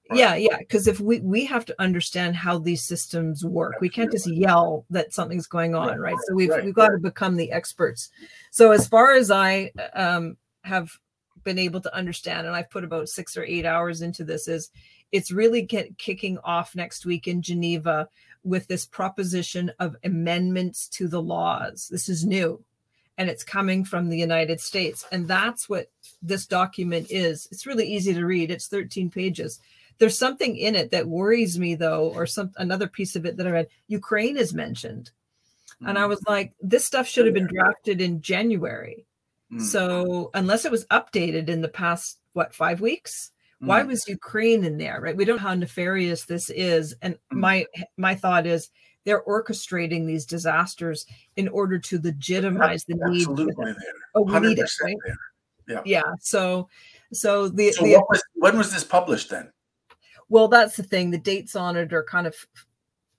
Right. 0.09 0.19
Yeah, 0.19 0.35
yeah. 0.35 0.57
Because 0.57 0.87
if 0.87 0.99
we 0.99 1.19
we 1.19 1.45
have 1.45 1.65
to 1.65 1.75
understand 1.79 2.35
how 2.35 2.59
these 2.59 2.81
systems 2.83 3.43
work, 3.43 3.81
we 3.81 3.89
can't 3.89 4.11
just 4.11 4.27
yell 4.27 4.85
that 4.89 5.13
something's 5.13 5.47
going 5.47 5.75
on, 5.75 5.89
Right, 5.89 5.99
right? 5.99 6.17
So 6.27 6.33
we've 6.33 6.49
right, 6.49 6.63
we've 6.63 6.73
got 6.73 6.89
to 6.89 6.97
become 6.97 7.35
the 7.35 7.51
experts. 7.51 8.09
So 8.51 8.71
as 8.71 8.87
far 8.87 9.13
as 9.13 9.29
I 9.31 9.71
um, 9.93 10.37
have 10.63 10.91
been 11.43 11.59
able 11.59 11.81
to 11.81 11.93
understand, 11.93 12.47
and 12.47 12.55
I've 12.55 12.69
put 12.69 12.85
about 12.85 13.09
six 13.09 13.35
or 13.35 13.43
eight 13.43 13.65
hours 13.65 14.01
into 14.01 14.23
this, 14.23 14.47
is 14.47 14.69
it's 15.11 15.31
really 15.31 15.61
get, 15.61 15.97
kicking 15.97 16.37
off 16.43 16.75
next 16.75 17.05
week 17.05 17.27
in 17.27 17.41
Geneva 17.41 18.07
with 18.47 18.67
this 18.67 18.85
proposition 18.85 19.71
of 19.79 19.95
amendments 20.03 20.87
to 20.89 21.07
the 21.07 21.21
laws. 21.21 21.87
This 21.91 22.09
is 22.09 22.25
new 22.25 22.63
and 23.17 23.29
it's 23.29 23.43
coming 23.43 23.83
from 23.83 24.09
the 24.09 24.17
United 24.17 24.61
States. 24.61 25.05
And 25.11 25.27
that's 25.27 25.67
what 25.67 25.89
this 26.21 26.45
document 26.45 27.07
is. 27.09 27.47
It's 27.51 27.65
really 27.65 27.87
easy 27.87 28.13
to 28.13 28.25
read. 28.25 28.51
It's 28.51 28.67
13 28.67 29.09
pages. 29.09 29.59
There's 29.97 30.17
something 30.17 30.55
in 30.55 30.75
it 30.75 30.91
that 30.91 31.07
worries 31.07 31.57
me 31.57 31.73
though, 31.75 32.09
or 32.09 32.27
some 32.27 32.51
another 32.57 32.87
piece 32.87 33.15
of 33.15 33.25
it 33.25 33.37
that 33.37 33.47
I 33.47 33.51
read. 33.51 33.67
Ukraine 33.87 34.37
is 34.37 34.53
mentioned. 34.53 35.11
And 35.85 35.97
I 35.97 36.05
Mm, 36.05 36.07
was 36.07 36.21
like, 36.27 36.53
this 36.61 36.85
stuff 36.85 37.07
should 37.07 37.25
have 37.25 37.33
been 37.35 37.47
drafted 37.47 38.01
in 38.01 38.21
January. 38.21 39.05
mm, 39.51 39.59
So 39.61 40.29
unless 40.33 40.65
it 40.65 40.71
was 40.71 40.85
updated 40.85 41.49
in 41.49 41.61
the 41.61 41.67
past, 41.67 42.19
what, 42.33 42.53
five 42.53 42.81
weeks? 42.81 43.31
Why 43.59 43.81
mm. 43.81 43.87
was 43.87 44.07
Ukraine 44.07 44.63
in 44.63 44.77
there? 44.77 45.01
Right. 45.01 45.15
We 45.15 45.25
don't 45.25 45.37
know 45.37 45.43
how 45.43 45.53
nefarious 45.55 46.25
this 46.25 46.49
is. 46.49 46.95
And 47.01 47.15
Mm. 47.31 47.39
my 47.39 47.65
my 47.97 48.15
thought 48.15 48.45
is 48.45 48.69
they're 49.03 49.23
orchestrating 49.23 50.05
these 50.05 50.25
disasters 50.25 51.05
in 51.37 51.47
order 51.47 51.79
to 51.79 51.99
legitimize 52.01 52.83
the 52.83 52.95
need. 52.95 53.21
absolutely 53.27 53.73
Oh, 54.15 54.21
we 54.23 54.39
need 54.39 54.59
it, 54.59 54.69
right? 54.83 54.95
there. 55.67 55.81
Yeah. 55.85 56.13
So 56.19 56.69
so 57.13 57.47
the, 57.47 57.71
So 57.71 57.85
the 57.85 58.03
was, 58.09 58.23
when 58.35 58.57
was 58.57 58.71
this 58.71 58.83
published 58.83 59.29
then? 59.29 59.51
well, 60.29 60.47
that's 60.47 60.75
the 60.75 60.83
thing. 60.83 61.09
The 61.09 61.17
dates 61.17 61.55
on 61.55 61.77
it 61.77 61.93
are 61.93 62.03
kind 62.03 62.27
of 62.27 62.35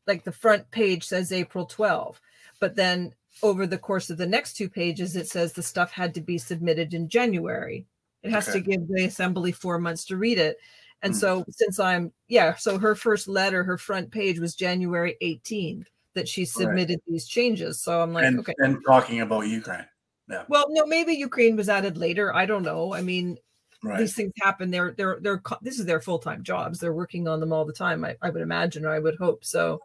like 0.07 0.25
the 0.25 0.33
front 0.33 0.71
page 0.71 1.05
says 1.05 1.33
April 1.33 1.67
12, 1.67 2.21
but 2.61 2.75
then 2.77 3.15
over 3.43 3.67
the 3.67 3.79
course 3.79 4.11
of 4.11 4.19
the 4.19 4.27
next 4.27 4.55
two 4.55 4.69
pages, 4.69 5.17
it 5.17 5.29
says 5.29 5.53
the 5.53 5.63
stuff 5.63 5.93
had 5.93 6.15
to 6.15 6.21
be 6.21 6.39
submitted 6.39 6.93
in 6.95 7.09
January. 7.09 7.87
It 8.23 8.31
has 8.31 8.49
Okay. 8.49 8.59
to 8.61 8.65
give 8.65 8.89
the 8.89 9.05
assembly 9.05 9.53
four 9.53 9.79
months 9.79 10.05
to 10.07 10.17
read 10.17 10.39
it. 10.39 10.59
And 11.03 11.13
Hmm. 11.15 11.19
so, 11.19 11.45
since 11.51 11.79
I'm, 11.79 12.13
yeah, 12.27 12.57
so 12.57 12.79
her 12.79 12.95
first 12.95 13.29
letter, 13.29 13.63
her 13.63 13.79
front 13.79 14.11
page 14.11 14.41
was 14.41 14.55
January 14.55 15.17
18th 15.21 15.87
that 16.15 16.29
she 16.29 16.45
submitted 16.45 17.01
these 17.07 17.27
changes. 17.29 17.81
So 17.81 18.01
I'm 18.01 18.13
like, 18.13 18.25
and, 18.25 18.41
okay. 18.41 18.55
and 18.59 18.79
talking 18.85 19.21
about 19.21 19.43
Ukraine. 19.47 19.87
Yeah. 20.29 20.45
Well, 20.49 20.67
no, 20.71 20.85
maybe 20.87 21.15
Ukraine 21.15 21.55
was 21.57 21.69
added 21.69 21.97
later. 21.97 22.35
I 22.35 22.45
don't 22.47 22.65
know. 22.65 22.93
I 22.93 23.01
mean, 23.03 23.39
Right. 23.81 23.99
these 24.01 24.15
things 24.17 24.33
happen. 24.43 24.73
They're 24.73 24.91
they're 24.99 25.19
they're 25.21 25.41
this 25.63 25.79
is 25.79 25.87
their 25.87 26.01
full 26.01 26.19
time 26.19 26.43
jobs. 26.43 26.81
They're 26.81 26.93
working 26.93 27.29
on 27.29 27.39
them 27.39 27.53
all 27.53 27.65
the 27.65 27.73
time. 27.73 28.05
I, 28.05 28.17
I 28.21 28.31
would 28.31 28.43
imagine, 28.43 28.85
or 28.85 28.91
I 28.91 28.99
would 28.99 29.15
hope 29.17 29.45
so. 29.45 29.81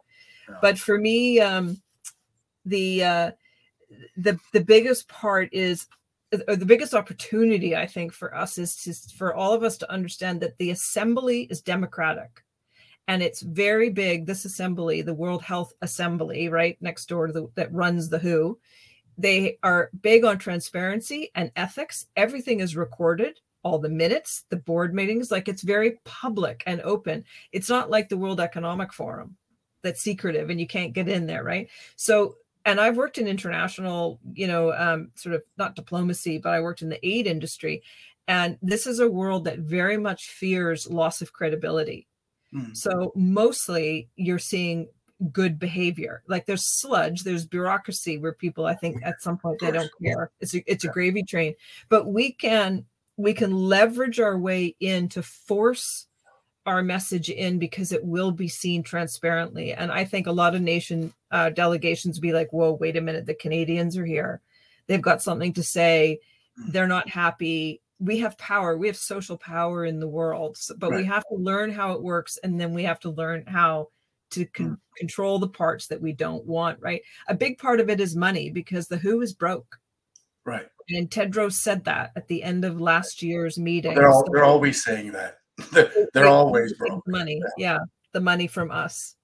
Yeah. 0.48 0.56
But 0.60 0.80
for 0.80 0.98
me, 0.98 1.38
um, 1.38 1.80
the 2.64 3.04
uh, 3.04 3.30
the 4.16 4.40
the 4.52 4.60
biggest 4.60 5.06
part 5.06 5.48
is 5.52 5.86
the 6.36 6.66
biggest 6.66 6.94
opportunity 6.94 7.76
I 7.76 7.86
think 7.86 8.12
for 8.12 8.34
us 8.34 8.58
is 8.58 8.76
to 8.76 8.94
for 9.14 9.34
all 9.34 9.52
of 9.52 9.62
us 9.62 9.76
to 9.78 9.90
understand 9.90 10.40
that 10.40 10.56
the 10.58 10.70
assembly 10.70 11.42
is 11.50 11.60
democratic. 11.60 12.42
And 13.06 13.22
it's 13.22 13.42
very 13.42 13.90
big. 13.90 14.24
This 14.26 14.44
assembly, 14.44 15.02
the 15.02 15.12
World 15.12 15.42
Health 15.42 15.74
Assembly, 15.82 16.48
right 16.48 16.78
next 16.80 17.06
door 17.06 17.26
to 17.26 17.32
the 17.32 17.48
that 17.54 17.72
runs 17.72 18.08
the 18.08 18.18
WHO, 18.18 18.58
they 19.18 19.58
are 19.62 19.90
big 20.00 20.24
on 20.24 20.38
transparency 20.38 21.30
and 21.34 21.52
ethics. 21.56 22.06
Everything 22.16 22.60
is 22.60 22.76
recorded, 22.76 23.38
all 23.62 23.78
the 23.78 23.88
minutes, 23.88 24.44
the 24.48 24.56
board 24.56 24.94
meetings, 24.94 25.30
like 25.30 25.48
it's 25.48 25.62
very 25.62 25.98
public 26.04 26.62
and 26.66 26.80
open. 26.80 27.24
It's 27.52 27.68
not 27.68 27.90
like 27.90 28.08
the 28.08 28.16
World 28.16 28.40
Economic 28.40 28.92
Forum 28.92 29.36
that's 29.82 30.00
secretive 30.00 30.50
and 30.50 30.58
you 30.58 30.66
can't 30.66 30.94
get 30.94 31.08
in 31.08 31.26
there, 31.26 31.44
right? 31.44 31.68
So, 31.96 32.36
and 32.64 32.80
I've 32.80 32.96
worked 32.96 33.18
in 33.18 33.28
international, 33.28 34.20
you 34.32 34.46
know, 34.46 34.72
um, 34.72 35.10
sort 35.16 35.34
of 35.34 35.42
not 35.56 35.76
diplomacy, 35.76 36.38
but 36.38 36.52
I 36.52 36.60
worked 36.60 36.82
in 36.82 36.88
the 36.88 37.06
aid 37.06 37.26
industry. 37.26 37.82
And 38.26 38.58
this 38.62 38.86
is 38.86 39.00
a 39.00 39.10
world 39.10 39.44
that 39.44 39.58
very 39.58 39.98
much 39.98 40.28
fears 40.28 40.88
loss 40.88 41.20
of 41.20 41.32
credibility. 41.32 42.06
Mm. 42.54 42.76
So, 42.76 43.12
mostly 43.14 44.08
you're 44.16 44.38
seeing 44.38 44.88
good 45.32 45.58
behavior. 45.58 46.22
Like 46.26 46.46
there's 46.46 46.66
sludge, 46.80 47.22
there's 47.22 47.46
bureaucracy 47.46 48.18
where 48.18 48.32
people, 48.32 48.66
I 48.66 48.74
think, 48.74 49.02
at 49.02 49.22
some 49.22 49.38
point 49.38 49.60
they 49.60 49.70
don't 49.70 49.90
care. 50.02 50.30
It's 50.40 50.54
a, 50.54 50.62
it's 50.70 50.84
a 50.84 50.88
gravy 50.88 51.22
train, 51.22 51.54
but 51.88 52.06
we 52.06 52.32
can 52.32 52.84
we 53.16 53.32
can 53.32 53.52
leverage 53.52 54.18
our 54.18 54.36
way 54.36 54.74
in 54.80 55.08
to 55.10 55.22
force 55.22 56.06
our 56.66 56.82
message 56.82 57.28
in 57.30 57.58
because 57.58 57.92
it 57.92 58.04
will 58.04 58.30
be 58.30 58.48
seen 58.48 58.82
transparently. 58.82 59.72
And 59.72 59.92
I 59.92 60.04
think 60.04 60.26
a 60.26 60.32
lot 60.32 60.54
of 60.54 60.62
nation 60.62 61.12
uh, 61.30 61.50
delegations 61.50 62.18
be 62.18 62.32
like, 62.32 62.52
"Whoa, 62.52 62.72
wait 62.72 62.96
a 62.96 63.00
minute! 63.00 63.26
The 63.26 63.34
Canadians 63.34 63.96
are 63.96 64.06
here. 64.06 64.40
They've 64.86 65.02
got 65.02 65.22
something 65.22 65.52
to 65.54 65.62
say. 65.62 66.20
They're 66.68 66.86
not 66.86 67.08
happy." 67.08 67.80
We 68.00 68.18
have 68.18 68.36
power. 68.38 68.76
We 68.76 68.88
have 68.88 68.96
social 68.96 69.38
power 69.38 69.84
in 69.84 70.00
the 70.00 70.08
world, 70.08 70.56
so, 70.56 70.74
but 70.76 70.92
we 70.92 71.04
have 71.04 71.24
to 71.28 71.36
learn 71.36 71.70
how 71.70 71.92
it 71.92 72.02
works, 72.02 72.38
and 72.42 72.60
then 72.60 72.74
we 72.74 72.82
have 72.84 73.00
to 73.00 73.10
learn 73.10 73.44
how 73.46 73.88
to 74.30 74.44
con- 74.46 74.78
control 74.98 75.38
the 75.38 75.48
parts 75.48 75.86
that 75.86 76.00
we 76.00 76.12
don't 76.12 76.44
want. 76.44 76.80
Right? 76.80 77.02
A 77.28 77.34
big 77.34 77.58
part 77.58 77.80
of 77.80 77.88
it 77.88 78.00
is 78.00 78.16
money 78.16 78.50
because 78.50 78.88
the 78.88 78.98
WHO 78.98 79.20
is 79.20 79.32
broke. 79.32 79.78
Right. 80.44 80.66
And 80.90 81.08
Tedros 81.08 81.52
said 81.52 81.84
that 81.84 82.12
at 82.16 82.28
the 82.28 82.42
end 82.42 82.64
of 82.64 82.80
last 82.80 83.22
year's 83.22 83.58
meeting. 83.58 83.94
They're, 83.94 84.10
all, 84.10 84.28
they're 84.30 84.44
always 84.44 84.84
saying 84.84 85.12
that. 85.12 85.38
they're, 85.72 85.92
they're 86.12 86.26
always 86.26 86.72
broke. 86.74 87.06
Money, 87.06 87.42
yeah, 87.56 87.78
the 88.12 88.20
money 88.20 88.46
from 88.46 88.70
us. 88.70 89.16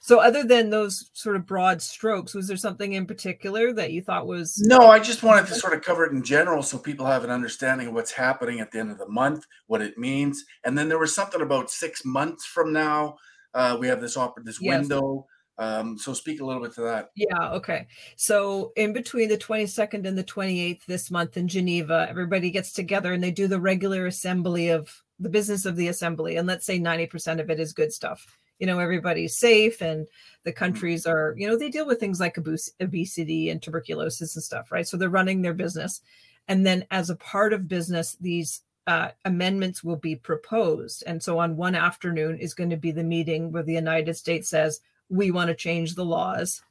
So, 0.00 0.20
other 0.20 0.42
than 0.42 0.70
those 0.70 1.10
sort 1.12 1.36
of 1.36 1.44
broad 1.44 1.82
strokes, 1.82 2.34
was 2.34 2.48
there 2.48 2.56
something 2.56 2.94
in 2.94 3.04
particular 3.04 3.72
that 3.74 3.92
you 3.92 4.00
thought 4.00 4.26
was? 4.26 4.58
No, 4.64 4.88
I 4.88 4.98
just 5.00 5.22
wanted 5.22 5.46
to 5.48 5.54
sort 5.54 5.74
of 5.74 5.82
cover 5.82 6.06
it 6.06 6.12
in 6.12 6.22
general 6.22 6.62
so 6.62 6.78
people 6.78 7.04
have 7.04 7.24
an 7.24 7.30
understanding 7.30 7.88
of 7.88 7.94
what's 7.94 8.12
happening 8.12 8.60
at 8.60 8.70
the 8.70 8.78
end 8.78 8.90
of 8.90 8.98
the 8.98 9.08
month, 9.08 9.44
what 9.66 9.82
it 9.82 9.98
means. 9.98 10.44
And 10.64 10.78
then 10.78 10.88
there 10.88 10.98
was 10.98 11.14
something 11.14 11.42
about 11.42 11.70
six 11.70 12.04
months 12.04 12.46
from 12.46 12.72
now. 12.72 13.16
Uh, 13.52 13.76
we 13.78 13.88
have 13.88 14.00
this 14.00 14.16
op- 14.16 14.42
this 14.44 14.60
Yes. 14.62 14.80
window. 14.80 15.26
Um, 15.58 15.98
so 15.98 16.14
speak 16.14 16.40
a 16.40 16.44
little 16.44 16.62
bit 16.62 16.72
to 16.76 16.82
that. 16.82 17.10
Yeah, 17.16 17.50
okay. 17.54 17.88
So, 18.16 18.72
in 18.76 18.92
between 18.92 19.28
the 19.28 19.36
22nd 19.36 20.06
and 20.06 20.16
the 20.16 20.24
28th 20.24 20.86
this 20.86 21.10
month 21.10 21.36
in 21.36 21.48
Geneva, 21.48 22.06
everybody 22.08 22.50
gets 22.50 22.72
together 22.72 23.12
and 23.12 23.22
they 23.22 23.32
do 23.32 23.48
the 23.48 23.60
regular 23.60 24.06
assembly 24.06 24.68
of 24.68 25.02
the 25.20 25.28
business 25.28 25.64
of 25.64 25.76
the 25.76 25.88
assembly. 25.88 26.36
And 26.36 26.46
let's 26.46 26.66
say 26.66 26.78
90% 26.78 27.40
of 27.40 27.50
it 27.50 27.60
is 27.60 27.72
good 27.72 27.92
stuff. 27.92 28.38
You 28.58 28.66
know, 28.66 28.78
everybody's 28.78 29.36
safe 29.36 29.80
and 29.80 30.06
the 30.44 30.52
countries 30.52 31.06
are, 31.06 31.34
you 31.36 31.46
know, 31.46 31.56
they 31.56 31.70
deal 31.70 31.86
with 31.86 32.00
things 32.00 32.20
like 32.20 32.38
obes- 32.38 32.72
obesity 32.80 33.50
and 33.50 33.62
tuberculosis 33.62 34.34
and 34.34 34.42
stuff, 34.42 34.72
right? 34.72 34.86
So 34.86 34.96
they're 34.96 35.08
running 35.08 35.42
their 35.42 35.54
business. 35.54 36.00
And 36.48 36.66
then, 36.66 36.86
as 36.90 37.10
a 37.10 37.16
part 37.16 37.52
of 37.52 37.68
business, 37.68 38.16
these 38.20 38.62
uh, 38.86 39.10
amendments 39.26 39.84
will 39.84 39.96
be 39.96 40.16
proposed. 40.16 41.04
And 41.06 41.22
so, 41.22 41.38
on 41.38 41.58
one 41.58 41.74
afternoon 41.74 42.38
is 42.38 42.54
going 42.54 42.70
to 42.70 42.76
be 42.76 42.90
the 42.90 43.04
meeting 43.04 43.52
where 43.52 43.62
the 43.62 43.74
United 43.74 44.14
States 44.14 44.48
says, 44.48 44.80
we 45.10 45.30
want 45.30 45.48
to 45.48 45.54
change 45.54 45.94
the 45.94 46.06
laws. 46.06 46.62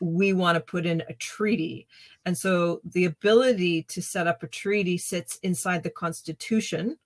We 0.00 0.32
want 0.32 0.56
to 0.56 0.60
put 0.60 0.86
in 0.86 1.02
a 1.08 1.14
treaty. 1.14 1.88
And 2.24 2.38
so, 2.38 2.80
the 2.84 3.06
ability 3.06 3.82
to 3.84 4.00
set 4.00 4.28
up 4.28 4.44
a 4.44 4.46
treaty 4.46 4.96
sits 4.96 5.38
inside 5.42 5.82
the 5.82 5.90
constitution 5.90 6.98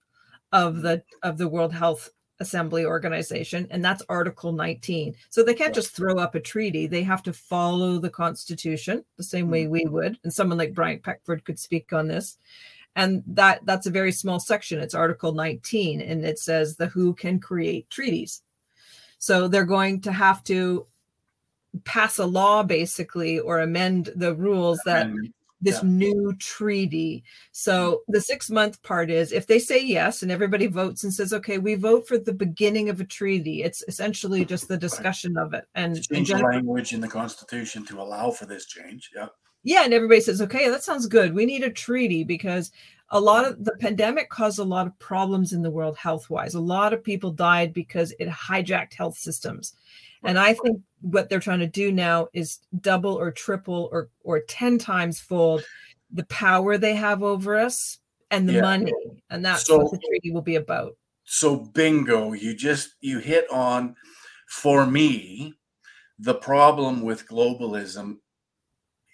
of 0.53 0.83
the 0.83 1.03
of 1.23 1.39
the 1.39 1.49
World 1.49 1.73
Health 1.73 2.11
Assembly 2.41 2.85
Organization, 2.85 3.67
and 3.71 3.85
that's 3.85 4.03
Article 4.09 4.53
19. 4.53 5.15
So 5.29 5.43
they 5.43 5.55
can't 5.55 5.75
just 5.75 5.95
throw 5.95 6.19
up 6.19 6.35
a 6.35 6.41
treaty; 6.41 6.87
they 6.87 7.03
have 7.03 7.23
to 7.25 7.33
follow 7.33 7.99
the 7.99 8.11
Constitution 8.11 9.05
the 9.17 9.25
same 9.25 9.51
way 9.51 9.65
mm-hmm. 9.65 9.73
we 9.73 9.85
would. 9.87 10.19
And 10.25 10.33
someone 10.33 10.59
like 10.59 10.75
Brian 10.75 11.01
Peckford 11.01 11.45
could 11.45 11.59
speak 11.59 11.93
on 11.93 12.09
this. 12.09 12.37
And 12.97 13.23
that 13.27 13.65
that's 13.65 13.87
a 13.87 13.91
very 13.91 14.13
small 14.13 14.41
section. 14.41 14.81
It's 14.81 14.95
Article 14.95 15.33
19, 15.33 16.01
and 16.01 16.25
it 16.25 16.39
says 16.39 16.77
the 16.77 16.89
WHO 16.89 17.15
can 17.15 17.39
create 17.39 17.89
treaties. 17.91 18.43
So 19.19 19.49
they're 19.49 19.65
going 19.65 20.01
to 20.03 20.13
have 20.13 20.43
to 20.45 20.87
pass 21.85 22.19
a 22.19 22.27
law, 22.27 22.63
basically, 22.63 23.39
or 23.39 23.61
amend 23.61 24.11
the 24.17 24.35
rules 24.35 24.81
that 24.87 25.09
this 25.61 25.83
Yeah. 25.83 25.89
new 25.89 26.35
treaty. 26.39 27.23
So 27.53 28.03
the 28.09 28.21
six 28.21 28.51
month 28.51 28.83
part 28.83 29.11
is 29.11 29.33
if 29.33 29.47
they 29.47 29.59
say 29.59 29.83
yes 29.83 30.23
and 30.23 30.33
everybody 30.33 30.67
votes 30.67 31.05
and 31.05 31.13
says, 31.13 31.33
okay, 31.33 31.59
we 31.59 31.75
vote 31.75 32.09
for 32.09 32.19
the 32.19 32.33
beginning 32.33 32.89
of 32.89 33.01
a 33.01 33.05
treaty, 33.05 33.63
it's 33.63 33.85
essentially 33.87 34.45
just 34.45 34.69
the 34.69 34.79
discussion 34.79 35.37
of 35.37 35.53
it. 35.55 35.67
And, 35.75 36.03
change 36.03 36.33
language 36.33 36.93
in 36.93 37.01
the 37.01 37.09
Constitution 37.09 37.85
to 37.87 38.01
allow 38.01 38.31
for 38.31 38.47
this 38.47 38.67
change. 38.67 39.11
Yeah. 39.15 39.29
yeah, 39.63 39.85
and 39.85 39.93
everybody 39.93 40.21
says, 40.21 40.41
okay, 40.43 40.69
that 40.69 40.83
sounds 40.83 41.07
good. 41.07 41.35
We 41.35 41.47
need 41.47 41.63
a 41.63 41.71
treaty 41.71 42.25
because 42.25 42.73
a 43.11 43.21
lot 43.21 43.45
of 43.45 43.65
the 43.65 43.77
pandemic 43.81 44.31
caused 44.31 44.59
a 44.59 44.65
lot 44.65 44.87
of 44.87 44.99
problems 44.99 45.53
in 45.53 45.63
the 45.63 45.71
world 45.71 45.97
health 45.99 46.31
wise. 46.31 46.55
A 46.55 46.61
lot 46.61 46.93
of 46.93 47.05
people 47.05 47.33
died 47.33 47.73
because 47.73 48.15
it 48.19 48.29
hijacked 48.29 48.95
health 48.95 49.19
systems. 49.19 49.75
And 50.23 50.39
I 50.39 50.55
think 50.55 50.81
what 51.01 51.29
they're 51.29 51.41
trying 51.41 51.61
to 51.61 51.67
do 51.67 51.93
now 51.93 52.29
is 52.33 52.59
double 52.81 53.15
or 53.15 53.31
triple 53.31 53.89
or 53.93 54.11
or 54.23 54.41
10 54.41 54.79
times 54.79 55.19
fold 55.21 55.65
the 56.13 56.25
power 56.25 56.77
they 56.77 56.95
have 56.95 57.23
over 57.23 57.57
us 57.57 57.99
and 58.31 58.49
the 58.49 58.55
Yeah. 58.55 58.61
money. 58.63 58.93
And 59.31 59.45
that's 59.45 59.65
So- 59.67 59.79
what 59.79 59.93
the 59.93 59.99
treaty 60.07 60.31
will 60.33 60.43
be 60.43 60.57
about. 60.57 60.97
so 61.25 61.57
bingo, 61.57 62.33
you 62.33 62.55
just 62.55 62.95
you 63.01 63.19
hit 63.21 63.49
on 63.51 63.95
for 64.49 64.85
me 64.87 65.55
the 66.19 66.35
problem 66.35 67.01
with 67.03 67.27
globalism 67.29 68.19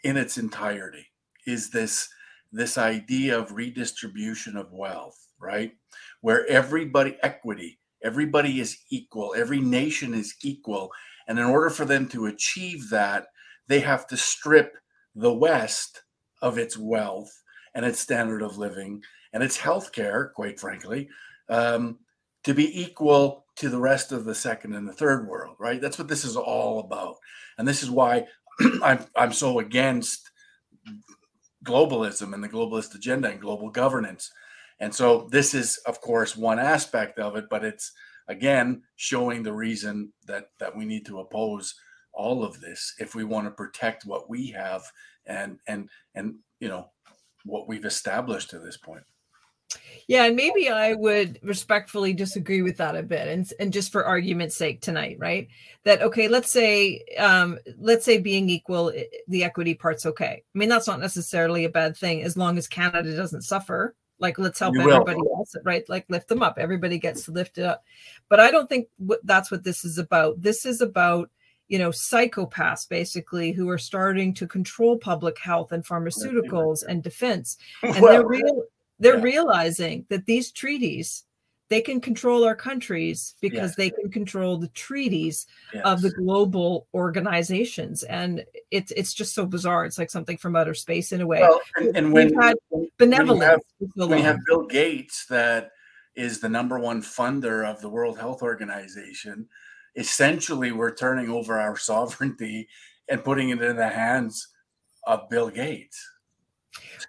in 0.03 0.17
its 0.17 0.39
entirety 0.39 1.07
is 1.47 1.71
this 1.71 2.09
this 2.53 2.79
idea 2.79 3.39
of 3.39 3.53
redistribution 3.53 4.57
of 4.57 4.73
wealth, 4.73 5.19
right? 5.39 5.77
Where 6.23 6.47
everybody 6.47 7.19
equity, 7.23 7.79
everybody 8.03 8.61
is 8.61 8.79
equal, 8.89 9.35
every 9.37 9.61
nation 9.61 10.15
is 10.15 10.35
equal, 10.43 10.91
and 11.27 11.39
in 11.39 11.45
order 11.45 11.71
for 11.71 11.85
them 11.85 12.09
to 12.09 12.27
achieve 12.27 12.91
that, 12.91 13.27
they 13.69 13.81
have 13.81 14.07
to 14.09 14.17
strip 14.17 14.77
the 15.15 15.33
West 15.33 16.03
of 16.43 16.59
its 16.59 16.77
wealth 16.77 17.43
and 17.75 17.85
its 17.85 18.01
standard 18.01 18.43
of 18.43 18.59
living 18.59 19.03
and 19.33 19.43
its 19.43 19.59
healthcare, 19.59 20.33
quite 20.33 20.59
frankly, 20.61 21.09
um, 21.49 21.99
to 22.45 22.55
be 22.55 22.81
equal 22.81 23.45
to 23.57 23.69
the 23.69 23.81
rest 23.81 24.13
of 24.13 24.25
the 24.25 24.35
second 24.35 24.75
and 24.75 24.89
the 24.89 24.93
third 24.93 25.27
world, 25.27 25.57
right? 25.59 25.81
That's 25.81 25.99
what 25.99 26.09
this 26.09 26.25
is 26.25 26.37
all 26.37 26.81
about, 26.81 27.17
and 27.59 27.67
this 27.67 27.83
is 27.83 27.91
why 27.91 28.27
I'm 28.83 29.05
I'm 29.17 29.33
so 29.33 29.59
against 29.59 30.31
globalism 31.65 32.33
and 32.33 32.43
the 32.43 32.49
globalist 32.49 32.95
agenda 32.95 33.29
and 33.29 33.41
global 33.41 33.71
governance. 33.71 34.31
And 34.79 34.95
so 34.95 35.29
this 35.31 35.55
is, 35.55 35.79
of 35.87 36.01
course, 36.01 36.37
one 36.37 36.59
aspect 36.59 37.19
of 37.19 37.35
it, 37.37 37.47
but 37.51 37.65
it's 37.65 37.93
again 38.29 38.83
showing 38.97 39.43
the 39.43 39.53
reason 39.53 40.13
that 40.27 40.51
that 40.59 40.77
we 40.77 40.85
need 40.85 41.07
to 41.07 41.21
oppose 41.21 41.75
all 42.13 42.43
of 42.43 42.61
this 42.61 42.95
if 42.99 43.15
we 43.15 43.25
want 43.25 43.47
to 43.47 43.51
protect 43.51 44.07
what 44.07 44.29
we 44.29 44.49
have 44.49 44.83
and 45.27 45.59
and 45.67 45.89
and 46.15 46.37
you 46.61 46.69
know 46.69 46.91
what 47.45 47.69
we've 47.69 47.85
established 47.85 48.51
to 48.51 48.59
this 48.59 48.77
point. 48.77 49.05
Yeah, 50.09 50.25
and 50.25 50.37
maybe 50.37 50.69
I 50.69 50.95
would 50.95 51.41
respectfully 51.43 52.13
disagree 52.13 52.63
with 52.63 52.77
that 52.77 52.97
a 52.97 53.03
bit, 53.03 53.29
and 53.29 53.49
and 53.59 53.73
just 53.73 53.91
for 53.91 54.05
argument's 54.05 54.57
sake 54.57 54.81
tonight, 54.81 55.17
right? 55.19 55.49
That 55.85 56.03
okay, 56.03 56.29
let's 56.29 56.53
say 56.53 57.05
um, 57.19 57.59
let's 57.77 58.05
say 58.05 58.19
being 58.19 58.49
equal, 58.49 58.93
the 59.27 59.45
equity 59.45 59.75
part's 59.75 60.07
okay. 60.07 60.45
I 60.55 60.59
mean, 60.59 60.69
that's 60.69 60.87
not 60.87 61.01
necessarily 61.01 61.65
a 61.65 61.71
bad 61.71 61.97
thing 61.97 62.23
as 62.23 62.37
long 62.37 62.57
as 62.57 62.69
Canada 62.69 63.17
doesn't 63.17 63.43
suffer. 63.43 63.95
Like, 64.19 64.39
let's 64.39 64.59
help 64.59 64.77
everybody 64.77 65.21
else, 65.37 65.55
right? 65.65 65.87
Like, 65.89 66.07
lift 66.09 66.29
them 66.29 66.43
up. 66.43 66.57
Everybody 66.59 66.99
gets 66.99 67.25
to 67.25 67.33
lift 67.33 67.59
it 67.59 67.65
up. 67.65 67.85
But 68.29 68.41
I 68.41 68.51
don't 68.51 68.69
think 68.69 68.89
that's 69.25 69.51
what 69.51 69.65
this 69.65 69.85
is 69.85 69.99
about. 69.99 70.41
This 70.41 70.65
is 70.65 70.81
about 70.81 71.31
you 71.69 71.79
know 71.79 71.91
psychopaths 71.91 72.89
basically 72.89 73.53
who 73.53 73.69
are 73.69 73.79
starting 73.79 74.33
to 74.35 74.47
control 74.47 74.97
public 74.97 75.39
health 75.39 75.73
and 75.73 75.85
pharmaceuticals 75.85 76.85
and 76.87 77.03
defense 77.03 77.57
and 77.83 78.01
well, 78.01 78.13
they're 78.13 78.27
real 78.27 78.63
they're 78.99 79.17
yeah. 79.17 79.23
realizing 79.23 80.07
that 80.09 80.27
these 80.27 80.53
treaties 80.53 81.25
they 81.69 81.81
can 81.81 82.01
control 82.01 82.45
our 82.45 82.55
countries 82.55 83.35
because 83.41 83.71
yes. 83.71 83.77
they 83.77 83.91
can 83.91 84.11
control 84.11 84.57
the 84.57 84.69
treaties 84.69 85.47
yes. 85.75 85.83
of 85.85 86.01
the 86.01 86.11
global 86.11 86.87
organizations. 86.95 88.05
And 88.05 88.45
it's 88.71 88.93
it's 88.93 89.13
just 89.13 89.35
so 89.35 89.47
bizarre. 89.47 89.85
It's 89.85 89.99
like 89.99 90.11
something 90.11 90.37
from 90.37 90.55
outer 90.55 90.75
space 90.75 91.13
in 91.13 91.21
a 91.21 91.27
way. 91.27 91.41
Well, 91.41 91.61
and, 91.77 91.97
and 91.97 92.13
when, 92.13 92.33
had 92.35 92.57
benevolence 92.99 93.63
when 93.95 94.11
we 94.11 94.21
have 94.23 94.39
bill 94.47 94.67
gates 94.67 95.27
that 95.27 95.71
is 96.15 96.41
the 96.41 96.49
number 96.49 96.79
one 96.79 97.03
funder 97.03 97.69
of 97.69 97.81
the 97.81 97.89
world 97.89 98.19
health 98.19 98.43
organization 98.43 99.47
essentially 99.97 100.73
we're 100.73 100.95
turning 100.95 101.29
over 101.29 101.59
our 101.59 101.77
sovereignty 101.91 102.69
and 103.09 103.25
putting 103.25 103.51
it 103.51 103.63
in 103.63 103.77
the 103.77 103.89
hands 103.89 104.49
of 105.07 105.29
bill 105.29 105.51
gates 105.51 106.03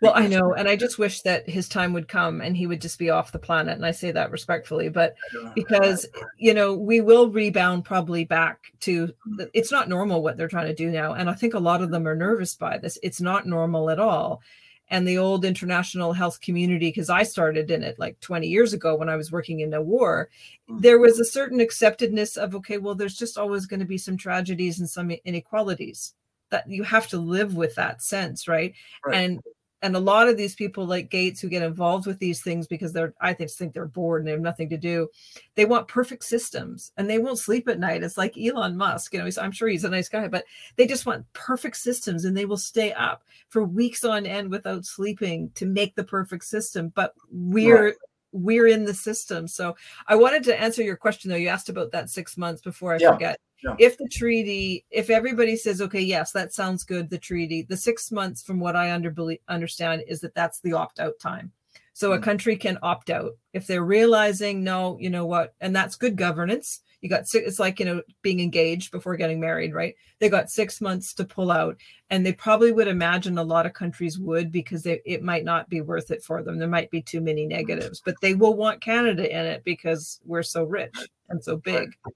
well, 0.01 0.13
I 0.15 0.27
know, 0.27 0.53
and 0.53 0.67
I 0.67 0.75
just 0.75 0.99
wish 0.99 1.21
that 1.21 1.49
his 1.49 1.67
time 1.67 1.93
would 1.93 2.07
come 2.07 2.41
and 2.41 2.55
he 2.55 2.67
would 2.67 2.81
just 2.81 2.99
be 2.99 3.09
off 3.09 3.31
the 3.31 3.39
planet. 3.39 3.75
And 3.75 3.85
I 3.85 3.91
say 3.91 4.11
that 4.11 4.31
respectfully, 4.31 4.89
but 4.89 5.15
because 5.55 6.05
you 6.37 6.53
know 6.53 6.73
we 6.73 7.01
will 7.01 7.29
rebound 7.29 7.85
probably 7.85 8.25
back 8.25 8.71
to 8.81 9.13
it's 9.53 9.71
not 9.71 9.89
normal 9.89 10.21
what 10.21 10.37
they're 10.37 10.47
trying 10.47 10.67
to 10.67 10.75
do 10.75 10.91
now, 10.91 11.13
and 11.13 11.29
I 11.29 11.33
think 11.33 11.53
a 11.53 11.59
lot 11.59 11.81
of 11.81 11.91
them 11.91 12.07
are 12.07 12.15
nervous 12.15 12.55
by 12.55 12.77
this. 12.77 12.97
It's 13.03 13.21
not 13.21 13.47
normal 13.47 13.89
at 13.89 13.99
all. 13.99 14.41
And 14.89 15.05
the 15.05 15.17
old 15.17 15.43
international 15.43 16.13
health 16.13 16.39
community, 16.39 16.87
because 16.87 17.09
I 17.09 17.23
started 17.23 17.71
in 17.71 17.83
it 17.83 17.99
like 17.99 18.17
20 18.21 18.47
years 18.47 18.71
ago 18.71 18.95
when 18.95 19.09
I 19.09 19.17
was 19.17 19.33
working 19.33 19.59
in 19.59 19.73
a 19.73 19.81
war, 19.81 20.29
mm-hmm. 20.69 20.79
there 20.79 20.97
was 20.97 21.19
a 21.19 21.25
certain 21.25 21.59
acceptedness 21.59 22.37
of 22.37 22.55
okay, 22.55 22.77
well, 22.77 22.95
there's 22.95 23.17
just 23.17 23.37
always 23.37 23.65
going 23.65 23.81
to 23.81 23.85
be 23.85 23.97
some 23.97 24.15
tragedies 24.15 24.79
and 24.79 24.89
some 24.89 25.11
inequalities 25.25 26.13
that 26.49 26.69
you 26.69 26.83
have 26.83 27.07
to 27.07 27.17
live 27.17 27.55
with 27.55 27.75
that 27.75 28.01
sense 28.01 28.47
right? 28.47 28.73
right? 29.05 29.15
and 29.15 29.41
and 29.81 29.95
a 29.95 29.99
lot 29.99 30.27
of 30.27 30.37
these 30.37 30.55
people 30.55 30.85
like 30.85 31.09
gates 31.09 31.39
who 31.39 31.49
get 31.49 31.61
involved 31.61 32.07
with 32.07 32.19
these 32.19 32.41
things 32.41 32.67
because 32.67 32.93
they're 32.93 33.13
i 33.21 33.33
think 33.33 33.49
think 33.51 33.73
they're 33.73 33.85
bored 33.85 34.21
and 34.21 34.27
they 34.27 34.31
have 34.31 34.41
nothing 34.41 34.69
to 34.69 34.77
do 34.77 35.07
they 35.55 35.65
want 35.65 35.87
perfect 35.87 36.23
systems 36.23 36.91
and 36.97 37.09
they 37.09 37.19
won't 37.19 37.39
sleep 37.39 37.67
at 37.67 37.79
night 37.79 38.03
it's 38.03 38.17
like 38.17 38.37
elon 38.37 38.75
musk 38.75 39.13
you 39.13 39.19
know 39.19 39.29
i'm 39.41 39.51
sure 39.51 39.67
he's 39.67 39.83
a 39.83 39.89
nice 39.89 40.09
guy 40.09 40.27
but 40.27 40.43
they 40.75 40.87
just 40.87 41.05
want 41.05 41.25
perfect 41.33 41.77
systems 41.77 42.25
and 42.25 42.35
they 42.35 42.45
will 42.45 42.57
stay 42.57 42.93
up 42.93 43.23
for 43.49 43.63
weeks 43.63 44.03
on 44.03 44.25
end 44.25 44.49
without 44.49 44.85
sleeping 44.85 45.49
to 45.55 45.65
make 45.65 45.95
the 45.95 46.03
perfect 46.03 46.43
system 46.43 46.91
but 46.95 47.13
we're 47.31 47.85
right. 47.85 47.95
we're 48.31 48.67
in 48.67 48.85
the 48.85 48.93
system 48.93 49.47
so 49.47 49.75
i 50.07 50.15
wanted 50.15 50.43
to 50.43 50.59
answer 50.59 50.83
your 50.83 50.97
question 50.97 51.29
though 51.29 51.37
you 51.37 51.47
asked 51.47 51.69
about 51.69 51.91
that 51.91 52.09
six 52.09 52.37
months 52.37 52.61
before 52.61 52.93
i 52.93 52.97
yeah. 52.99 53.11
forget 53.11 53.39
yeah. 53.63 53.75
if 53.79 53.97
the 53.97 54.07
treaty 54.07 54.85
if 54.91 55.09
everybody 55.09 55.55
says 55.55 55.81
okay 55.81 56.01
yes 56.01 56.31
that 56.31 56.53
sounds 56.53 56.83
good 56.83 57.09
the 57.09 57.17
treaty 57.17 57.63
the 57.63 57.77
six 57.77 58.11
months 58.11 58.43
from 58.43 58.59
what 58.59 58.75
i 58.75 58.91
under, 58.91 59.13
understand 59.47 60.03
is 60.07 60.21
that 60.21 60.35
that's 60.35 60.59
the 60.61 60.73
opt-out 60.73 61.13
time 61.19 61.51
so 61.93 62.11
mm-hmm. 62.11 62.21
a 62.21 62.25
country 62.25 62.55
can 62.55 62.77
opt 62.81 63.09
out 63.09 63.31
if 63.53 63.67
they're 63.67 63.83
realizing 63.83 64.63
no 64.63 64.97
you 64.99 65.09
know 65.09 65.25
what 65.25 65.55
and 65.61 65.75
that's 65.75 65.95
good 65.95 66.15
governance 66.15 66.81
you 67.01 67.09
got 67.09 67.27
six 67.27 67.47
it's 67.47 67.59
like 67.59 67.79
you 67.79 67.85
know 67.85 68.01
being 68.21 68.39
engaged 68.39 68.91
before 68.91 69.15
getting 69.15 69.39
married 69.39 69.73
right 69.73 69.95
they 70.19 70.29
got 70.29 70.49
six 70.49 70.81
months 70.81 71.13
to 71.13 71.23
pull 71.23 71.51
out 71.51 71.77
and 72.09 72.25
they 72.25 72.33
probably 72.33 72.71
would 72.71 72.87
imagine 72.87 73.37
a 73.37 73.43
lot 73.43 73.65
of 73.65 73.73
countries 73.73 74.17
would 74.17 74.51
because 74.51 74.83
they, 74.83 75.01
it 75.05 75.21
might 75.21 75.43
not 75.43 75.69
be 75.69 75.81
worth 75.81 76.11
it 76.11 76.23
for 76.23 76.41
them 76.43 76.57
there 76.57 76.67
might 76.67 76.89
be 76.91 77.01
too 77.01 77.21
many 77.21 77.45
negatives 77.45 78.01
but 78.03 78.15
they 78.21 78.33
will 78.33 78.55
want 78.55 78.81
canada 78.81 79.29
in 79.31 79.45
it 79.45 79.63
because 79.63 80.19
we're 80.25 80.43
so 80.43 80.63
rich 80.63 80.95
and 81.29 81.43
so 81.43 81.57
big 81.57 81.93
right. 82.05 82.13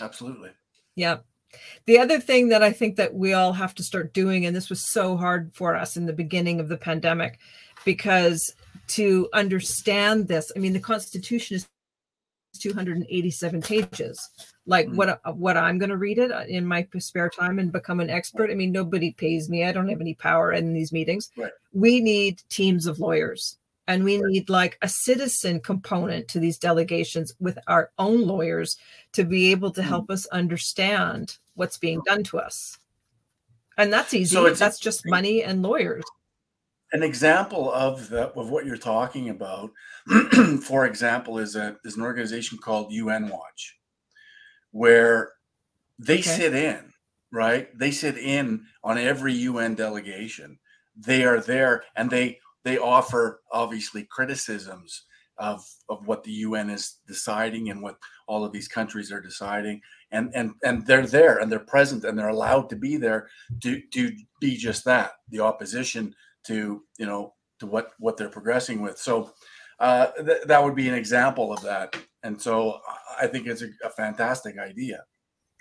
Absolutely. 0.00 0.50
Yeah. 0.96 1.18
The 1.86 1.98
other 1.98 2.20
thing 2.20 2.48
that 2.50 2.62
I 2.62 2.72
think 2.72 2.96
that 2.96 3.14
we 3.14 3.32
all 3.32 3.52
have 3.52 3.74
to 3.76 3.82
start 3.82 4.14
doing, 4.14 4.46
and 4.46 4.54
this 4.54 4.70
was 4.70 4.88
so 4.88 5.16
hard 5.16 5.52
for 5.52 5.74
us 5.74 5.96
in 5.96 6.06
the 6.06 6.12
beginning 6.12 6.60
of 6.60 6.68
the 6.68 6.76
pandemic, 6.76 7.38
because 7.84 8.54
to 8.88 9.28
understand 9.32 10.28
this, 10.28 10.52
I 10.54 10.60
mean, 10.60 10.72
the 10.72 10.80
Constitution 10.80 11.56
is 11.56 11.68
287 12.58 13.62
pages. 13.62 14.30
Like 14.66 14.86
mm-hmm. 14.86 14.96
what 14.96 15.36
what 15.36 15.56
I'm 15.56 15.78
going 15.78 15.90
to 15.90 15.96
read 15.96 16.18
it 16.18 16.30
in 16.48 16.66
my 16.66 16.86
spare 16.98 17.30
time 17.30 17.58
and 17.58 17.72
become 17.72 18.00
an 18.00 18.10
expert. 18.10 18.50
I 18.50 18.54
mean, 18.54 18.72
nobody 18.72 19.12
pays 19.12 19.48
me. 19.48 19.64
I 19.64 19.72
don't 19.72 19.88
have 19.88 20.00
any 20.00 20.14
power 20.14 20.52
in 20.52 20.72
these 20.72 20.92
meetings. 20.92 21.30
Right. 21.36 21.52
We 21.72 22.00
need 22.00 22.42
teams 22.48 22.86
of 22.86 23.00
lawyers 23.00 23.56
and 23.90 24.04
we 24.04 24.18
need 24.18 24.48
like 24.48 24.78
a 24.82 24.88
citizen 24.88 25.58
component 25.58 26.28
to 26.28 26.38
these 26.38 26.58
delegations 26.58 27.32
with 27.40 27.58
our 27.66 27.90
own 27.98 28.24
lawyers 28.24 28.76
to 29.12 29.24
be 29.24 29.50
able 29.50 29.72
to 29.72 29.82
help 29.82 30.06
mm. 30.06 30.14
us 30.14 30.26
understand 30.26 31.36
what's 31.54 31.76
being 31.76 32.00
done 32.06 32.22
to 32.22 32.38
us. 32.38 32.78
And 33.76 33.92
that's 33.92 34.14
easy. 34.14 34.34
so 34.34 34.48
that's 34.48 34.78
just 34.78 35.02
money 35.06 35.42
and 35.42 35.62
lawyers. 35.62 36.04
an 36.92 37.02
example 37.02 37.72
of 37.72 38.08
the, 38.10 38.28
of 38.28 38.50
what 38.50 38.64
you're 38.64 38.76
talking 38.76 39.30
about 39.30 39.70
for 40.62 40.86
example 40.86 41.38
is 41.38 41.56
a 41.56 41.76
is 41.84 41.96
an 41.96 42.02
organization 42.02 42.58
called 42.58 42.92
un 42.92 43.28
watch 43.28 43.78
where 44.70 45.32
they 45.98 46.18
okay. 46.20 46.22
sit 46.22 46.54
in 46.54 46.90
right? 47.32 47.76
They 47.78 47.90
sit 47.90 48.18
in 48.18 48.66
on 48.82 48.98
every 48.98 49.34
un 49.34 49.74
delegation. 49.74 50.58
They 50.96 51.24
are 51.24 51.40
there 51.40 51.84
and 51.96 52.10
they 52.10 52.40
they 52.64 52.78
offer 52.78 53.40
obviously 53.52 54.06
criticisms 54.10 55.04
of 55.38 55.64
of 55.88 56.06
what 56.06 56.22
the 56.22 56.32
UN 56.32 56.70
is 56.70 56.98
deciding 57.08 57.70
and 57.70 57.82
what 57.82 57.96
all 58.28 58.44
of 58.44 58.52
these 58.52 58.68
countries 58.68 59.10
are 59.10 59.20
deciding. 59.20 59.80
And 60.12 60.30
and 60.34 60.52
and 60.62 60.86
they're 60.86 61.06
there 61.06 61.38
and 61.38 61.50
they're 61.50 61.58
present 61.58 62.04
and 62.04 62.18
they're 62.18 62.28
allowed 62.28 62.68
to 62.70 62.76
be 62.76 62.96
there 62.96 63.28
to 63.62 63.80
to 63.94 64.12
be 64.40 64.56
just 64.56 64.84
that 64.84 65.12
the 65.30 65.40
opposition 65.40 66.14
to 66.44 66.82
you 66.98 67.06
know 67.06 67.34
to 67.60 67.66
what 67.66 67.92
what 67.98 68.16
they're 68.16 68.28
progressing 68.28 68.82
with. 68.82 68.98
So 68.98 69.32
uh, 69.78 70.08
th- 70.24 70.42
that 70.44 70.62
would 70.62 70.74
be 70.74 70.88
an 70.88 70.94
example 70.94 71.52
of 71.52 71.62
that. 71.62 71.96
And 72.22 72.40
so 72.40 72.80
I 73.18 73.26
think 73.26 73.46
it's 73.46 73.62
a, 73.62 73.70
a 73.82 73.90
fantastic 73.90 74.58
idea 74.58 75.04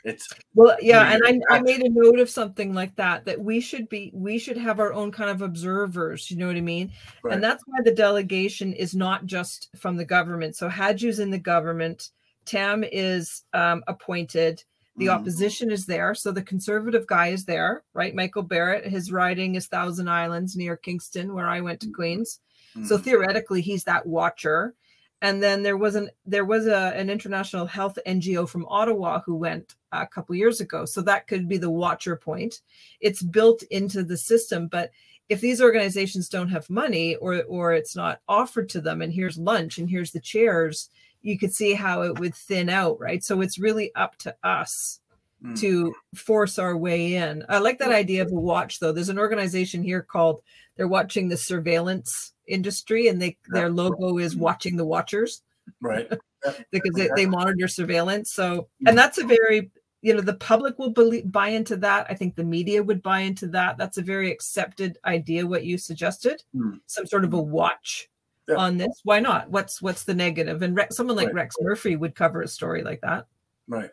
it's 0.04 0.28
well 0.56 0.78
yeah 0.82 1.14
and 1.14 1.44
I, 1.50 1.56
I 1.58 1.62
made 1.62 1.82
a 1.82 1.90
note 1.90 2.20
of 2.20 2.30
something 2.30 2.74
like 2.74 2.96
that 2.96 3.26
that 3.26 3.40
we 3.42 3.60
should 3.60 3.90
be 3.90 4.12
we 4.14 4.40
should 4.40 4.58
have 4.58 4.80
our 4.80 4.94
own 4.94 5.12
kind 5.12 5.30
of 5.30 5.42
observers 5.42 6.32
you 6.32 6.38
know 6.38 6.48
what 6.48 6.56
i 6.56 6.62
mean 6.62 6.92
right. 7.24 7.34
and 7.34 7.44
that's 7.44 7.64
why 7.66 7.80
the 7.84 7.94
delegation 7.94 8.74
is 8.74 8.96
not 8.96 9.26
just 9.26 9.70
from 9.76 9.98
the 9.98 10.06
government 10.06 10.56
so 10.56 10.70
Hajdu's 10.70 11.20
in 11.20 11.30
the 11.30 11.40
government 11.40 12.10
tam 12.46 12.84
is 12.84 13.44
um, 13.54 13.84
appointed 13.88 14.64
the 14.96 15.08
mm. 15.08 15.14
opposition 15.14 15.72
is 15.72 15.86
there 15.86 16.16
so 16.16 16.32
the 16.32 16.42
conservative 16.42 17.06
guy 17.06 17.28
is 17.28 17.46
there 17.46 17.84
right 17.94 18.16
michael 18.16 18.44
barrett 18.44 18.86
his 18.86 19.12
riding 19.12 19.56
is 19.56 19.68
thousand 19.68 20.10
islands 20.10 20.56
near 20.56 20.78
kingston 20.78 21.34
where 21.34 21.48
i 21.48 21.60
went 21.60 21.82
to 21.82 21.88
mm. 21.88 21.94
queens 21.94 22.40
mm. 22.76 22.86
so 22.86 22.98
theoretically 22.98 23.62
he's 23.62 23.84
that 23.84 24.06
watcher 24.06 24.74
and 25.22 25.44
then 25.44 25.64
there 25.64 25.78
was 25.78 25.96
an 25.96 26.10
there 26.26 26.46
was 26.46 26.68
a, 26.68 26.94
an 26.96 27.10
international 27.10 27.66
health 27.66 27.98
ngo 28.08 28.48
from 28.48 28.66
ottawa 28.68 29.22
who 29.26 29.36
went 29.36 29.76
a 29.92 30.08
couple 30.08 30.36
years 30.36 30.62
ago. 30.62 30.86
So 30.86 31.02
that 31.02 31.28
could 31.28 31.48
be 31.48 31.58
the 31.58 31.70
watcher 31.70 32.16
point. 32.16 32.62
It's 33.00 33.22
built 33.22 33.64
into 33.64 34.04
the 34.04 34.18
system 34.18 34.68
but 34.68 34.92
if 35.30 35.42
these 35.42 35.62
organizations 35.62 36.28
don't 36.28 36.50
have 36.50 36.70
money 36.70 37.16
or 37.18 37.44
or 37.44 37.74
it's 37.74 37.96
not 37.96 38.20
offered 38.28 38.68
to 38.70 38.82
them 38.82 39.02
and 39.02 39.14
here's 39.14 39.38
lunch 39.38 39.78
and 39.78 39.90
here's 39.90 40.12
the 40.12 40.20
chairs 40.20 40.90
you 41.22 41.38
could 41.38 41.54
see 41.54 41.74
how 41.74 42.02
it 42.02 42.18
would 42.20 42.34
thin 42.34 42.70
out 42.70 43.00
right? 43.00 43.24
So 43.24 43.42
it's 43.42 43.60
really 43.60 43.94
up 43.96 44.16
to 44.20 44.36
us 44.44 45.00
Mm. 45.42 45.58
to 45.62 45.96
force 46.16 46.60
our 46.60 46.76
way 46.76 47.16
in. 47.16 47.46
I 47.48 47.60
like 47.60 47.78
that 47.80 47.94
idea 47.94 48.24
of 48.24 48.32
a 48.34 48.36
watch 48.36 48.80
though. 48.82 48.92
There's 48.92 49.08
an 49.08 49.18
organization 49.18 49.82
here 49.84 50.02
called 50.02 50.42
they're 50.76 50.86
watching 50.90 51.30
the 51.30 51.38
surveillance 51.38 52.34
industry 52.46 53.08
and 53.08 53.22
they 53.22 53.38
their 53.48 53.70
logo 53.70 54.18
is 54.18 54.36
watching 54.36 54.76
the 54.76 54.84
watchers. 54.84 55.42
Right. 55.82 56.12
because 56.72 56.94
they, 56.94 57.10
they 57.16 57.26
monitor 57.26 57.70
surveillance. 57.70 58.34
So 58.34 58.68
Mm. 58.84 58.90
and 58.90 58.98
that's 58.98 59.18
a 59.18 59.24
very 59.26 59.72
you 60.02 60.14
know 60.14 60.22
the 60.22 60.34
public 60.36 60.80
will 60.80 60.92
believe, 60.92 61.32
buy 61.32 61.50
into 61.50 61.76
that 61.78 62.06
i 62.10 62.14
think 62.14 62.36
the 62.36 62.44
media 62.44 62.82
would 62.82 63.02
buy 63.04 63.20
into 63.20 63.48
that 63.48 63.78
that's 63.78 63.98
a 63.98 64.02
very 64.02 64.32
accepted 64.32 64.98
idea 65.06 65.46
what 65.46 65.66
you 65.66 65.78
suggested 65.78 66.42
Mm. 66.56 66.80
some 66.88 67.06
sort 67.06 67.24
of 67.26 67.34
a 67.34 67.42
watch 67.42 68.10
Yeah. 68.48 68.56
on 68.56 68.78
this 68.78 69.02
why 69.04 69.20
not 69.20 69.50
what's 69.50 69.82
what's 69.82 70.04
the 70.06 70.14
negative 70.16 70.62
and 70.62 70.76
Rex, 70.76 70.96
someone 70.96 71.16
like 71.18 71.28
Right. 71.28 71.36
rex 71.36 71.56
murphy 71.62 71.96
would 71.96 72.16
cover 72.16 72.42
a 72.42 72.48
story 72.48 72.84
like 72.84 73.02
that 73.02 73.28
Right. 73.68 73.92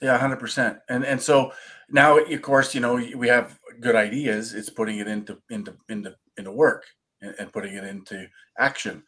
Yeah, 0.00 0.18
hundred 0.18 0.40
percent. 0.40 0.78
And 0.88 1.04
and 1.04 1.20
so 1.22 1.52
now, 1.90 2.18
of 2.18 2.42
course, 2.42 2.74
you 2.74 2.80
know 2.80 2.94
we 2.94 3.28
have 3.28 3.56
good 3.80 3.94
ideas. 3.94 4.52
It's 4.54 4.70
putting 4.70 4.98
it 4.98 5.06
into 5.06 5.38
into 5.50 5.76
into 5.88 6.16
into 6.38 6.50
work 6.50 6.84
and, 7.20 7.34
and 7.38 7.52
putting 7.52 7.74
it 7.76 7.84
into 7.84 8.26
action. 8.58 9.04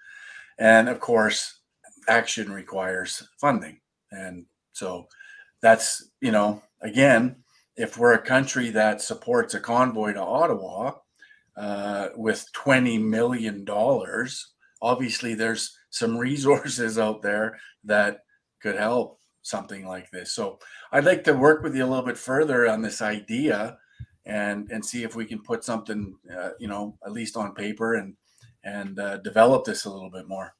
And 0.59 0.89
of 0.89 1.01
course, 1.01 1.61
action 2.07 2.53
requires 2.53 3.27
funding. 3.41 3.81
And 4.13 4.47
so 4.73 5.09
that's 5.65 6.11
you 6.21 6.31
know 6.31 6.63
again, 6.83 7.37
if 7.75 7.97
we're 7.97 8.13
a 8.13 8.23
country 8.23 8.69
that 8.71 9.01
supports 9.01 9.55
a 9.55 9.61
convoy 9.61 10.13
to 10.13 10.21
Ottawa 10.21 10.93
uh, 11.57 12.09
with 12.17 12.47
twenty 12.53 12.99
million 12.99 13.65
dollars, 13.65 14.53
obviously 14.83 15.35
there's 15.35 15.75
some 15.91 16.19
resources 16.29 16.99
out 16.99 17.23
there 17.23 17.59
that 17.83 18.21
could 18.61 18.77
help 18.77 19.19
something 19.41 19.87
like 19.87 20.11
this. 20.11 20.33
So 20.35 20.59
I'd 20.93 21.07
like 21.07 21.25
to 21.25 21.33
work 21.33 21.63
with 21.63 21.75
you 21.75 21.85
a 21.85 21.89
little 21.89 22.05
bit 22.05 22.19
further 22.19 22.69
on 22.69 22.83
this 22.83 23.01
idea 23.01 23.79
and 24.27 24.71
and 24.71 24.85
see 24.85 25.03
if 25.03 25.17
we 25.17 25.25
can 25.25 25.43
put 25.43 25.65
something 25.65 26.15
uh, 26.31 26.51
you 26.59 26.69
know 26.69 26.99
at 27.07 27.13
least 27.13 27.39
on 27.39 27.55
paper 27.55 27.95
and 27.95 28.15
and 28.65 28.99
uh, 28.99 29.17
develop 29.19 29.65
this 29.65 29.87
a 29.87 29.91
little 29.91 30.11
bit 30.11 30.29
more. 30.29 30.55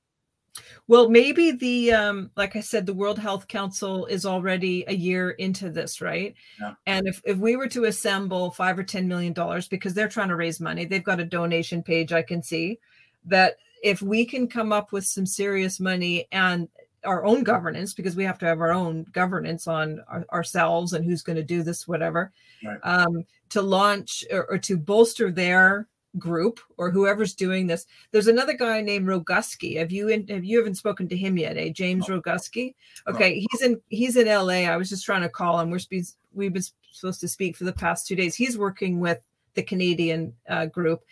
Well, 0.87 1.09
maybe 1.09 1.51
the 1.53 1.93
um, 1.93 2.31
like 2.37 2.57
I 2.57 2.61
said, 2.61 2.87
the 2.87 2.95
World 2.95 3.19
Health 3.19 3.49
Council 3.49 4.07
is 4.07 4.25
already 4.27 4.85
a 4.87 4.95
year 4.95 5.31
into 5.31 5.71
this, 5.71 6.01
right? 6.01 6.35
Yeah. 6.61 6.75
And 6.87 7.09
if, 7.09 7.21
if 7.25 7.39
we 7.39 7.57
were 7.57 7.69
to 7.69 7.85
assemble 7.85 8.51
five 8.51 8.79
or 8.79 8.85
ten 8.85 9.09
million 9.09 9.33
dollars, 9.33 9.67
because 9.67 9.95
they're 9.95 10.09
trying 10.09 10.29
to 10.29 10.37
raise 10.37 10.61
money, 10.61 10.85
they've 10.85 11.03
got 11.03 11.21
a 11.21 11.25
donation 11.25 11.83
page 11.83 12.13
I 12.13 12.23
can 12.23 12.43
see 12.43 12.79
that 13.25 13.57
if 13.83 14.01
we 14.03 14.25
can 14.25 14.47
come 14.49 14.73
up 14.73 14.93
with 14.93 15.05
some 15.05 15.27
serious 15.27 15.81
money 15.81 16.27
and 16.33 16.69
our 17.05 17.25
own 17.25 17.43
governance, 17.43 17.93
because 17.93 18.17
we 18.17 18.25
have 18.25 18.39
to 18.39 18.47
have 18.47 18.61
our 18.61 18.73
own 18.73 19.05
governance 19.13 19.67
on 19.67 20.03
our, 20.09 20.25
ourselves 20.33 20.93
and 20.95 21.05
who's 21.05 21.23
going 21.23 21.37
to 21.37 21.43
do 21.43 21.63
this, 21.63 21.87
whatever, 21.87 22.33
Right. 22.65 22.79
um, 22.83 23.25
to 23.51 23.61
launch 23.61 24.25
or, 24.33 24.47
or 24.51 24.59
to 24.59 24.79
bolster 24.79 25.31
their 25.31 25.87
group 26.19 26.61
or 26.77 26.91
whoever's 26.91 27.35
doing 27.35 27.67
this. 27.67 27.87
There's 28.11 28.27
another 28.27 28.53
guy 28.53 28.81
named 28.81 29.07
Roguski. 29.07 29.79
Have 29.79 29.93
you 29.93 30.09
in, 30.09 30.27
have 30.29 30.45
you 30.45 30.59
haven't 30.59 30.77
spoken 30.77 31.09
to 31.09 31.17
him 31.17 31.37
yet? 31.37 31.57
Eh, 31.57 31.71
James 31.71 32.07
Roguski. 32.07 32.75
No. 33.07 33.15
Okay, 33.15 33.47
he's 33.51 33.63
in 33.63 33.81
he's 33.89 34.17
in 34.17 34.27
LA. 34.27 34.69
I 34.71 34.77
was 34.77 34.89
just 34.89 35.05
trying 35.05 35.23
to 35.23 35.29
call 35.29 35.61
him. 35.61 35.71
We're 35.71 35.79
spe- 35.79 36.17
we've 36.33 36.53
been 36.53 36.65
supposed 36.91 37.21
to 37.21 37.29
speak 37.29 37.57
for 37.57 37.65
the 37.65 37.73
past 37.73 38.07
two 38.07 38.17
days. 38.17 38.35
He's 38.35 38.59
working 38.59 39.01
with 39.01 39.21
the 39.55 39.63
Canadian 39.63 40.35
uh, 40.49 40.67
group. 40.67 41.05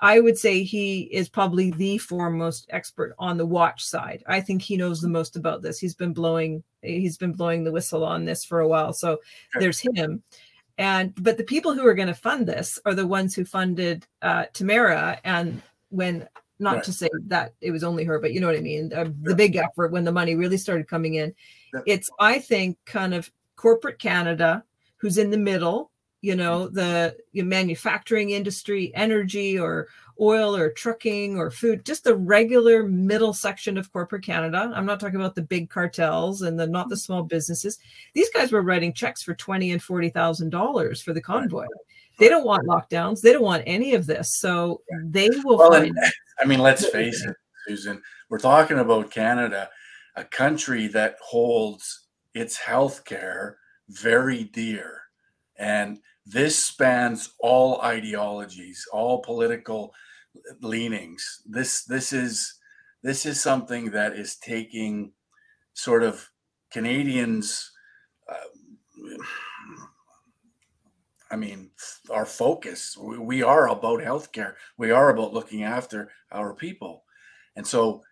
I 0.00 0.20
would 0.20 0.38
say 0.38 0.62
he 0.62 1.02
is 1.12 1.28
probably 1.28 1.72
the 1.72 1.98
foremost 1.98 2.66
expert 2.70 3.16
on 3.18 3.36
the 3.36 3.46
watch 3.46 3.84
side. 3.84 4.22
I 4.28 4.40
think 4.40 4.62
he 4.62 4.76
knows 4.76 5.00
the 5.00 5.08
most 5.08 5.34
about 5.34 5.60
this. 5.60 5.80
He's 5.80 5.94
been 5.94 6.12
blowing 6.12 6.62
he's 6.82 7.18
been 7.18 7.32
blowing 7.32 7.64
the 7.64 7.72
whistle 7.72 8.04
on 8.04 8.24
this 8.24 8.44
for 8.44 8.60
a 8.60 8.68
while. 8.68 8.92
So 8.92 9.18
there's 9.58 9.80
him. 9.80 10.22
And 10.78 11.12
but 11.16 11.36
the 11.36 11.44
people 11.44 11.74
who 11.74 11.84
are 11.86 11.94
going 11.94 12.08
to 12.08 12.14
fund 12.14 12.46
this 12.46 12.78
are 12.86 12.94
the 12.94 13.06
ones 13.06 13.34
who 13.34 13.44
funded 13.44 14.06
uh, 14.22 14.44
Tamara. 14.54 15.20
And 15.24 15.60
when 15.90 16.28
not 16.60 16.76
Right. 16.76 16.84
to 16.84 16.92
say 16.92 17.08
that 17.26 17.52
it 17.60 17.70
was 17.70 17.84
only 17.84 18.04
her, 18.04 18.18
but 18.18 18.32
you 18.32 18.40
know 18.40 18.46
what 18.46 18.56
I 18.56 18.60
mean. 18.60 18.92
Uh, 18.92 19.04
the 19.22 19.30
Yeah. 19.30 19.34
big 19.36 19.56
effort 19.56 19.92
when 19.92 20.04
the 20.04 20.12
money 20.12 20.34
really 20.34 20.56
started 20.56 20.88
coming 20.88 21.14
in. 21.14 21.34
Yeah. 21.74 21.80
It's 21.86 22.08
I 22.18 22.38
think 22.38 22.78
kind 22.86 23.14
of 23.14 23.30
corporate 23.56 23.98
Canada 23.98 24.64
who's 24.96 25.18
in 25.18 25.30
the 25.30 25.38
middle. 25.38 25.90
You 26.20 26.34
know 26.34 26.68
the 26.68 27.16
manufacturing 27.34 28.30
industry, 28.30 28.92
energy 28.94 29.58
or 29.58 29.88
oil 30.20 30.56
or 30.56 30.70
trucking 30.70 31.36
or 31.38 31.48
food, 31.48 31.84
just 31.86 32.02
the 32.02 32.16
regular 32.16 32.82
middle 32.82 33.32
section 33.32 33.78
of 33.78 33.92
corporate 33.92 34.24
Canada. 34.24 34.72
I'm 34.74 34.84
not 34.86 34.98
talking 34.98 35.20
about 35.20 35.36
the 35.36 35.42
big 35.42 35.70
cartels 35.70 36.42
and 36.42 36.58
the 36.58 36.66
not 36.66 36.88
the 36.88 36.96
small 36.96 37.22
businesses. 37.22 37.78
These 38.14 38.30
guys 38.30 38.50
were 38.50 38.62
writing 38.62 38.92
checks 38.92 39.22
for 39.22 39.34
twenty 39.34 39.70
and 39.70 39.82
forty 39.82 40.08
thousand 40.10 40.50
dollars 40.50 41.00
for 41.00 41.12
the 41.12 41.20
convoy. 41.20 41.66
They 42.18 42.28
don't 42.28 42.44
want 42.44 42.66
lockdowns. 42.66 43.20
They 43.20 43.32
don't 43.32 43.42
want 43.44 43.62
any 43.66 43.94
of 43.94 44.06
this. 44.06 44.34
So 44.36 44.80
they 45.04 45.28
will 45.44 45.56
Well, 45.58 45.70
find. 45.70 45.86
and, 45.96 46.12
I 46.40 46.44
mean, 46.46 46.58
let's 46.58 46.84
face 46.86 47.24
it, 47.24 47.36
Susan. 47.68 48.02
We're 48.28 48.40
talking 48.40 48.80
about 48.80 49.12
Canada, 49.12 49.70
a 50.16 50.24
country 50.24 50.88
that 50.88 51.16
holds 51.22 52.06
its 52.34 52.56
health 52.56 53.04
care 53.04 53.58
very 53.88 54.44
dear, 54.44 55.02
and 55.58 55.98
this 56.24 56.62
spans 56.62 57.34
all 57.40 57.80
ideologies, 57.80 58.86
all 58.92 59.22
political 59.22 59.94
leanings. 60.60 61.42
This 61.46 61.84
this 61.84 62.12
is 62.12 62.54
this 63.02 63.26
is 63.26 63.40
something 63.40 63.90
that 63.90 64.12
is 64.12 64.36
taking 64.36 65.12
sort 65.72 66.02
of 66.02 66.28
Canadians. 66.70 67.72
Uh, 68.30 69.16
I 71.30 71.36
mean, 71.36 71.70
our 72.10 72.26
focus. 72.26 72.96
We, 72.96 73.18
we 73.18 73.42
are 73.42 73.68
about 73.68 74.00
healthcare. 74.00 74.54
We 74.76 74.90
are 74.90 75.10
about 75.10 75.34
looking 75.34 75.62
after 75.62 76.10
our 76.32 76.54
people, 76.54 77.04
and 77.56 77.66
so 77.66 78.02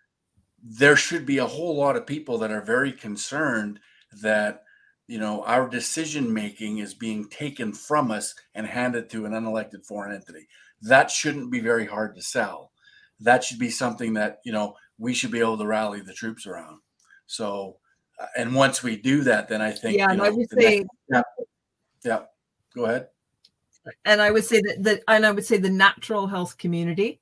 there 0.63 0.97
should 0.97 1.27
be 1.27 1.39
a 1.39 1.47
whole 1.47 1.77
lot 1.77 1.97
of 1.97 2.07
people 2.07 2.39
that 2.39 2.51
are 2.51 2.63
very 2.63 2.93
concerned 2.93 3.79
that 4.23 4.65
you 5.09 5.19
know 5.19 5.43
our 5.45 5.69
decision 5.69 6.33
making 6.33 6.79
is 6.79 6.95
being 6.95 7.29
taken 7.29 7.73
from 7.73 8.11
us 8.11 8.35
and 8.55 8.67
handed 8.67 9.09
to 9.11 9.27
an 9.27 9.33
unelected 9.33 9.85
foreign 9.85 10.15
entity. 10.15 10.47
That 10.83 11.11
shouldn't 11.11 11.51
be 11.51 11.61
very 11.61 11.87
hard 11.87 12.15
to 12.17 12.23
sell. 12.23 12.73
That 13.21 13.43
should 13.43 13.59
be 13.59 13.71
something 13.71 14.15
that 14.15 14.41
you 14.45 14.53
know 14.53 14.77
we 14.99 15.15
should 15.15 15.31
be 15.31 15.41
able 15.41 15.59
to 15.59 15.67
rally 15.67 16.01
the 16.01 16.13
troops 16.13 16.47
around. 16.47 16.81
So 17.27 17.77
uh, 18.21 18.27
and 18.37 18.55
once 18.55 18.83
we 18.83 18.97
do 18.97 19.23
that 19.23 19.47
then 19.47 19.61
i 19.61 19.71
think 19.71 19.99
yeah, 19.99 20.05
you 20.05 20.11
and 20.11 20.19
know, 20.19 20.25
I 20.25 20.31
would 20.31 20.51
say, 20.51 20.85
yeah 21.11 21.23
go 22.77 22.85
ahead. 22.85 23.09
And 24.05 24.21
I 24.21 24.31
would 24.31 24.45
say 24.45 24.61
that 24.61 24.83
the 24.83 25.03
and 25.09 25.25
I 25.25 25.31
would 25.31 25.45
say 25.45 25.57
the 25.57 25.71
natural 25.71 26.27
health 26.27 26.59
community, 26.59 27.21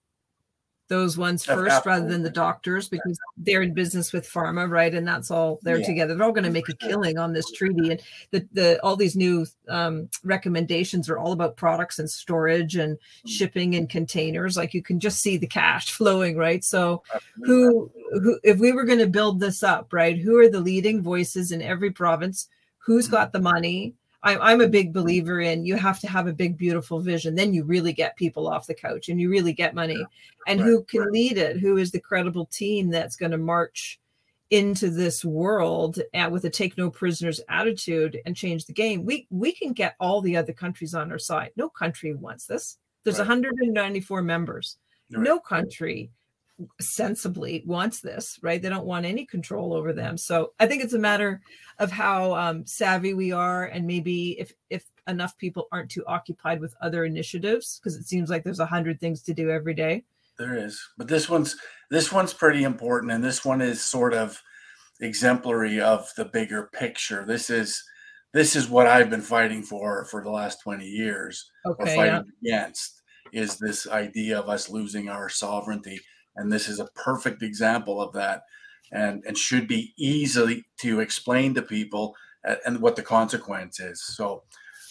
those 0.88 1.16
ones 1.16 1.44
first, 1.44 1.86
rather 1.86 2.06
than 2.06 2.22
the 2.22 2.30
doctors, 2.30 2.88
because 2.88 3.18
they're 3.38 3.62
in 3.62 3.72
business 3.72 4.12
with 4.12 4.28
pharma, 4.28 4.68
right? 4.68 4.94
And 4.94 5.06
that's 5.06 5.30
all 5.30 5.58
they're 5.62 5.78
Yeah. 5.78 5.86
together. 5.86 6.14
They're 6.14 6.26
all 6.26 6.32
going 6.32 6.44
to 6.44 6.50
make 6.50 6.68
a 6.68 6.74
killing 6.74 7.18
on 7.18 7.32
this 7.32 7.50
treaty, 7.50 7.90
and 7.90 8.02
the 8.30 8.46
the 8.52 8.82
all 8.82 8.96
these 8.96 9.16
new 9.16 9.46
um, 9.68 10.08
recommendations 10.22 11.08
are 11.08 11.18
all 11.18 11.32
about 11.32 11.56
products 11.56 11.98
and 11.98 12.10
storage 12.10 12.76
and 12.76 12.98
shipping 13.26 13.74
and 13.76 13.88
containers. 13.88 14.56
Like 14.56 14.74
you 14.74 14.82
can 14.82 15.00
just 15.00 15.20
see 15.20 15.36
the 15.36 15.46
cash 15.46 15.90
flowing, 15.92 16.36
right? 16.36 16.62
So 16.62 17.02
who 17.44 17.90
who 18.12 18.38
if 18.42 18.58
we 18.58 18.72
were 18.72 18.84
going 18.84 18.98
to 18.98 19.06
build 19.06 19.40
this 19.40 19.62
up 19.62 19.92
right 19.92 20.16
who 20.18 20.38
are 20.38 20.48
the 20.48 20.60
leading 20.60 21.02
voices 21.02 21.52
in 21.52 21.60
every 21.60 21.90
province 21.90 22.48
who's 22.78 23.08
got 23.08 23.32
the 23.32 23.40
money 23.40 23.94
I, 24.24 24.38
i'm 24.38 24.62
a 24.62 24.68
big 24.68 24.92
believer 24.92 25.40
in 25.40 25.64
you 25.66 25.76
have 25.76 26.00
to 26.00 26.08
have 26.08 26.26
a 26.26 26.32
big 26.32 26.56
beautiful 26.56 26.98
vision. 27.00 27.34
Then 27.34 27.52
you 27.52 27.62
really 27.62 27.92
get 27.92 28.16
people 28.16 28.48
off 28.48 28.66
the 28.66 28.74
couch 28.74 29.08
and 29.08 29.20
you 29.20 29.30
really 29.30 29.52
get 29.52 29.74
money. 29.74 30.04
And 30.48 30.60
right, 30.60 30.66
who 30.66 30.82
can 30.84 31.12
lead 31.12 31.36
it? 31.38 31.58
Who 31.58 31.76
is 31.76 31.92
the 31.92 32.00
credible 32.00 32.46
team 32.46 32.90
that's 32.90 33.16
going 33.16 33.32
to 33.32 33.38
march 33.38 34.00
into 34.50 34.88
this 34.90 35.24
world 35.24 35.98
and 36.12 36.32
with 36.32 36.44
a 36.44 36.50
take 36.50 36.76
no 36.78 36.90
prisoners 36.90 37.40
attitude 37.48 38.18
and 38.24 38.34
change 38.34 38.64
the 38.64 38.72
game? 38.72 39.04
We 39.04 39.26
we 39.30 39.52
can 39.52 39.72
get 39.72 39.94
all 40.00 40.20
the 40.22 40.36
other 40.36 40.52
countries 40.52 40.94
on 40.94 41.12
our 41.12 41.18
side. 41.18 41.50
No 41.56 41.68
country 41.68 42.14
wants 42.14 42.46
this. 42.46 42.78
There's 43.04 43.18
Right. 43.18 43.28
194 43.28 44.22
members. 44.22 44.78
Right. 45.12 45.22
no 45.22 45.38
country 45.38 46.10
sensibly 46.80 47.62
wants 47.66 48.00
this, 48.00 48.38
right? 48.42 48.62
They 48.62 48.68
don't 48.68 48.86
want 48.86 49.06
any 49.06 49.26
control 49.26 49.72
over 49.72 49.92
them. 49.92 50.16
So 50.16 50.52
I 50.60 50.66
think 50.66 50.84
it's 50.84 50.92
a 50.92 50.98
matter 50.98 51.40
of 51.78 51.90
how 51.90 52.34
um, 52.34 52.66
savvy 52.66 53.14
we 53.14 53.32
are, 53.32 53.66
and 53.66 53.86
maybe 53.86 54.38
if 54.38 54.52
if 54.70 54.84
enough 55.08 55.36
people 55.36 55.68
aren't 55.72 55.90
too 55.90 56.04
occupied 56.06 56.60
with 56.60 56.74
other 56.80 57.04
initiatives, 57.04 57.78
because 57.78 57.96
it 57.96 58.06
seems 58.06 58.30
like 58.30 58.44
there's 58.44 58.60
a 58.60 58.66
hundred 58.66 59.00
things 59.00 59.22
to 59.22 59.34
do 59.34 59.50
every 59.50 59.74
day. 59.74 60.04
there 60.38 60.56
is. 60.56 60.80
But 60.96 61.08
this 61.08 61.28
one's 61.28 61.56
this 61.90 62.12
one's 62.12 62.34
pretty 62.34 62.64
important, 62.64 63.12
and 63.12 63.22
this 63.22 63.44
one 63.44 63.60
is 63.60 63.82
sort 63.82 64.14
of 64.14 64.40
exemplary 65.00 65.80
of 65.80 66.08
the 66.16 66.24
bigger 66.24 66.70
picture. 66.72 67.24
This 67.26 67.50
is 67.50 67.82
this 68.32 68.56
is 68.56 68.68
what 68.68 68.86
I've 68.86 69.10
been 69.10 69.22
fighting 69.22 69.62
for 69.62 70.04
for 70.06 70.22
the 70.22 70.30
last 70.30 70.60
20 70.62 70.84
years 70.84 71.50
or 71.64 71.72
Okay, 71.72 71.96
fighting 71.96 72.24
against 72.44 73.02
is 73.32 73.58
this 73.58 73.88
idea 73.88 74.38
of 74.38 74.48
us 74.48 74.68
losing 74.70 75.08
our 75.08 75.28
sovereignty. 75.28 76.00
And 76.36 76.52
this 76.52 76.68
is 76.68 76.80
a 76.80 76.86
perfect 76.94 77.42
example 77.42 78.00
of 78.00 78.12
that 78.14 78.44
and, 78.92 79.22
and 79.26 79.36
should 79.36 79.68
be 79.68 79.92
easily 79.96 80.64
to 80.78 81.00
explain 81.00 81.54
to 81.54 81.62
people 81.62 82.14
and, 82.44 82.58
and 82.66 82.80
what 82.80 82.96
the 82.96 83.02
consequence 83.02 83.80
is. 83.80 84.02
So, 84.02 84.44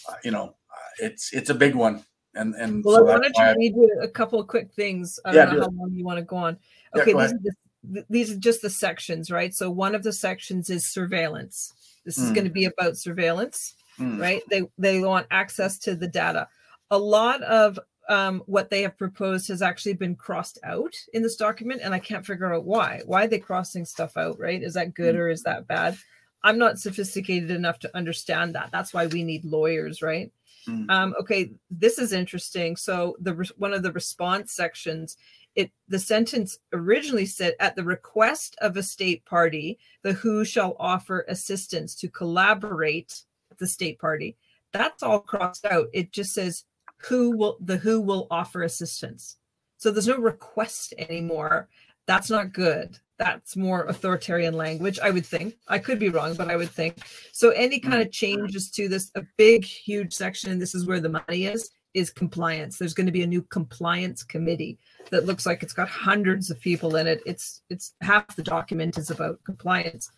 uh, 0.08 0.14
you 0.24 0.30
know, 0.30 0.56
uh, 0.70 0.90
it's 0.98 1.32
it's 1.32 1.50
a 1.50 1.54
big 1.54 1.74
one. 1.74 2.04
And 2.34 2.54
and 2.54 2.84
Well, 2.84 2.96
so 2.96 3.08
I 3.08 3.12
wanted 3.14 3.34
to 3.34 3.54
read 3.58 3.74
you 3.76 3.98
a 4.02 4.08
couple 4.08 4.40
of 4.40 4.46
quick 4.48 4.72
things. 4.72 5.20
I 5.24 5.32
Yeah, 5.32 5.44
don't 5.46 5.54
do 5.54 5.60
know 5.60 5.66
how 5.66 5.82
long 5.82 5.92
you 5.94 6.04
want 6.04 6.18
to 6.18 6.24
go 6.24 6.36
on. 6.36 6.58
Yeah, 6.94 7.02
Okay, 7.02 7.12
go 7.12 7.20
these 7.20 7.32
are, 7.32 7.38
the, 7.84 8.06
these 8.10 8.32
are 8.32 8.38
just 8.38 8.62
the 8.62 8.70
sections, 8.70 9.30
right? 9.30 9.54
So 9.54 9.70
one 9.70 9.94
of 9.94 10.02
the 10.02 10.12
sections 10.12 10.70
is 10.70 10.86
surveillance. 10.88 11.72
This 12.04 12.18
is 12.18 12.30
Mm. 12.30 12.34
going 12.34 12.44
to 12.46 12.52
be 12.52 12.64
about 12.64 12.96
surveillance, 12.96 13.74
Mm, 13.98 14.20
right? 14.20 14.42
They 14.50 14.62
they 14.78 15.00
want 15.00 15.26
access 15.30 15.78
to 15.80 15.94
the 15.94 16.08
data. 16.08 16.48
A 16.90 16.98
lot 16.98 17.42
of 17.42 17.78
um, 18.08 18.42
what 18.46 18.70
they 18.70 18.82
have 18.82 18.96
proposed 18.98 19.48
has 19.48 19.62
actually 19.62 19.94
been 19.94 20.14
crossed 20.16 20.58
out 20.64 20.94
in 21.12 21.22
this 21.22 21.36
document, 21.36 21.80
and 21.82 21.94
I 21.94 21.98
can't 21.98 22.26
figure 22.26 22.52
out 22.52 22.64
why. 22.64 23.00
Why 23.06 23.24
are 23.24 23.28
they 23.28 23.38
crossing 23.38 23.84
stuff 23.84 24.16
out? 24.16 24.38
Right? 24.38 24.62
Is 24.62 24.74
that 24.74 24.94
good 24.94 25.14
Mm. 25.14 25.18
or 25.18 25.28
is 25.28 25.42
that 25.44 25.66
bad? 25.66 25.96
I'm 26.42 26.58
not 26.58 26.78
sophisticated 26.78 27.50
enough 27.50 27.78
to 27.80 27.96
understand 27.96 28.54
that. 28.54 28.70
That's 28.70 28.92
why 28.92 29.06
we 29.06 29.24
need 29.24 29.44
lawyers, 29.46 30.02
right? 30.02 30.30
mm, 30.68 30.90
Um, 30.90 31.14
okay, 31.18 31.52
this 31.70 31.98
is 31.98 32.12
interesting. 32.12 32.76
So 32.76 33.16
the 33.20 33.34
re- 33.34 33.48
one 33.56 33.72
of 33.72 33.82
the 33.82 33.92
response 33.92 34.52
sections, 34.52 35.16
it 35.54 35.70
the 35.88 35.98
sentence 35.98 36.58
originally 36.72 37.26
said, 37.26 37.54
"At 37.60 37.76
the 37.76 37.84
request 37.84 38.56
of 38.60 38.76
a 38.76 38.82
state 38.82 39.24
party, 39.24 39.78
the 40.02 40.12
WHO 40.12 40.44
shall 40.44 40.76
offer 40.78 41.24
assistance 41.28 41.94
to 41.96 42.08
collaborate 42.10 43.22
with 43.48 43.58
the 43.58 43.66
state 43.66 43.98
party." 43.98 44.36
That's 44.72 45.02
all 45.02 45.20
crossed 45.20 45.64
out. 45.64 45.88
It 45.94 46.10
just 46.12 46.34
says, 46.34 46.64
"Who 47.08 47.36
will 47.36 47.58
the 47.60 47.78
WHO 47.78 48.00
will 48.00 48.26
offer 48.30 48.62
assistance." 48.62 49.36
So 49.78 49.90
there's 49.90 50.08
no 50.08 50.18
request 50.18 50.94
anymore. 50.98 51.68
That's 52.06 52.30
not 52.30 52.52
good. 52.52 52.98
That's 53.18 53.56
more 53.56 53.84
authoritarian 53.84 54.54
language, 54.54 54.98
I 54.98 55.10
would 55.10 55.24
think. 55.26 55.56
I 55.68 55.78
could 55.78 55.98
be 55.98 56.08
wrong, 56.08 56.34
but 56.34 56.50
I 56.50 56.56
would 56.56 56.70
think. 56.70 56.98
So 57.32 57.50
any 57.50 57.78
kind 57.78 58.02
of 58.02 58.10
changes 58.10 58.70
to 58.72 58.88
this, 58.88 59.10
a 59.14 59.22
big, 59.36 59.64
huge 59.64 60.12
section, 60.12 60.50
and 60.50 60.60
this 60.60 60.74
is 60.74 60.86
where 60.86 61.00
the 61.00 61.08
money 61.08 61.44
is, 61.44 61.70
is 61.94 62.10
compliance. 62.10 62.76
There's 62.76 62.94
going 62.94 63.06
to 63.06 63.12
be 63.12 63.22
a 63.22 63.26
new 63.26 63.42
compliance 63.42 64.24
committee 64.24 64.78
that 65.10 65.26
looks 65.26 65.46
like 65.46 65.62
it's 65.62 65.72
got 65.72 65.88
hundreds 65.88 66.50
of 66.50 66.60
people 66.60 66.96
in 66.96 67.06
it. 67.06 67.22
It's 67.24 67.62
it's 67.70 67.94
half 68.00 68.34
the 68.34 68.42
document 68.42 68.98
is 68.98 69.10
about 69.10 69.42
compliance. 69.44 70.10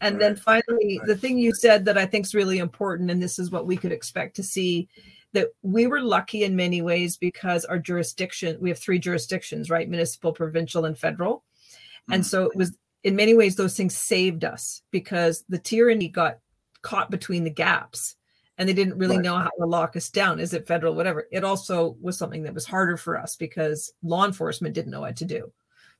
And 0.00 0.20
then 0.20 0.36
finally, 0.36 1.00
the 1.06 1.16
thing 1.16 1.38
you 1.38 1.54
said 1.54 1.84
that 1.86 1.96
I 1.96 2.06
think 2.06 2.26
is 2.26 2.34
really 2.34 2.58
important, 2.58 3.10
and 3.10 3.22
this 3.22 3.38
is 3.38 3.50
what 3.50 3.66
we 3.66 3.76
could 3.76 3.92
expect 3.92 4.36
to 4.36 4.42
see, 4.42 4.88
that 5.34 5.48
we 5.62 5.86
were 5.86 6.00
lucky 6.00 6.44
in 6.44 6.56
many 6.56 6.80
ways 6.80 7.16
because 7.16 7.64
our 7.66 7.78
jurisdiction, 7.78 8.56
we 8.60 8.70
have 8.70 8.78
three 8.78 8.98
jurisdictions, 8.98 9.68
right? 9.68 9.88
Municipal, 9.88 10.32
provincial, 10.32 10.86
and 10.86 10.96
federal. 10.96 11.44
And 12.10 12.22
Mm. 12.22 12.26
so 12.26 12.44
it 12.46 12.56
was 12.56 12.72
in 13.02 13.16
many 13.16 13.34
ways 13.34 13.56
those 13.56 13.76
things 13.76 13.96
saved 13.96 14.44
us 14.44 14.82
because 14.90 15.44
the 15.48 15.58
tyranny 15.58 16.08
got 16.08 16.38
caught 16.82 17.10
between 17.10 17.44
the 17.44 17.50
gaps 17.50 18.16
and 18.56 18.68
they 18.68 18.72
didn't 18.72 18.96
really 18.96 19.16
Right. 19.16 19.24
know 19.24 19.36
how 19.36 19.50
to 19.58 19.66
lock 19.66 19.96
us 19.96 20.08
down. 20.08 20.38
Is 20.38 20.54
it 20.54 20.66
federal, 20.66 20.94
whatever? 20.94 21.26
It 21.32 21.44
also 21.44 21.96
was 22.00 22.16
something 22.16 22.44
that 22.44 22.54
was 22.54 22.64
harder 22.66 22.96
for 22.96 23.18
us 23.18 23.36
because 23.36 23.92
law 24.02 24.24
enforcement 24.24 24.74
didn't 24.74 24.92
know 24.92 25.00
what 25.00 25.16
to 25.16 25.24
do. 25.24 25.52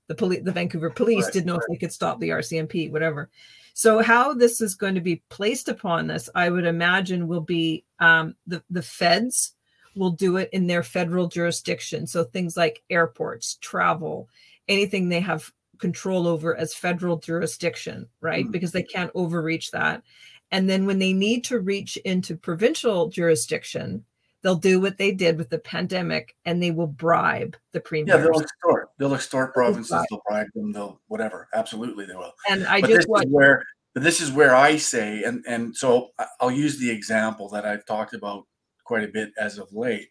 The 0.07 0.15
police, 0.15 0.43
the 0.45 0.53
Vancouver 0.53 0.91
police 0.91 1.25
Right, 1.25 1.33
didn't 1.33 1.47
know 1.47 1.57
if 1.57 1.65
they 1.69 1.77
could 1.77 1.93
stop 1.93 2.21
the 2.21 2.29
RCMP, 2.31 2.91
whatever. 2.91 3.31
So 3.73 4.03
how 4.03 4.35
this 4.35 4.61
is 4.61 4.75
going 4.75 4.95
to 4.95 5.01
be 5.01 5.23
placed 5.31 5.69
upon 5.69 6.11
us, 6.11 6.29
I 6.35 6.51
would 6.51 6.67
imagine, 6.67 7.27
will 7.27 7.41
be 7.41 7.85
um, 7.99 8.37
the 8.47 8.63
the 8.71 8.83
feds 8.83 9.55
will 9.97 10.11
do 10.11 10.37
it 10.37 10.51
in 10.53 10.67
their 10.67 10.83
federal 10.83 11.29
jurisdiction. 11.29 12.07
So 12.07 12.25
things 12.25 12.57
like 12.57 12.83
airports, 12.91 13.57
travel, 13.61 14.29
anything 14.69 15.09
they 15.09 15.21
have 15.21 15.51
control 15.79 16.27
over 16.27 16.57
as 16.57 16.75
federal 16.75 17.19
jurisdiction, 17.19 18.09
right? 18.21 18.47
Mm. 18.47 18.53
Because 18.53 18.73
they 18.73 18.83
can't 18.83 19.11
overreach 19.15 19.71
that. 19.71 20.03
And 20.51 20.69
then 20.69 20.87
when 20.87 20.99
they 20.99 21.13
need 21.13 21.45
to 21.45 21.59
reach 21.59 21.97
into 21.99 22.37
provincial 22.37 23.09
jurisdiction, 23.09 24.05
they'll 24.45 24.55
do 24.55 24.79
what 24.79 24.99
they 24.99 25.11
did 25.11 25.39
with 25.39 25.49
the 25.49 25.59
pandemic 25.59 26.37
and 26.45 26.63
they 26.63 26.71
will 26.71 26.87
bribe 26.87 27.57
the 27.73 27.81
premier. 27.81 28.15
Yeah, 28.15 28.21
they'll 28.21 28.41
extort. 28.41 28.91
They'll 28.99 29.15
extort 29.15 29.55
provinces. 29.55 30.07
They'll 30.09 30.23
bribe 30.29 30.47
them. 30.55 30.71
They'll 30.71 31.01
whatever. 31.09 31.49
Absolutely, 31.55 32.05
they 32.05 32.15
will. 32.15 32.35
and 32.49 32.65
I 32.67 32.83
but 32.83 32.91
this 32.91 32.97
just 32.99 33.09
want 33.09 33.25
is 33.25 33.33
where 33.33 33.65
but 33.95 34.03
this 34.03 34.21
is 34.21 34.31
where 34.31 34.55
I 34.55 34.77
say, 34.77 35.25
and 35.25 35.43
and 35.49 35.75
so 35.75 36.11
I'll 36.41 36.51
use 36.51 36.79
the 36.79 36.91
example 36.91 37.49
that 37.49 37.65
I've 37.65 37.87
talked 37.87 38.13
about 38.13 38.45
quite 38.85 39.05
a 39.05 39.09
bit 39.09 39.31
as 39.39 39.59
of 39.59 39.73
late, 39.73 40.11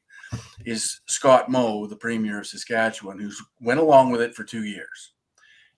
is 0.66 1.02
Scott 1.06 1.50
Moe, 1.50 1.86
the 1.86 1.96
premier 1.96 2.40
of 2.40 2.48
Saskatchewan, 2.48 3.20
who's 3.20 3.42
went 3.62 3.80
along 3.80 4.12
with 4.12 4.22
it 4.22 4.34
for 4.34 4.44
two 4.44 4.64
years, 4.64 5.14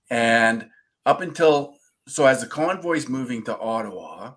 and 0.09 0.69
up 1.05 1.19
until 1.19 1.75
so 2.07 2.25
as 2.25 2.39
the 2.39 2.47
convoy's 2.47 3.09
moving 3.09 3.43
to 3.43 3.57
Ottawa. 3.57 4.33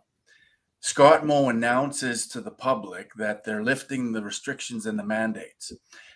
Scott 0.80 1.26
Moe 1.26 1.48
announces 1.48 2.26
to 2.28 2.40
the 2.40 2.50
public 2.50 3.12
that 3.14 3.44
they're 3.44 3.64
lifting 3.64 4.12
the 4.12 4.22
restrictions 4.22 4.86
and 4.86 4.98
the 4.98 5.04
mandates. 5.04 5.72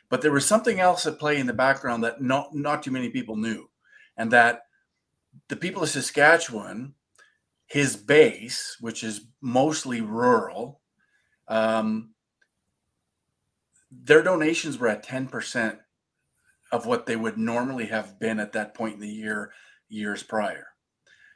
But 0.08 0.22
there 0.22 0.32
was 0.32 0.46
something 0.46 0.78
else 0.78 1.06
at 1.06 1.18
play 1.18 1.38
in 1.38 1.46
the 1.46 1.52
background 1.52 2.04
that 2.04 2.20
not, 2.20 2.54
not 2.54 2.82
too 2.82 2.90
many 2.90 3.08
people 3.08 3.36
knew. 3.36 3.68
And 4.16 4.30
that 4.30 4.62
the 5.48 5.56
people 5.56 5.82
of 5.82 5.88
Saskatchewan, 5.88 6.94
his 7.66 7.96
base, 7.96 8.76
which 8.80 9.02
is 9.02 9.26
mostly 9.40 10.00
rural, 10.00 10.80
um, 11.48 12.10
their 13.90 14.22
donations 14.22 14.78
were 14.78 14.88
at 14.88 15.04
10% 15.04 15.78
of 16.70 16.86
what 16.86 17.06
they 17.06 17.16
would 17.16 17.36
normally 17.36 17.86
have 17.86 18.18
been 18.18 18.38
at 18.38 18.52
that 18.52 18.74
point 18.74 18.94
in 18.94 19.00
the 19.00 19.08
year, 19.08 19.52
years 19.88 20.22
prior. 20.22 20.68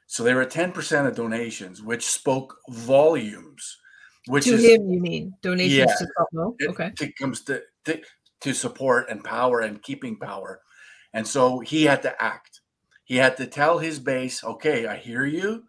So 0.06 0.22
they 0.22 0.34
were 0.34 0.46
10% 0.46 1.06
of 1.06 1.14
donations, 1.16 1.82
which 1.82 2.06
spoke 2.06 2.56
volumes. 2.70 3.78
Which 4.28 4.44
to 4.44 4.54
is 4.54 4.64
him, 4.64 4.90
you 4.90 5.00
mean 5.00 5.34
donations 5.42 5.74
Yeah. 5.74 5.84
to 5.86 6.06
Scott 6.06 6.28
Moe? 6.32 6.56
it, 6.58 6.70
Okay. 6.70 6.92
it 7.00 7.16
comes 7.16 7.42
to, 7.42 7.62
to 7.84 8.00
to 8.40 8.52
support 8.52 9.08
and 9.08 9.22
power 9.24 9.60
and 9.60 9.82
keeping 9.82 10.18
power 10.18 10.60
and 11.14 11.26
so 11.26 11.58
he 11.60 11.84
had 11.84 12.02
to 12.02 12.22
act 12.22 12.60
he 13.04 13.16
had 13.16 13.34
to 13.38 13.46
tell 13.46 13.78
his 13.78 13.98
base 13.98 14.44
okay 14.44 14.86
i 14.86 14.94
hear 14.96 15.24
you 15.24 15.64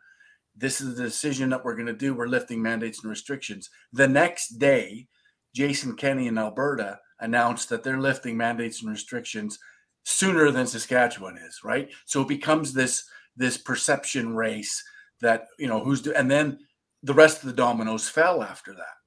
this 0.55 0.81
is 0.81 0.95
the 0.95 1.03
decision 1.03 1.49
that 1.49 1.63
we're 1.63 1.75
going 1.75 1.88
to 1.88 1.93
do 1.93 2.13
we're 2.13 2.27
lifting 2.27 2.61
mandates 2.61 3.01
and 3.03 3.09
restrictions 3.09 3.69
the 3.93 4.07
next 4.07 4.57
day 4.59 5.07
jason 5.55 5.95
kenney 5.95 6.27
in 6.27 6.38
alberta 6.38 6.99
announced 7.21 7.69
that 7.69 7.83
they're 7.83 8.01
lifting 8.01 8.35
mandates 8.35 8.81
and 8.81 8.89
restrictions 8.91 9.57
sooner 10.03 10.51
than 10.51 10.67
saskatchewan 10.67 11.38
is 11.38 11.61
right 11.63 11.89
so 12.05 12.21
it 12.21 12.27
becomes 12.27 12.73
this 12.73 13.05
this 13.38 13.57
perception 13.57 14.35
race 14.35 14.83
that 15.21 15.47
you 15.57 15.67
know 15.67 15.83
who's 15.83 16.01
do 16.01 16.13
and 16.13 16.29
then 16.29 16.59
the 17.03 17.13
rest 17.13 17.41
of 17.41 17.47
the 17.47 17.53
dominoes 17.55 18.09
fell 18.09 18.43
after 18.43 18.73
that 18.73 18.97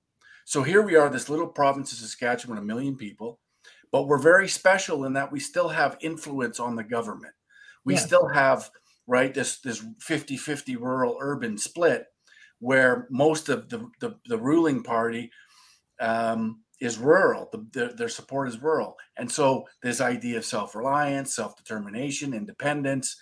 so 0.51 0.65
here 0.65 0.83
we 0.83 0.97
are, 0.97 1.09
this 1.09 1.29
little 1.29 1.47
province 1.47 1.93
of 1.93 1.99
Saskatchewan, 1.99 2.59
a 2.59 2.61
million 2.61 2.97
people, 2.97 3.39
but 3.93 4.09
we're 4.09 4.19
very 4.19 4.49
special 4.49 5.05
in 5.05 5.13
that 5.13 5.31
we 5.31 5.39
still 5.39 5.69
have 5.69 5.97
influence 6.01 6.59
on 6.59 6.75
the 6.75 6.83
government. 6.83 7.35
We 7.85 7.95
Yes. 7.95 8.05
still 8.05 8.27
have, 8.27 8.69
right, 9.07 9.33
this 9.33 9.61
this 9.61 9.81
50-50 10.01 10.77
rural 10.77 11.17
urban 11.21 11.57
split 11.57 12.07
where 12.59 13.07
most 13.11 13.49
of 13.49 13.69
the 13.69 13.89
the, 14.01 14.17
the 14.27 14.39
ruling 14.39 14.83
party 14.83 15.31
um, 16.01 16.65
is 16.81 16.99
rural. 16.99 17.49
The, 17.53 17.65
their, 17.73 17.93
their 17.93 18.09
support 18.09 18.49
is 18.49 18.61
rural. 18.61 18.97
And 19.19 19.31
so 19.31 19.69
this 19.85 20.01
idea 20.01 20.39
of 20.39 20.45
self-reliance, 20.45 21.33
self-determination, 21.33 22.35
independence, 22.35 23.17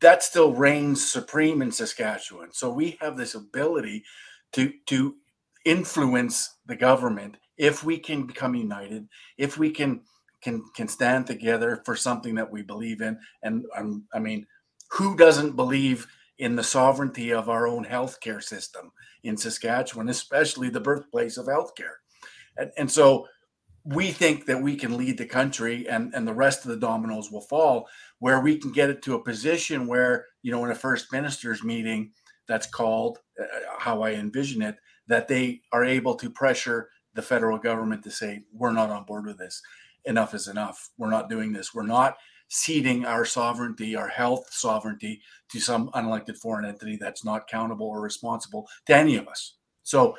that 0.00 0.22
still 0.22 0.52
reigns 0.52 1.10
supreme 1.10 1.62
in 1.62 1.70
Saskatchewan. 1.70 2.52
So 2.52 2.70
we 2.70 2.98
have 3.00 3.16
this 3.16 3.34
ability 3.34 4.04
to 4.52 4.72
to 4.86 5.16
influence 5.64 6.56
the 6.66 6.76
government 6.76 7.36
if 7.56 7.84
we 7.84 7.98
can 7.98 8.26
become 8.26 8.54
united, 8.54 9.06
if 9.36 9.58
we 9.58 9.70
can 9.70 10.00
can 10.40 10.64
can 10.74 10.88
stand 10.88 11.26
together 11.26 11.82
for 11.84 11.94
something 11.94 12.34
that 12.34 12.50
we 12.50 12.62
believe 12.62 13.02
in. 13.02 13.18
And 13.42 13.66
um, 13.76 14.04
I 14.14 14.18
mean, 14.18 14.46
who 14.90 15.16
doesn't 15.16 15.56
believe 15.56 16.06
in 16.38 16.56
the 16.56 16.64
sovereignty 16.64 17.32
of 17.32 17.50
our 17.50 17.66
own 17.66 17.84
healthcare 17.84 18.42
system 18.42 18.90
in 19.22 19.36
Saskatchewan, 19.36 20.08
especially 20.08 20.70
the 20.70 20.80
birthplace 20.80 21.36
of 21.36 21.46
healthcare? 21.46 22.00
And, 22.56 22.70
and 22.78 22.90
so 22.90 23.26
we 23.84 24.10
think 24.10 24.46
that 24.46 24.62
we 24.62 24.76
can 24.76 24.96
lead 24.96 25.16
the 25.16 25.26
country 25.26 25.88
and, 25.88 26.12
and 26.14 26.26
the 26.28 26.34
rest 26.34 26.64
of 26.64 26.70
the 26.70 26.76
dominoes 26.76 27.30
will 27.30 27.40
fall 27.40 27.88
where 28.18 28.40
we 28.40 28.58
can 28.58 28.72
get 28.72 28.90
it 28.90 29.02
to 29.02 29.14
a 29.14 29.24
position 29.24 29.86
where, 29.86 30.26
you 30.42 30.52
know, 30.52 30.64
in 30.64 30.70
a 30.70 30.74
first 30.74 31.12
minister's 31.12 31.64
meeting 31.64 32.12
that's 32.46 32.66
called, 32.66 33.18
uh, 33.40 33.46
how 33.78 34.02
I 34.02 34.12
envision 34.12 34.60
it, 34.60 34.76
that 35.06 35.28
they 35.28 35.62
are 35.72 35.84
able 35.84 36.14
to 36.16 36.30
pressure 36.30 36.90
the 37.14 37.22
federal 37.22 37.58
government 37.58 38.04
to 38.04 38.10
say, 38.10 38.44
we're 38.52 38.72
not 38.72 38.90
on 38.90 39.04
board 39.04 39.26
with 39.26 39.38
this. 39.38 39.62
enough 40.04 40.34
is 40.34 40.48
enough. 40.48 40.90
We're 40.98 41.10
not 41.10 41.28
doing 41.28 41.52
this. 41.52 41.74
We're 41.74 41.86
not 41.86 42.16
ceding 42.48 43.04
our 43.04 43.24
sovereignty, 43.24 43.96
our 43.96 44.08
health 44.08 44.48
sovereignty, 44.50 45.22
to 45.52 45.60
some 45.60 45.90
unelected 45.90 46.36
foreign 46.36 46.64
entity 46.64 46.96
that's 46.96 47.24
not 47.24 47.42
accountable 47.42 47.86
or 47.86 48.00
responsible 48.00 48.66
to 48.86 48.96
any 48.96 49.16
of 49.16 49.28
us. 49.28 49.56
So 49.82 50.16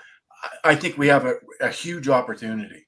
I 0.63 0.75
think 0.75 0.97
we 0.97 1.07
have 1.07 1.25
a, 1.25 1.35
a 1.59 1.69
huge 1.69 2.07
opportunity. 2.09 2.87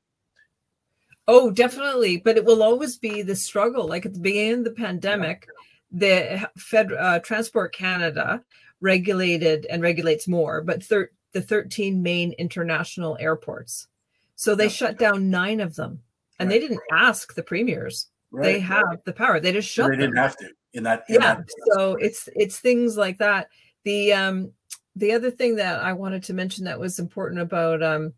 Oh, 1.28 1.52
definitely. 1.52 2.18
But 2.18 2.38
it 2.38 2.46
will 2.46 2.64
always 2.64 2.98
be 2.98 3.22
the 3.22 3.36
struggle. 3.36 3.88
Like 3.88 4.06
at 4.06 4.14
the 4.14 4.20
beginning 4.20 4.60
of 4.60 4.64
the 4.66 4.72
pandemic, 4.72 5.48
the 5.92 6.50
Fed 6.58 6.92
uh, 6.92 7.20
Transport 7.20 7.74
Canada 7.74 8.44
regulated 8.82 9.66
and 9.70 9.82
regulates 9.82 10.28
more, 10.28 10.62
but 10.62 10.84
thir- 10.84 11.12
the 11.32 11.42
13 11.42 12.02
main 12.02 12.34
international 12.34 13.18
airports. 13.20 13.88
So 14.36 14.56
they 14.56 14.66
yeah. 14.66 14.70
shut 14.70 15.00
down 15.00 15.30
nine 15.30 15.62
of 15.62 15.76
them, 15.76 16.02
and 16.40 16.50
right. 16.50 16.56
they 16.56 16.68
didn't 16.68 16.82
ask 16.92 17.34
the 17.34 17.44
premiers. 17.44 18.08
Right. 18.32 18.44
They 18.44 18.60
have 18.60 18.84
right. 18.84 19.06
the 19.06 19.14
power. 19.14 19.40
They 19.40 19.52
just 19.52 19.70
shut. 19.70 19.92
They 19.92 19.98
didn't 19.98 20.16
them. 20.16 20.24
have 20.24 20.38
to 20.38 20.50
in 20.74 20.84
that. 20.84 21.04
In 21.08 21.16
yeah. 21.16 21.36
That 21.36 21.50
so 21.74 21.94
it's 21.96 22.28
it's 22.36 22.60
things 22.60 22.98
like 22.98 23.20
that. 23.20 23.50
The 23.84 24.14
um 24.14 24.52
the 24.96 25.14
other 25.14 25.32
thing 25.32 25.56
that 25.58 25.84
I 25.84 25.94
wanted 25.94 26.24
to 26.24 26.34
mention 26.34 26.66
that 26.66 26.80
was 26.80 27.00
important 27.00 27.42
about 27.42 27.84
um 27.84 28.14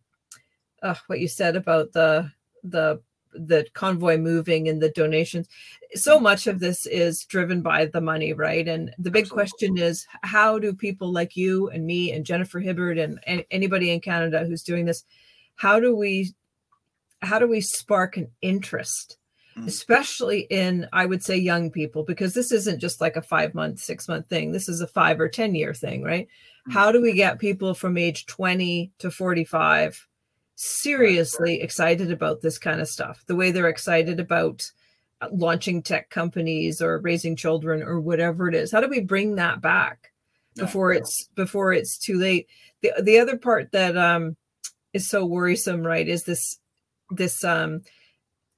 uh, 0.82 0.96
what 1.08 1.20
you 1.20 1.28
said 1.28 1.56
about 1.56 1.92
the 1.92 2.32
the 2.70 3.02
the 3.38 3.66
convoy 3.74 4.18
moving 4.18 4.68
and 4.68 4.82
the 4.82 4.90
donations 4.92 5.48
so 5.94 6.16
mm-hmm. 6.16 6.24
much 6.24 6.48
of 6.48 6.60
this 6.60 6.86
is 6.86 7.26
driven 7.26 7.62
by 7.62 7.86
the 7.86 8.02
money 8.02 8.34
right 8.34 8.68
and 8.68 8.94
the 8.98 9.12
big 9.12 9.26
Absolutely. 9.26 9.44
question 9.44 9.78
is 9.78 10.06
how 10.24 10.58
do 10.58 10.74
people 10.74 11.12
like 11.12 11.36
you 11.36 11.70
and 11.70 11.86
me 11.86 12.12
and 12.12 12.26
jennifer 12.26 12.62
hibberd 12.62 13.02
and, 13.02 13.20
and 13.28 13.44
anybody 13.52 13.92
in 13.92 14.00
canada 14.00 14.46
who's 14.46 14.64
doing 14.64 14.86
this 14.86 15.04
how 15.56 15.80
do 15.80 15.96
we 15.96 16.34
how 17.22 17.40
do 17.40 17.48
we 17.48 17.62
spark 17.62 18.18
an 18.18 18.30
interest 18.42 19.18
mm. 19.58 19.68
especially 19.68 20.42
in 20.50 20.88
i 20.94 21.06
would 21.06 21.24
say 21.24 21.36
young 21.36 21.70
people 21.70 22.04
because 22.04 22.34
this 22.34 22.52
isn't 22.52 22.80
just 22.80 23.02
like 23.02 23.16
a 23.16 23.22
five 23.22 23.54
month 23.54 23.80
six 23.80 24.08
month 24.08 24.28
thing 24.28 24.52
this 24.52 24.70
is 24.70 24.82
a 24.82 24.88
five 24.88 25.20
or 25.20 25.28
ten 25.28 25.56
year 25.56 25.74
thing 25.74 26.04
right 26.04 26.28
mm. 26.68 26.74
how 26.74 26.92
do 26.92 27.02
we 27.02 27.14
get 27.14 27.40
people 27.40 27.74
from 27.74 27.98
age 27.98 28.26
20 28.28 28.92
to 29.00 29.12
45 29.12 30.08
seriously 30.56 31.62
excited 31.62 32.12
about 32.12 32.42
this 32.42 32.58
kind 32.58 32.82
of 32.82 32.88
stuff. 32.88 33.24
The 33.28 33.36
way 33.36 33.52
they're 33.52 33.70
excited 33.70 34.20
about 34.20 34.70
uh, 35.22 35.28
launching 35.32 35.82
tech 35.82 36.10
companies 36.10 36.82
or 36.82 37.00
raising 37.00 37.36
children 37.36 37.84
or 37.84 38.00
whatever 38.00 38.48
it 38.48 38.56
is. 38.56 38.72
How 38.72 38.82
do 38.82 38.90
we 38.90 39.02
bring 39.02 39.36
that 39.36 39.62
back 39.62 40.12
before 40.56 40.94
it's 40.94 41.30
before 41.36 41.74
it's 41.74 41.98
too 41.98 42.18
late? 42.18 42.48
The 42.82 42.94
the 43.02 43.20
other 43.20 43.38
part 43.38 43.72
that 43.72 43.98
um 43.98 44.36
is 44.94 45.10
so 45.10 45.26
worrisome 45.26 45.86
right 45.86 46.08
is 46.08 46.24
this 46.24 46.58
this 47.12 47.44
um 47.44 47.82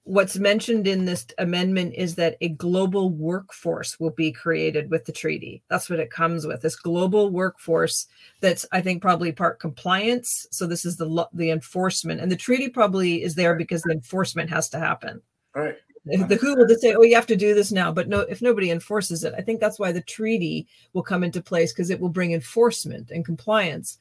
what's 0.08 0.38
mentioned 0.38 0.88
in 0.88 1.04
this 1.04 1.28
amendment 1.38 1.94
is 1.96 2.16
that 2.16 2.38
a 2.40 2.50
global 2.50 3.10
workforce 3.10 4.00
will 4.00 4.12
be 4.12 4.32
created 4.32 4.90
with 4.90 5.04
the 5.04 5.12
treaty. 5.12 5.62
That's 5.70 5.90
what 5.90 6.00
it 6.00 6.10
comes 6.10 6.48
with. 6.48 6.62
This 6.62 6.78
global 6.78 7.30
workforce 7.30 8.08
that's 8.40 8.66
I 8.72 8.80
think 8.80 9.02
probably 9.02 9.34
part 9.34 9.60
compliance. 9.60 10.48
So 10.50 10.66
this 10.66 10.86
is 10.86 10.96
the 10.96 11.28
the 11.34 11.52
enforcement, 11.52 12.22
and 12.22 12.32
the 12.32 12.38
treaty 12.38 12.70
probably 12.70 13.22
is 13.22 13.36
there 13.36 13.56
because 13.56 13.82
the 13.82 13.92
enforcement 13.92 14.50
has 14.50 14.70
to 14.70 14.80
happen. 14.80 15.22
Right. 15.54 15.76
The 16.06 16.38
WHO 16.38 16.56
will 16.56 16.68
just 16.68 16.80
say, 16.80 16.94
"Oh, 16.94 17.02
you 17.02 17.16
have 17.16 17.28
to 17.28 17.36
do 17.36 17.54
this 17.54 17.74
now," 17.74 17.92
but 17.92 18.08
no, 18.08 18.22
if 18.22 18.42
nobody 18.42 18.72
enforces 18.72 19.26
it, 19.26 19.34
I 19.38 19.42
think 19.42 19.60
that's 19.60 19.78
why 19.78 19.92
the 19.92 20.00
treaty 20.00 20.66
will 20.94 21.04
come 21.04 21.22
into 21.22 21.42
place 21.42 21.74
because 21.74 21.90
it 21.90 22.00
will 22.00 22.08
bring 22.08 22.32
enforcement 22.32 23.12
and 23.12 23.26
compliance, 23.26 23.98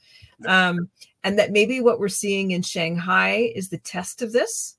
um, 0.46 0.88
and 1.24 1.36
that 1.36 1.50
maybe 1.50 1.80
what 1.80 1.98
we're 1.98 2.08
seeing 2.08 2.52
in 2.52 2.62
Shanghai 2.62 3.50
is 3.56 3.70
the 3.70 3.78
test 3.78 4.22
of 4.22 4.30
this 4.30 4.75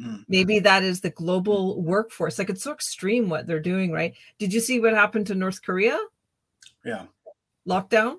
Mm. 0.00 0.24
Maybe 0.28 0.58
that 0.58 0.82
is 0.82 1.00
the 1.00 1.10
global 1.10 1.82
workforce. 1.82 2.38
Like 2.38 2.50
it's 2.50 2.62
so 2.62 2.72
extreme 2.72 3.28
what 3.28 3.46
they're 3.46 3.60
doing, 3.60 3.92
right? 3.92 4.14
Did 4.38 4.52
you 4.52 4.60
see 4.60 4.80
what 4.80 4.92
happened 4.92 5.26
to 5.28 5.34
North 5.34 5.62
Korea? 5.62 5.98
Yeah. 6.84 7.04
Lockdown? 7.66 8.16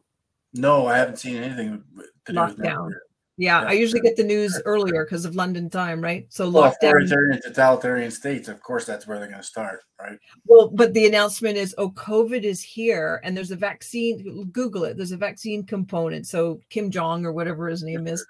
No, 0.54 0.88
I 0.88 0.98
haven't 0.98 1.18
seen 1.18 1.38
anything 1.38 1.84
Lockdown. 2.28 2.92
Yeah, 3.38 3.62
yeah, 3.62 3.70
I 3.70 3.74
usually 3.74 4.02
get 4.02 4.18
the 4.18 4.24
news 4.24 4.60
earlier 4.66 5.06
because 5.06 5.24
of 5.24 5.36
London 5.36 5.70
time, 5.70 6.02
right? 6.02 6.26
So 6.30 6.50
well, 6.50 6.64
lockdown. 6.64 6.76
Authoritarian, 6.90 7.42
totalitarian 7.44 8.10
states, 8.10 8.48
of 8.48 8.62
course, 8.64 8.86
that's 8.86 9.06
where 9.06 9.20
they're 9.20 9.28
going 9.28 9.40
to 9.40 9.48
start, 9.48 9.82
right? 10.02 10.18
Well, 10.46 10.70
but 10.74 10.94
the 10.96 11.06
announcement 11.06 11.56
is, 11.56 11.76
oh, 11.78 11.92
COVID 11.92 12.42
is 12.42 12.64
here, 12.64 13.22
and 13.24 13.38
there's 13.38 13.52
a 13.52 13.56
vaccine. 13.56 14.50
Google 14.52 14.86
it. 14.86 14.98
There's 14.98 15.12
a 15.12 15.18
vaccine 15.18 15.64
component. 15.64 16.26
So 16.26 16.62
Kim 16.70 16.90
Jong 16.90 17.26
or 17.28 17.32
whatever 17.32 17.68
his 17.68 17.84
name 17.84 18.08
is, 18.08 18.26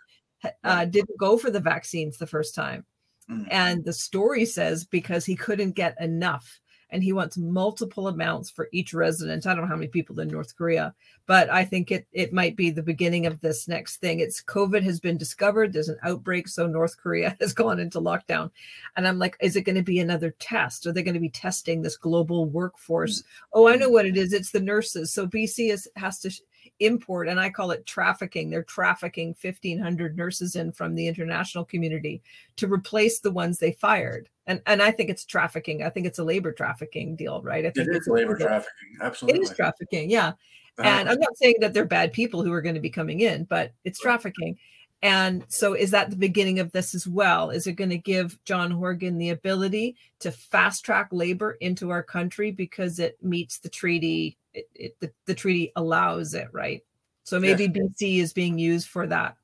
uh, 0.65 0.83
didn't 0.83 1.17
go 1.17 1.37
for 1.37 1.51
the 1.51 1.61
vaccines 1.61 2.17
the 2.17 2.27
first 2.27 2.53
time. 2.53 2.83
Mm. 3.29 3.47
And 3.51 3.85
the 3.85 3.93
story 3.93 4.45
says 4.45 4.85
because 4.85 5.25
he 5.25 5.35
couldn't 5.35 5.71
get 5.71 5.99
enough 6.01 6.59
and 6.89 7.03
he 7.03 7.11
wants 7.11 7.37
multiple 7.37 8.07
amounts 8.07 8.49
for 8.49 8.69
each 8.71 8.93
resident. 8.93 9.45
I 9.45 9.53
don't 9.53 9.63
know 9.63 9.67
how 9.67 9.75
many 9.75 9.89
people 9.89 10.19
in 10.19 10.29
North 10.29 10.55
Korea, 10.55 10.93
but 11.25 11.49
I 11.49 11.65
think 11.65 11.91
it 11.91 12.07
it 12.13 12.31
might 12.31 12.55
be 12.55 12.69
the 12.69 12.83
beginning 12.83 13.25
of 13.25 13.41
this 13.41 13.67
next 13.67 13.97
thing. 13.97 14.19
It's 14.19 14.41
COVID 14.41 14.83
has 14.83 14.99
been 14.99 15.17
discovered. 15.17 15.73
There's 15.73 15.89
an 15.89 15.99
outbreak, 16.03 16.47
so 16.47 16.67
North 16.67 16.97
Korea 16.97 17.35
has 17.41 17.53
gone 17.53 17.79
into 17.79 17.99
lockdown, 17.99 18.51
and 18.95 19.07
I'm 19.07 19.19
like, 19.19 19.35
is 19.41 19.55
it 19.55 19.63
going 19.63 19.75
to 19.75 19.83
be 19.83 19.99
another 19.99 20.33
test? 20.39 20.87
Are 20.87 20.93
they 20.93 21.03
going 21.03 21.13
to 21.13 21.19
be 21.19 21.29
testing 21.29 21.81
this 21.81 21.97
global 21.97 22.45
workforce? 22.45 23.21
Mm-hmm. 23.21 23.59
Oh, 23.59 23.67
I 23.67 23.75
know 23.75 23.89
what 23.89 24.05
it 24.05 24.17
is. 24.17 24.33
It's 24.33 24.51
the 24.51 24.61
nurses. 24.61 25.11
So 25.11 25.27
BC 25.27 25.71
is, 25.71 25.89
has 25.95 26.19
to 26.19 26.31
import, 26.79 27.27
and 27.27 27.39
I 27.39 27.49
call 27.49 27.71
it 27.71 27.85
trafficking. 27.85 28.49
They're 28.49 28.63
trafficking 28.63 29.35
1,500 29.41 30.17
nurses 30.17 30.55
in 30.55 30.71
from 30.71 30.95
the 30.95 31.07
international 31.07 31.65
community 31.65 32.21
to 32.57 32.71
replace 32.71 33.19
the 33.19 33.31
ones 33.31 33.59
they 33.59 33.73
fired. 33.73 34.29
And 34.45 34.61
and 34.65 34.81
I 34.81 34.91
think 34.91 35.09
it's 35.09 35.25
trafficking. 35.25 35.83
I 35.83 35.89
think 35.89 36.05
it's 36.05 36.19
a 36.19 36.23
labor 36.23 36.51
trafficking 36.51 37.15
deal, 37.15 37.41
right? 37.41 37.65
I 37.65 37.71
think 37.71 37.89
it 37.89 37.95
it's 37.95 38.07
labor 38.07 38.37
trafficking. 38.37 38.97
Absolutely, 39.01 39.41
it 39.41 39.43
is 39.43 39.55
trafficking. 39.55 40.09
Yeah, 40.09 40.29
uh-huh. 40.29 40.87
and 40.87 41.09
I'm 41.09 41.19
not 41.19 41.37
saying 41.37 41.55
that 41.61 41.73
they're 41.73 41.85
bad 41.85 42.13
people 42.13 42.43
who 42.43 42.53
are 42.53 42.61
going 42.61 42.75
to 42.75 42.81
be 42.81 42.89
coming 42.89 43.21
in, 43.21 43.43
but 43.43 43.73
it's 43.83 43.99
trafficking. 43.99 44.57
And 45.03 45.45
so, 45.47 45.73
is 45.73 45.91
that 45.91 46.09
the 46.09 46.15
beginning 46.15 46.59
of 46.59 46.71
this 46.71 46.95
as 46.95 47.07
well? 47.07 47.51
Is 47.51 47.67
it 47.67 47.73
going 47.73 47.91
to 47.91 47.97
give 47.97 48.43
John 48.45 48.71
Horgan 48.71 49.17
the 49.17 49.29
ability 49.29 49.95
to 50.19 50.31
fast 50.31 50.83
track 50.83 51.09
labor 51.11 51.51
into 51.61 51.91
our 51.91 52.01
country 52.01 52.51
because 52.51 52.97
it 52.97 53.17
meets 53.21 53.59
the 53.59 53.69
treaty 53.69 54.37
it, 54.53 54.69
it 54.73 54.99
the, 54.99 55.11
the, 55.27 55.35
treaty 55.35 55.71
allows 55.75 56.33
it, 56.33 56.47
right? 56.51 56.81
So 57.23 57.39
maybe 57.39 57.65
yes. 57.65 57.73
BC 58.01 58.19
is 58.19 58.33
being 58.33 58.57
used 58.57 58.87
for 58.87 59.05
that 59.05 59.35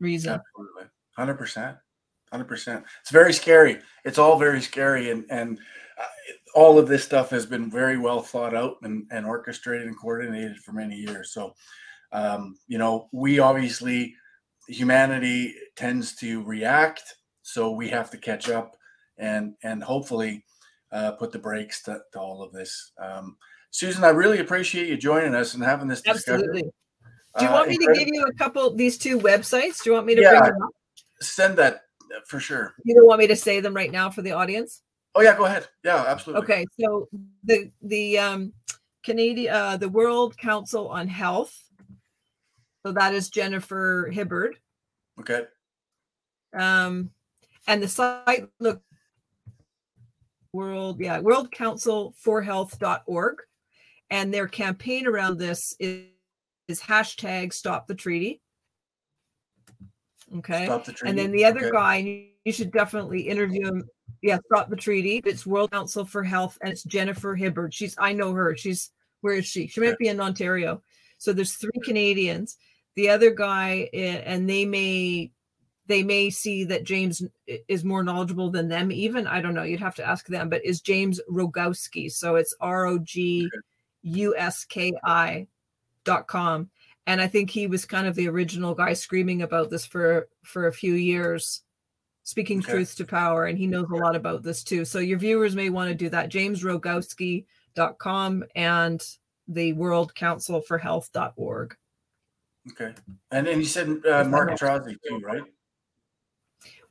reason. 0.00 0.40
Absolutely, 0.40 0.84
hundred 1.16 1.34
percent, 1.34 1.76
hundred 2.32 2.48
percent. 2.48 2.84
It's 3.02 3.10
very 3.10 3.34
scary. 3.34 3.80
It's 4.06 4.18
all 4.18 4.38
very 4.38 4.62
scary, 4.62 5.10
and 5.10 5.26
and 5.28 5.58
uh, 5.98 6.04
all 6.54 6.78
of 6.78 6.88
this 6.88 7.04
stuff 7.04 7.28
has 7.30 7.44
been 7.44 7.70
very 7.70 7.98
well 7.98 8.20
thought 8.22 8.54
out 8.54 8.76
and, 8.82 9.06
and 9.10 9.26
orchestrated 9.26 9.86
and 9.86 9.98
coordinated 9.98 10.56
for 10.58 10.72
many 10.72 10.96
years. 10.96 11.32
So, 11.32 11.54
um, 12.12 12.56
you 12.66 12.78
know, 12.78 13.08
we 13.12 13.38
obviously 13.38 14.14
humanity 14.68 15.54
tends 15.76 16.14
to 16.16 16.42
react, 16.44 17.16
so 17.42 17.72
we 17.72 17.88
have 17.88 18.10
to 18.10 18.18
catch 18.18 18.48
up 18.48 18.76
and 19.16 19.54
and 19.62 19.82
hopefully 19.82 20.44
uh, 20.92 21.12
put 21.12 21.32
the 21.32 21.38
brakes 21.38 21.82
to, 21.82 22.00
to 22.12 22.18
all 22.20 22.42
of 22.42 22.52
this. 22.52 22.92
Um, 23.02 23.36
Susan, 23.70 24.04
I 24.04 24.10
really 24.10 24.38
appreciate 24.38 24.88
you 24.88 24.96
joining 24.96 25.34
us 25.34 25.54
and 25.54 25.62
having 25.62 25.88
this 25.88 26.00
discussion. 26.00 26.34
Absolutely. 26.34 26.70
Do 27.38 27.44
you 27.44 27.50
uh, 27.50 27.52
want 27.52 27.66
uh, 27.66 27.70
me 27.70 27.78
to 27.78 27.92
give 27.94 28.08
you 28.08 28.24
a 28.24 28.32
couple 28.34 28.74
these 28.74 28.98
two 28.98 29.18
websites? 29.18 29.82
Do 29.82 29.90
you 29.90 29.94
want 29.94 30.06
me 30.06 30.14
to 30.14 30.22
yeah, 30.22 30.38
bring 30.38 30.52
them 30.52 30.62
up? 30.62 30.70
Send 31.20 31.56
that 31.58 31.82
for 32.26 32.40
sure. 32.40 32.74
You 32.84 32.94
don't 32.94 33.06
want 33.06 33.20
me 33.20 33.26
to 33.26 33.36
say 33.36 33.60
them 33.60 33.74
right 33.74 33.92
now 33.92 34.10
for 34.10 34.22
the 34.22 34.32
audience? 34.32 34.82
Oh 35.14 35.20
yeah, 35.20 35.36
go 35.36 35.44
ahead. 35.44 35.68
Yeah, 35.84 36.04
absolutely. 36.06 36.42
Okay, 36.44 36.66
so 36.80 37.08
the 37.44 37.70
the 37.82 38.18
um 38.18 38.52
Canadian 39.02 39.54
uh 39.54 39.76
the 39.76 39.88
World 39.88 40.36
Council 40.36 40.88
on 40.88 41.08
Health. 41.08 41.67
So 42.88 42.92
that 42.92 43.12
is 43.12 43.28
Jennifer 43.28 44.10
Hibberd. 44.10 44.54
Okay. 45.20 45.42
Um 46.54 47.10
and 47.66 47.82
the 47.82 47.88
site 47.88 48.48
look 48.60 48.80
world 50.54 50.98
yeah 50.98 51.20
world 51.20 51.52
council 51.52 52.14
for 52.16 52.40
health.org 52.40 53.36
and 54.08 54.32
their 54.32 54.48
campaign 54.48 55.06
around 55.06 55.36
this 55.38 55.76
is, 55.78 56.06
is 56.66 56.80
hashtag 56.80 57.52
stop 57.52 57.86
the 57.88 57.94
treaty. 57.94 58.40
Okay. 60.36 60.64
Stop 60.64 60.86
the 60.86 60.94
treaty. 60.94 61.10
And 61.10 61.18
then 61.18 61.30
the 61.30 61.44
other 61.44 61.66
okay. 61.66 61.70
guy, 61.70 62.26
you 62.46 62.52
should 62.52 62.72
definitely 62.72 63.20
interview 63.20 63.66
him. 63.66 63.84
Yeah, 64.22 64.38
stop 64.46 64.70
the 64.70 64.76
treaty. 64.76 65.20
It's 65.26 65.44
World 65.44 65.72
Council 65.72 66.06
for 66.06 66.24
Health, 66.24 66.56
and 66.62 66.72
it's 66.72 66.84
Jennifer 66.84 67.36
Hibberd. 67.36 67.74
She's 67.74 67.94
I 67.98 68.14
know 68.14 68.32
her. 68.32 68.56
She's 68.56 68.92
where 69.20 69.34
is 69.34 69.44
she? 69.44 69.66
She 69.66 69.80
might 69.80 69.98
be 69.98 70.08
in 70.08 70.20
Ontario. 70.20 70.82
So 71.18 71.32
there's 71.32 71.54
three 71.54 71.70
Canadians. 71.84 72.56
The 72.98 73.10
other 73.10 73.30
guy, 73.30 73.88
eh, 73.92 74.22
and 74.26 74.50
they 74.50 74.64
may 74.64 75.30
they 75.86 76.02
may 76.02 76.30
see 76.30 76.64
that 76.64 76.82
James 76.82 77.22
is 77.46 77.84
more 77.84 78.02
knowledgeable 78.02 78.50
than 78.50 78.68
them. 78.68 78.90
Even 78.90 79.28
I 79.28 79.40
don't 79.40 79.54
know. 79.54 79.62
You'd 79.62 79.80
have 79.80 79.94
to 79.94 80.04
ask 80.04 80.26
them. 80.26 80.48
But 80.48 80.64
is 80.64 80.80
James 80.80 81.20
Roguski? 81.30 82.10
So 82.10 82.34
it's 82.34 82.56
R 82.60 82.86
O 82.86 82.98
G 82.98 83.48
uski.com 84.04 85.46
and 87.06 87.20
i 87.20 87.26
think 87.26 87.50
he 87.50 87.66
was 87.66 87.84
kind 87.84 88.06
of 88.06 88.14
the 88.14 88.28
original 88.28 88.72
guy 88.74 88.92
screaming 88.92 89.42
about 89.42 89.70
this 89.70 89.84
for 89.84 90.28
for 90.44 90.68
a 90.68 90.72
few 90.72 90.94
years 90.94 91.62
speaking 92.28 92.58
Okay. 92.58 92.72
truth 92.72 92.94
to 92.96 93.06
power, 93.06 93.46
and 93.46 93.56
he 93.56 93.66
knows 93.66 93.88
a 93.90 93.96
lot 93.96 94.14
about 94.14 94.42
this 94.42 94.62
too. 94.62 94.84
So 94.84 94.98
your 94.98 95.18
viewers 95.18 95.56
may 95.56 95.70
want 95.70 95.88
to 95.88 95.94
do 95.94 96.10
that. 96.10 96.30
JamesRoguski.com 96.30 98.44
and 98.54 99.02
the 99.48 99.72
World 99.72 100.14
Council 100.14 100.60
for 100.60 100.76
Health.org. 100.76 101.74
Okay. 102.72 102.94
And 103.30 103.46
then 103.46 103.58
you 103.58 103.64
said 103.64 104.04
uh, 104.06 104.24
Mark 104.24 104.50
Trozzi 104.50 104.96
too, 105.06 105.18
right? 105.18 105.42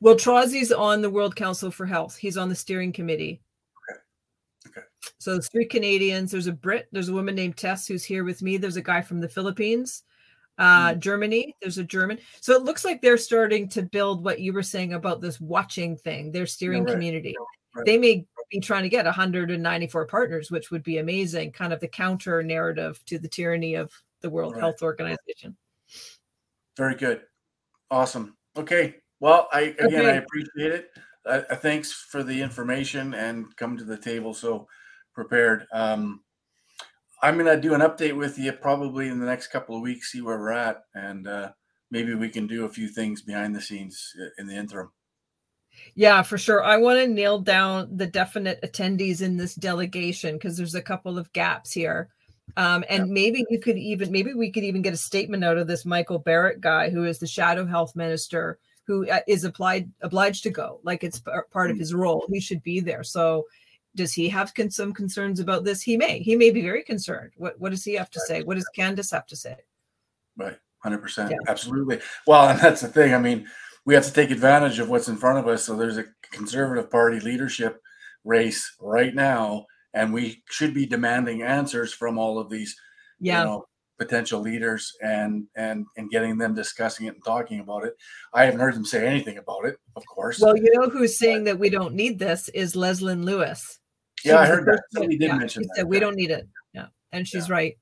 Well, 0.00 0.14
Trozzi's 0.14 0.72
on 0.72 1.02
the 1.02 1.10
World 1.10 1.34
Council 1.34 1.70
for 1.70 1.86
Health. 1.86 2.16
He's 2.16 2.36
on 2.36 2.48
the 2.48 2.54
steering 2.54 2.92
committee. 2.92 3.40
Okay. 3.90 4.00
Okay. 4.68 4.86
So 5.18 5.32
there's 5.32 5.48
three 5.48 5.66
Canadians. 5.66 6.30
There's 6.30 6.46
a 6.46 6.52
Brit. 6.52 6.88
There's 6.92 7.08
a 7.08 7.12
woman 7.12 7.34
named 7.34 7.56
Tess 7.56 7.86
who's 7.86 8.04
here 8.04 8.24
with 8.24 8.42
me. 8.42 8.56
There's 8.56 8.76
a 8.76 8.82
guy 8.82 9.00
from 9.02 9.20
the 9.20 9.28
Philippines, 9.28 10.04
uh, 10.58 10.94
Hmm. 10.94 11.00
Germany. 11.00 11.56
There's 11.60 11.78
a 11.78 11.84
German. 11.84 12.18
So 12.40 12.54
it 12.54 12.62
looks 12.62 12.84
like 12.84 13.02
they're 13.02 13.18
starting 13.18 13.68
to 13.70 13.82
build 13.82 14.24
what 14.24 14.40
you 14.40 14.52
were 14.52 14.62
saying 14.62 14.92
about 14.94 15.20
this 15.20 15.40
watching 15.40 15.96
thing. 15.96 16.30
Their 16.32 16.46
steering 16.46 16.84
right. 16.84 16.92
community. 16.92 17.34
Right. 17.74 17.84
They 17.84 17.98
may 17.98 18.24
be 18.50 18.60
trying 18.60 18.84
to 18.84 18.88
get 18.88 19.04
194 19.04 20.06
partners, 20.06 20.50
which 20.50 20.70
would 20.70 20.82
be 20.82 20.98
amazing. 20.98 21.52
Kind 21.52 21.72
of 21.72 21.80
the 21.80 21.88
counter 21.88 22.42
narrative 22.42 23.00
to 23.06 23.18
the 23.18 23.28
tyranny 23.28 23.74
of 23.74 23.92
the 24.20 24.30
World 24.30 24.54
Right. 24.54 24.60
Health 24.60 24.82
Organization. 24.82 25.56
Very 26.78 26.94
good. 26.94 27.22
Awesome. 27.90 28.36
Okay. 28.56 28.94
Well, 29.18 29.48
I 29.52 29.74
again 29.80 30.06
I 30.06 30.12
appreciate 30.12 30.72
it. 30.72 30.90
Uh, 31.26 31.42
thanks 31.56 31.92
for 31.92 32.22
the 32.22 32.40
information 32.40 33.12
and 33.14 33.54
come 33.56 33.76
to 33.76 33.84
the 33.84 33.98
table 33.98 34.32
so 34.32 34.68
prepared. 35.12 35.66
Um, 35.72 36.20
I'm 37.20 37.36
gonna 37.36 37.60
do 37.60 37.74
an 37.74 37.80
update 37.80 38.16
with 38.16 38.38
you 38.38 38.52
probably 38.52 39.08
in 39.08 39.18
the 39.18 39.26
next 39.26 39.48
couple 39.48 39.74
of 39.74 39.82
weeks, 39.82 40.12
see 40.12 40.22
where 40.22 40.38
we're 40.38 40.52
at, 40.52 40.82
and 40.94 41.26
uh, 41.26 41.50
maybe 41.90 42.14
we 42.14 42.28
can 42.28 42.46
do 42.46 42.64
a 42.64 42.68
few 42.68 42.88
things 42.88 43.22
behind 43.22 43.56
the 43.56 43.60
scenes 43.60 44.14
uh, 44.22 44.28
in 44.38 44.46
the 44.46 44.54
interim. 44.54 44.92
Yeah, 45.96 46.22
for 46.22 46.38
sure. 46.38 46.62
I 46.62 46.76
want 46.76 47.00
to 47.00 47.08
nail 47.08 47.40
down 47.40 47.96
the 47.96 48.06
definite 48.06 48.60
attendees 48.62 49.20
in 49.20 49.36
this 49.36 49.56
delegation 49.56 50.36
because 50.36 50.56
there's 50.56 50.76
a 50.76 50.82
couple 50.82 51.18
of 51.18 51.32
gaps 51.32 51.72
here. 51.72 52.08
Um, 52.56 52.84
and 52.88 53.10
maybe 53.10 53.44
you 53.50 53.60
could 53.60 53.78
even, 53.78 54.10
maybe 54.10 54.34
we 54.34 54.50
could 54.50 54.64
even 54.64 54.82
get 54.82 54.94
a 54.94 54.96
statement 54.96 55.44
out 55.44 55.58
of 55.58 55.66
this 55.66 55.84
Michael 55.84 56.18
Barrett 56.18 56.60
guy, 56.60 56.90
who 56.90 57.04
is 57.04 57.18
the 57.18 57.26
shadow 57.26 57.66
health 57.66 57.94
minister, 57.94 58.58
who 58.86 59.06
is 59.26 59.44
uh, 59.44 59.48
applied 59.48 59.90
obliged 60.00 60.42
to 60.44 60.50
go, 60.50 60.80
like 60.82 61.04
it's 61.04 61.20
part 61.50 61.70
of 61.70 61.78
his 61.78 61.94
role. 61.94 62.26
He 62.32 62.40
should 62.40 62.62
be 62.62 62.80
there. 62.80 63.04
So, 63.04 63.46
does 63.94 64.12
he 64.12 64.28
have 64.30 64.54
con- 64.54 64.70
some 64.70 64.92
concerns 64.92 65.40
about 65.40 65.64
this? 65.64 65.82
He 65.82 65.96
may. 65.96 66.20
He 66.20 66.36
may 66.36 66.50
be 66.50 66.62
very 66.62 66.82
concerned. 66.82 67.32
What 67.36 67.60
What 67.60 67.70
does 67.70 67.84
he 67.84 67.94
have 67.94 68.10
to 68.10 68.20
say? 68.20 68.42
What 68.42 68.54
does 68.54 68.68
Candice 68.76 69.12
have 69.12 69.26
to 69.26 69.36
say? 69.36 69.56
Right. 70.36 70.56
Hundred 70.78 70.98
percent. 70.98 71.30
Yeah. 71.30 71.36
Absolutely. 71.48 72.00
Well, 72.26 72.48
and 72.48 72.58
that's 72.58 72.80
the 72.80 72.88
thing. 72.88 73.14
I 73.14 73.18
mean, 73.18 73.46
we 73.84 73.94
have 73.94 74.04
to 74.06 74.12
take 74.12 74.30
advantage 74.30 74.78
of 74.78 74.88
what's 74.88 75.08
in 75.08 75.16
front 75.16 75.38
of 75.38 75.48
us. 75.48 75.64
So 75.64 75.76
there's 75.76 75.98
a 75.98 76.04
conservative 76.30 76.90
party 76.90 77.20
leadership 77.20 77.82
race 78.24 78.74
right 78.80 79.14
now, 79.14 79.66
and 79.94 80.12
we 80.12 80.42
should 80.48 80.74
be 80.74 80.86
demanding 80.86 81.42
answers 81.42 81.92
from 81.92 82.18
all 82.18 82.38
of 82.38 82.50
these, 82.50 82.76
Yeah. 83.20 83.40
you 83.40 83.44
know, 83.44 83.64
potential 83.98 84.40
leaders 84.40 84.92
and 85.02 85.46
and 85.56 85.84
and 85.96 86.10
getting 86.10 86.38
them 86.38 86.54
discussing 86.54 87.06
it 87.06 87.14
and 87.14 87.24
talking 87.24 87.60
about 87.60 87.84
it. 87.84 87.94
I 88.32 88.44
haven't 88.44 88.60
heard 88.60 88.74
them 88.74 88.84
say 88.84 89.06
anything 89.06 89.38
about 89.38 89.64
it, 89.64 89.76
of 89.96 90.04
course. 90.06 90.40
Well, 90.40 90.56
you 90.56 90.70
know 90.74 90.88
who's 90.88 91.18
saying 91.18 91.44
that 91.44 91.58
we 91.58 91.68
don't 91.68 91.94
need 91.94 92.18
this 92.18 92.48
is 92.50 92.74
Leslyn 92.74 93.24
Lewis. 93.24 93.80
She 94.20 94.28
yeah, 94.28 94.38
I 94.38 94.46
heard 94.46 94.66
that. 94.66 94.82
Somebody 94.92 95.18
did 95.18 95.26
yeah, 95.28 95.36
mention 95.36 95.62
she 95.62 95.66
that. 95.66 95.76
said 95.76 95.88
we 95.88 95.96
yeah. 95.96 96.00
don't 96.00 96.16
need 96.16 96.30
it. 96.30 96.48
Yeah, 96.72 96.86
and 97.12 97.26
she's 97.26 97.50
right. 97.50 97.76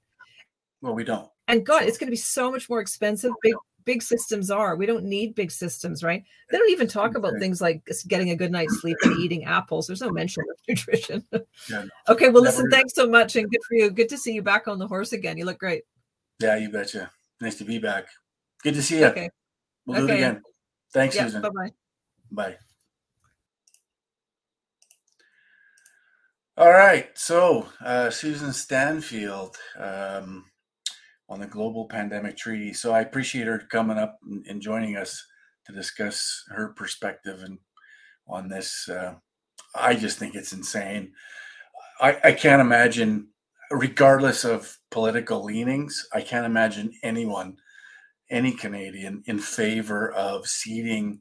Well, 0.82 0.94
we 0.94 1.04
don't. 1.04 1.28
And 1.48 1.64
God, 1.64 1.84
it's 1.84 1.98
going 1.98 2.08
to 2.08 2.12
be 2.12 2.16
so 2.16 2.50
much 2.50 2.68
more 2.68 2.80
expensive. 2.80 3.32
Big 3.42 3.54
big 3.86 4.02
systems 4.02 4.50
are. 4.50 4.76
We 4.76 4.84
don't 4.84 5.04
need 5.04 5.34
big 5.34 5.50
systems, 5.50 6.02
right? 6.02 6.22
They 6.50 6.58
don't 6.58 6.70
even 6.70 6.86
talk 6.88 7.14
about 7.16 7.32
things 7.40 7.62
like 7.62 7.88
getting 8.08 8.30
a 8.30 8.36
good 8.36 8.52
night's 8.52 8.78
sleep 8.82 8.98
and 9.04 9.18
eating 9.20 9.44
apples. 9.44 9.86
There's 9.86 10.02
no 10.02 10.10
mention 10.10 10.42
of 10.50 10.56
nutrition. 10.68 11.24
Yeah, 11.32 11.38
no. 11.70 11.88
okay, 12.08 12.28
well, 12.28 12.42
listen, 12.42 12.68
thanks 12.70 12.92
so 12.94 13.08
much, 13.08 13.36
and 13.36 13.48
good 13.50 13.62
for 13.66 13.76
you. 13.76 13.88
Good 13.90 14.10
to 14.10 14.18
see 14.18 14.34
you 14.34 14.42
back 14.42 14.68
on 14.68 14.78
the 14.78 14.86
horse 14.86 15.14
again. 15.14 15.38
You 15.38 15.46
look 15.46 15.58
great. 15.58 15.84
Yeah, 16.40 16.56
you 16.58 16.68
betcha. 16.68 17.10
Nice 17.40 17.54
to 17.56 17.64
be 17.64 17.78
back. 17.78 18.08
Good 18.62 18.74
to 18.74 18.82
see 18.82 18.98
you. 18.98 19.06
Okay, 19.06 19.30
We'll 19.86 19.98
do 19.98 20.02
it 20.02 20.10
Okay. 20.10 20.16
again. 20.16 20.42
Thanks, 20.92 21.16
yeah, 21.16 21.24
Susan. 21.24 21.40
bye 21.42 21.48
bye. 21.50 21.70
Bye. 22.30 22.56
All 26.58 26.72
right. 26.72 27.06
So, 27.14 27.68
uh, 27.84 28.10
Susan 28.10 28.48
Standfield 28.50 29.54
um, 29.78 30.46
on 31.28 31.40
the 31.40 31.46
Global 31.46 31.86
Pandemic 31.86 32.36
Treaty. 32.36 32.72
So, 32.72 32.92
I 32.92 33.00
appreciate 33.00 33.46
her 33.46 33.58
coming 33.70 33.98
up 33.98 34.18
and, 34.48 34.60
joining 34.60 34.96
us 34.96 35.24
to 35.66 35.72
discuss 35.72 36.44
her 36.48 36.68
perspective 36.68 37.42
and 37.42 37.58
on 38.28 38.48
this. 38.48 38.88
Uh, 38.88 39.14
I 39.74 39.94
just 39.94 40.18
think 40.18 40.34
it's 40.34 40.52
insane. 40.52 41.12
I, 42.00 42.18
I 42.24 42.32
can't 42.32 42.60
imagine, 42.60 43.28
regardless 43.70 44.44
of 44.44 44.76
political 44.90 45.44
leanings, 45.44 46.06
I 46.12 46.20
can't 46.20 46.46
imagine 46.46 46.92
anyone, 47.02 47.56
any 48.30 48.52
Canadian, 48.52 49.22
in 49.26 49.38
favor 49.38 50.12
of 50.12 50.46
ceding 50.46 51.20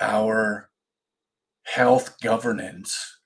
our 0.00 0.70
health 1.64 2.20
governance 2.20 3.18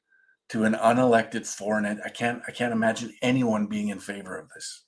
to 0.49 0.65
an 0.65 0.75
unelected 0.75 1.47
foreign 1.47 2.01
I 2.05 2.09
can't 2.09 2.43
I 2.47 2.53
can't 2.53 2.73
imagine 2.73 3.15
anyone 3.23 3.67
being 3.67 3.89
in 3.89 3.99
favor 3.99 4.37
of 4.37 4.49
this. 4.55 4.85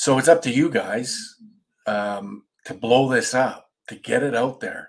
So 0.00 0.16
it's 0.16 0.28
up 0.28 0.40
to 0.44 0.50
you 0.50 0.70
guys 0.70 1.36
um, 1.86 2.44
to 2.64 2.72
blow 2.72 3.10
this 3.10 3.34
up, 3.34 3.68
to 3.88 3.96
get 3.96 4.22
it 4.22 4.34
out 4.34 4.58
there. 4.58 4.88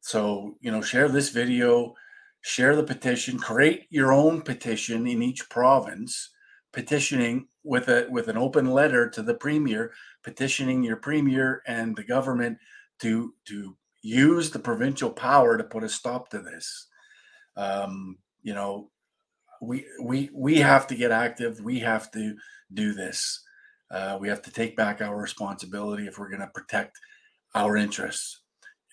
So 0.00 0.58
you 0.60 0.70
know, 0.70 0.80
share 0.80 1.08
this 1.08 1.30
video, 1.30 1.94
share 2.40 2.76
the 2.76 2.84
petition, 2.84 3.36
create 3.36 3.86
your 3.90 4.12
own 4.12 4.42
petition 4.42 5.08
in 5.08 5.24
each 5.24 5.50
province, 5.50 6.30
petitioning 6.72 7.48
with 7.64 7.88
a 7.88 8.06
with 8.10 8.28
an 8.28 8.36
open 8.36 8.70
letter 8.70 9.10
to 9.10 9.22
the 9.22 9.34
premier, 9.34 9.90
petitioning 10.22 10.84
your 10.84 10.98
premier 10.98 11.60
and 11.66 11.96
the 11.96 12.04
government 12.04 12.56
to 13.00 13.34
to 13.46 13.76
use 14.02 14.52
the 14.52 14.60
provincial 14.60 15.10
power 15.10 15.58
to 15.58 15.64
put 15.64 15.82
a 15.82 15.88
stop 15.88 16.28
to 16.28 16.38
this. 16.38 16.86
Um, 17.56 18.18
you 18.44 18.54
know, 18.54 18.92
we 19.60 19.84
we 20.00 20.30
we 20.32 20.58
have 20.58 20.86
to 20.86 20.94
get 20.94 21.10
active. 21.10 21.58
We 21.58 21.80
have 21.80 22.12
to 22.12 22.36
do 22.72 22.94
this. 22.94 23.40
Uh, 23.90 24.18
we 24.20 24.28
have 24.28 24.42
to 24.42 24.50
take 24.50 24.76
back 24.76 25.00
our 25.00 25.16
responsibility 25.16 26.06
if 26.06 26.18
we're 26.18 26.30
going 26.30 26.40
to 26.40 26.46
protect 26.48 26.98
our 27.54 27.76
interests 27.76 28.40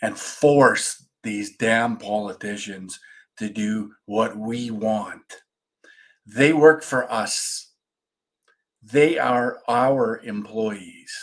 and 0.01 0.17
force 0.17 1.05
these 1.23 1.55
damn 1.57 1.97
politicians 1.97 2.99
to 3.37 3.49
do 3.49 3.91
what 4.05 4.37
we 4.37 4.71
want. 4.71 5.21
They 6.25 6.53
work 6.53 6.83
for 6.83 7.11
us. 7.11 7.71
They 8.83 9.17
are 9.17 9.59
our 9.67 10.19
employees. 10.23 11.13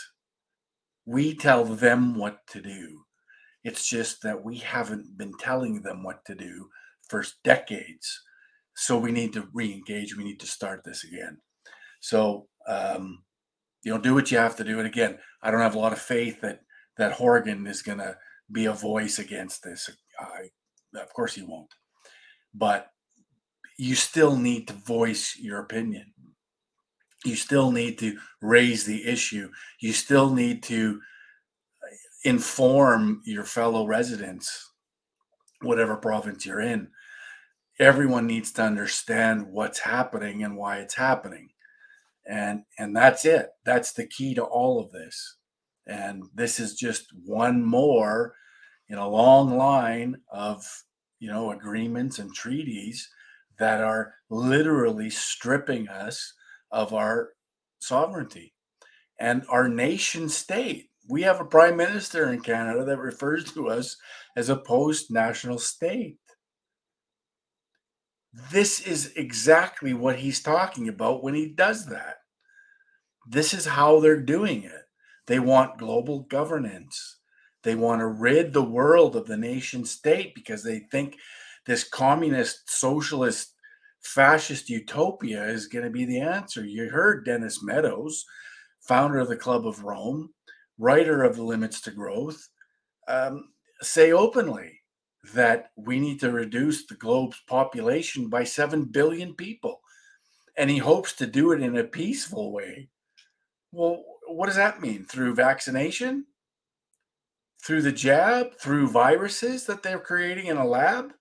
We 1.05 1.35
tell 1.35 1.65
them 1.65 2.15
what 2.17 2.39
to 2.47 2.61
do. 2.61 3.01
It's 3.63 3.87
just 3.89 4.21
that 4.23 4.43
we 4.43 4.57
haven't 4.57 5.17
been 5.17 5.33
telling 5.39 5.81
them 5.81 6.03
what 6.03 6.23
to 6.25 6.35
do 6.35 6.69
for 7.09 7.23
decades. 7.43 8.21
So 8.75 8.97
we 8.97 9.11
need 9.11 9.33
to 9.33 9.47
re-engage. 9.53 10.15
We 10.15 10.23
need 10.23 10.39
to 10.39 10.47
start 10.47 10.83
this 10.85 11.03
again. 11.03 11.37
So 11.99 12.47
um, 12.67 13.23
you 13.83 13.93
know, 13.93 13.99
do 13.99 14.13
what 14.13 14.31
you 14.31 14.37
have 14.37 14.55
to 14.57 14.63
do. 14.63 14.77
And 14.77 14.87
again, 14.87 15.17
I 15.41 15.51
don't 15.51 15.61
have 15.61 15.75
a 15.75 15.79
lot 15.79 15.93
of 15.93 15.99
faith 15.99 16.41
that 16.41 16.61
that 16.97 17.13
Horgan 17.13 17.65
is 17.65 17.81
going 17.81 17.99
to 17.99 18.17
be 18.51 18.65
a 18.65 18.73
voice 18.73 19.19
against 19.19 19.63
this. 19.63 19.89
I, 20.19 20.49
of 20.99 21.13
course, 21.13 21.35
he 21.35 21.41
won't. 21.41 21.73
But 22.53 22.91
you 23.77 23.95
still 23.95 24.35
need 24.35 24.67
to 24.67 24.73
voice 24.73 25.37
your 25.39 25.59
opinion. 25.59 26.13
You 27.23 27.35
still 27.35 27.71
need 27.71 27.97
to 27.99 28.17
raise 28.41 28.85
the 28.85 29.07
issue. 29.07 29.49
You 29.79 29.93
still 29.93 30.33
need 30.33 30.63
to 30.63 30.99
inform 32.23 33.21
your 33.25 33.45
fellow 33.45 33.87
residents, 33.87 34.71
whatever 35.61 35.95
province 35.95 36.45
you're 36.45 36.59
in. 36.59 36.89
Everyone 37.79 38.27
needs 38.27 38.51
to 38.53 38.63
understand 38.63 39.47
what's 39.47 39.79
happening 39.79 40.43
and 40.43 40.57
why 40.57 40.79
it's 40.79 40.95
happening. 40.95 41.49
And 42.29 42.63
and 42.77 42.95
that's 42.95 43.25
it. 43.25 43.49
That's 43.65 43.93
the 43.93 44.07
key 44.07 44.35
to 44.35 44.43
all 44.43 44.79
of 44.79 44.91
this. 44.91 45.37
And 45.87 46.23
this 46.35 46.59
is 46.59 46.75
just 46.75 47.07
one 47.25 47.65
more 47.65 48.35
in 48.89 48.99
a 48.99 49.09
long 49.09 49.57
line 49.57 50.17
of 50.31 50.65
you 51.19 51.29
know 51.31 51.51
agreements 51.51 52.19
and 52.19 52.33
treaties 52.33 53.09
that 53.59 53.81
are 53.81 54.13
literally 54.29 55.09
stripping 55.09 55.89
us 55.89 56.33
of 56.71 56.93
our 56.93 57.29
sovereignty 57.79 58.53
and 59.19 59.43
our 59.49 59.69
nation 59.69 60.29
state. 60.29 60.89
We 61.09 61.23
have 61.23 61.41
a 61.41 61.45
prime 61.45 61.77
minister 61.77 62.31
in 62.31 62.41
Canada 62.41 62.85
that 62.85 62.99
refers 62.99 63.51
to 63.53 63.69
us 63.69 63.97
as 64.37 64.49
a 64.49 64.57
post 64.57 65.11
national 65.11 65.59
state. 65.59 66.17
This 68.51 68.79
is 68.81 69.13
exactly 69.15 69.93
what 69.93 70.17
he's 70.17 70.41
talking 70.41 70.87
about 70.87 71.23
when 71.23 71.33
he 71.33 71.47
does 71.49 71.85
that. 71.87 72.17
This 73.27 73.53
is 73.53 73.65
how 73.65 73.99
they're 73.99 74.21
doing 74.21 74.63
it. 74.63 74.83
They 75.27 75.39
want 75.39 75.77
global 75.77 76.21
governance. 76.21 77.17
They 77.63 77.75
want 77.75 77.99
to 77.99 78.07
rid 78.07 78.53
the 78.53 78.63
world 78.63 79.15
of 79.15 79.25
the 79.27 79.37
nation 79.37 79.85
state 79.85 80.33
because 80.33 80.63
they 80.63 80.79
think 80.91 81.17
this 81.65 81.83
communist, 81.83 82.69
socialist, 82.69 83.53
fascist 84.01 84.69
utopia 84.69 85.45
is 85.45 85.67
going 85.67 85.85
to 85.85 85.91
be 85.91 86.05
the 86.05 86.21
answer. 86.21 86.65
You 86.65 86.89
heard 86.89 87.25
Dennis 87.25 87.61
Meadows, 87.61 88.25
founder 88.81 89.19
of 89.19 89.27
the 89.27 89.35
Club 89.35 89.67
of 89.67 89.83
Rome, 89.83 90.29
writer 90.77 91.23
of 91.23 91.35
The 91.35 91.43
Limits 91.43 91.81
to 91.81 91.91
Growth, 91.91 92.47
um, 93.07 93.49
say 93.81 94.11
openly 94.11 94.78
that 95.33 95.71
we 95.75 95.99
need 95.99 96.19
to 96.21 96.31
reduce 96.31 96.85
the 96.85 96.95
globe's 96.95 97.41
population 97.47 98.29
by 98.29 98.43
7 98.43 98.85
billion 98.85 99.33
people. 99.33 99.81
And 100.57 100.69
he 100.69 100.77
hopes 100.77 101.13
to 101.13 101.27
do 101.27 101.51
it 101.51 101.61
in 101.61 101.77
a 101.77 101.83
peaceful 101.83 102.51
way. 102.51 102.89
Well, 103.71 104.03
what 104.27 104.47
does 104.47 104.55
that 104.55 104.81
mean? 104.81 105.05
Through 105.05 105.35
vaccination? 105.35 106.25
Through 107.63 107.81
the 107.83 107.91
jab? 107.91 108.57
Through 108.59 108.89
viruses 108.89 109.65
that 109.65 109.83
they're 109.83 109.99
creating 109.99 110.47
in 110.47 110.57
a 110.57 110.67
lab? 110.67 111.13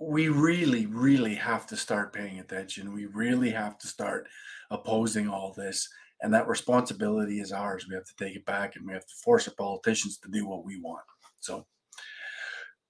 We 0.00 0.28
really, 0.28 0.86
really 0.86 1.34
have 1.34 1.66
to 1.68 1.76
start 1.76 2.12
paying 2.12 2.38
attention. 2.38 2.92
We 2.92 3.06
really 3.06 3.50
have 3.50 3.78
to 3.78 3.86
start 3.86 4.28
opposing 4.70 5.28
all 5.28 5.52
this. 5.52 5.88
And 6.22 6.32
that 6.34 6.48
responsibility 6.48 7.40
is 7.40 7.52
ours. 7.52 7.86
We 7.88 7.94
have 7.94 8.06
to 8.06 8.16
take 8.16 8.36
it 8.36 8.44
back 8.44 8.76
and 8.76 8.86
we 8.86 8.92
have 8.92 9.06
to 9.06 9.14
force 9.24 9.48
our 9.48 9.54
politicians 9.54 10.18
to 10.18 10.28
do 10.30 10.46
what 10.46 10.64
we 10.64 10.80
want. 10.80 11.04
So, 11.40 11.66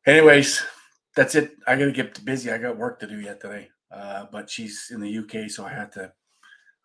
anyways, 0.07 0.63
that's 1.17 1.35
it. 1.35 1.53
I 1.67 1.77
got 1.77 1.87
to 1.87 1.93
get 1.93 2.25
busy. 2.25 2.51
I 2.51 2.59
got 2.59 2.79
work 2.79 3.01
to 3.01 3.07
do 3.07 3.21
yet 3.21 3.41
today. 3.41 3.69
Uh, 3.91 4.27
but 4.31 4.51
she's 4.51 4.89
in 4.91 5.01
the 5.01 5.19
UK, 5.19 5.51
so 5.51 5.65
I 5.65 5.71
had 5.71 5.93
to 5.93 6.13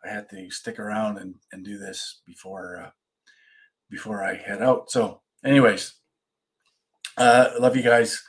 I 0.05 0.09
had 0.09 0.29
to 0.29 0.49
stick 0.49 0.79
around 0.79 1.17
and, 1.17 1.35
and 1.51 1.63
do 1.63 1.77
this 1.77 2.21
before 2.25 2.81
uh, 2.85 2.89
before 3.89 4.23
I 4.23 4.35
head 4.35 4.61
out. 4.61 4.89
So, 4.89 5.21
anyways, 5.45 5.93
uh, 7.17 7.51
love 7.59 7.75
you 7.75 7.83
guys. 7.83 8.21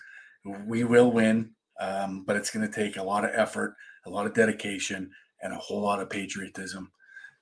We 0.67 0.85
will 0.85 1.11
win, 1.11 1.53
um, 1.81 2.25
but 2.27 2.37
it's 2.37 2.51
going 2.51 2.69
to 2.69 2.73
take 2.73 2.97
a 2.97 3.03
lot 3.03 3.25
of 3.25 3.31
effort, 3.35 3.75
a 4.07 4.11
lot 4.11 4.27
of 4.27 4.35
dedication, 4.35 5.11
and 5.41 5.53
a 5.53 5.59
whole 5.59 5.81
lot 5.81 6.01
of 6.01 6.11
patriotism 6.11 6.91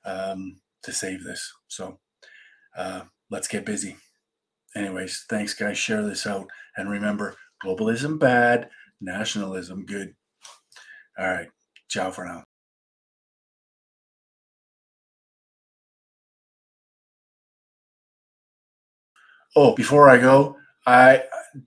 um, 0.04 0.60
to 0.82 0.92
save 0.92 1.24
this. 1.24 1.52
So, 1.68 1.98
uh, 2.76 3.02
let's 3.30 3.48
get 3.48 3.66
busy. 3.66 3.96
Anyways, 4.74 5.24
thanks, 5.28 5.54
guys. 5.54 5.78
Share 5.78 6.02
this 6.02 6.26
out, 6.26 6.48
and 6.76 6.90
remember, 6.90 7.36
globalism 7.62 8.18
bad, 8.18 8.70
nationalism 9.00 9.84
good. 9.84 10.14
All 11.18 11.28
right, 11.28 11.48
ciao 11.88 12.10
for 12.10 12.24
now. 12.24 12.44
Oh, 19.54 19.74
before 19.74 20.08
I 20.08 20.16
go, 20.18 20.56
I 20.86 21.24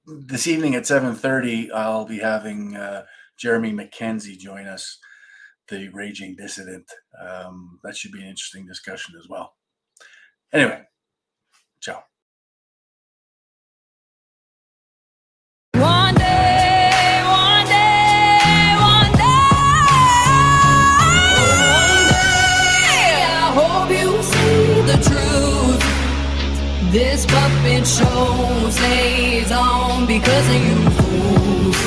this 0.08 0.48
evening 0.48 0.74
at 0.76 0.88
seven 0.88 1.14
thirty, 1.14 1.72
I'll 1.72 2.06
be 2.06 2.18
having 2.20 2.76
uh, 2.76 3.06
Jeremy 3.38 3.72
MacKenzie 3.72 4.38
join 4.40 4.66
us, 4.66 4.98
the 5.68 5.90
raging 5.90 6.36
dissident. 6.36 6.90
Um, 7.22 7.80
that 7.84 7.96
should 7.96 8.12
be 8.12 8.22
an 8.22 8.28
interesting 8.30 8.66
discussion 8.66 9.16
as 9.20 9.30
well. 9.30 9.54
Anyway, 10.52 10.82
ciao. 11.82 12.04
This 26.96 27.26
puppet 27.26 27.86
show 27.86 28.70
stays 28.70 29.52
on 29.52 30.06
because 30.08 30.48
of 30.48 30.56
you 30.66 30.90
fools. 30.92 31.78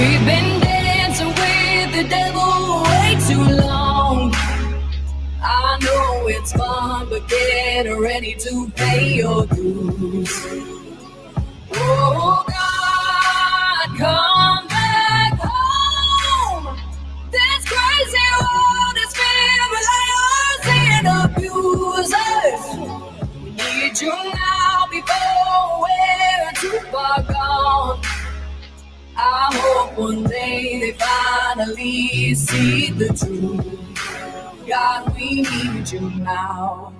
We've 0.00 0.24
been 0.26 0.58
dancing 0.58 1.28
with 1.28 1.92
the 1.94 2.08
devil 2.10 2.82
way 2.82 3.16
too 3.28 3.64
long. 3.64 4.34
I 5.44 5.78
know 5.80 6.26
it's 6.26 6.52
fun, 6.52 7.08
but 7.08 7.28
get 7.28 7.84
ready 7.84 8.34
to 8.34 8.68
pay 8.74 9.14
your 9.14 9.46
dues. 9.46 10.44
Oh 11.72 12.44
God, 12.48 12.61
You 24.00 24.08
now 24.08 24.86
before 24.90 25.82
we're 25.82 26.52
too 26.54 26.78
far 26.90 27.22
gone. 27.24 28.00
I 29.16 29.50
hope 29.52 29.98
one 29.98 30.24
day 30.24 30.80
they 30.80 30.92
finally 30.92 32.34
see 32.34 32.90
the 32.90 33.08
truth. 33.08 34.66
God, 34.66 35.14
we 35.14 35.42
need 35.42 35.90
you 35.92 36.00
now. 36.00 36.92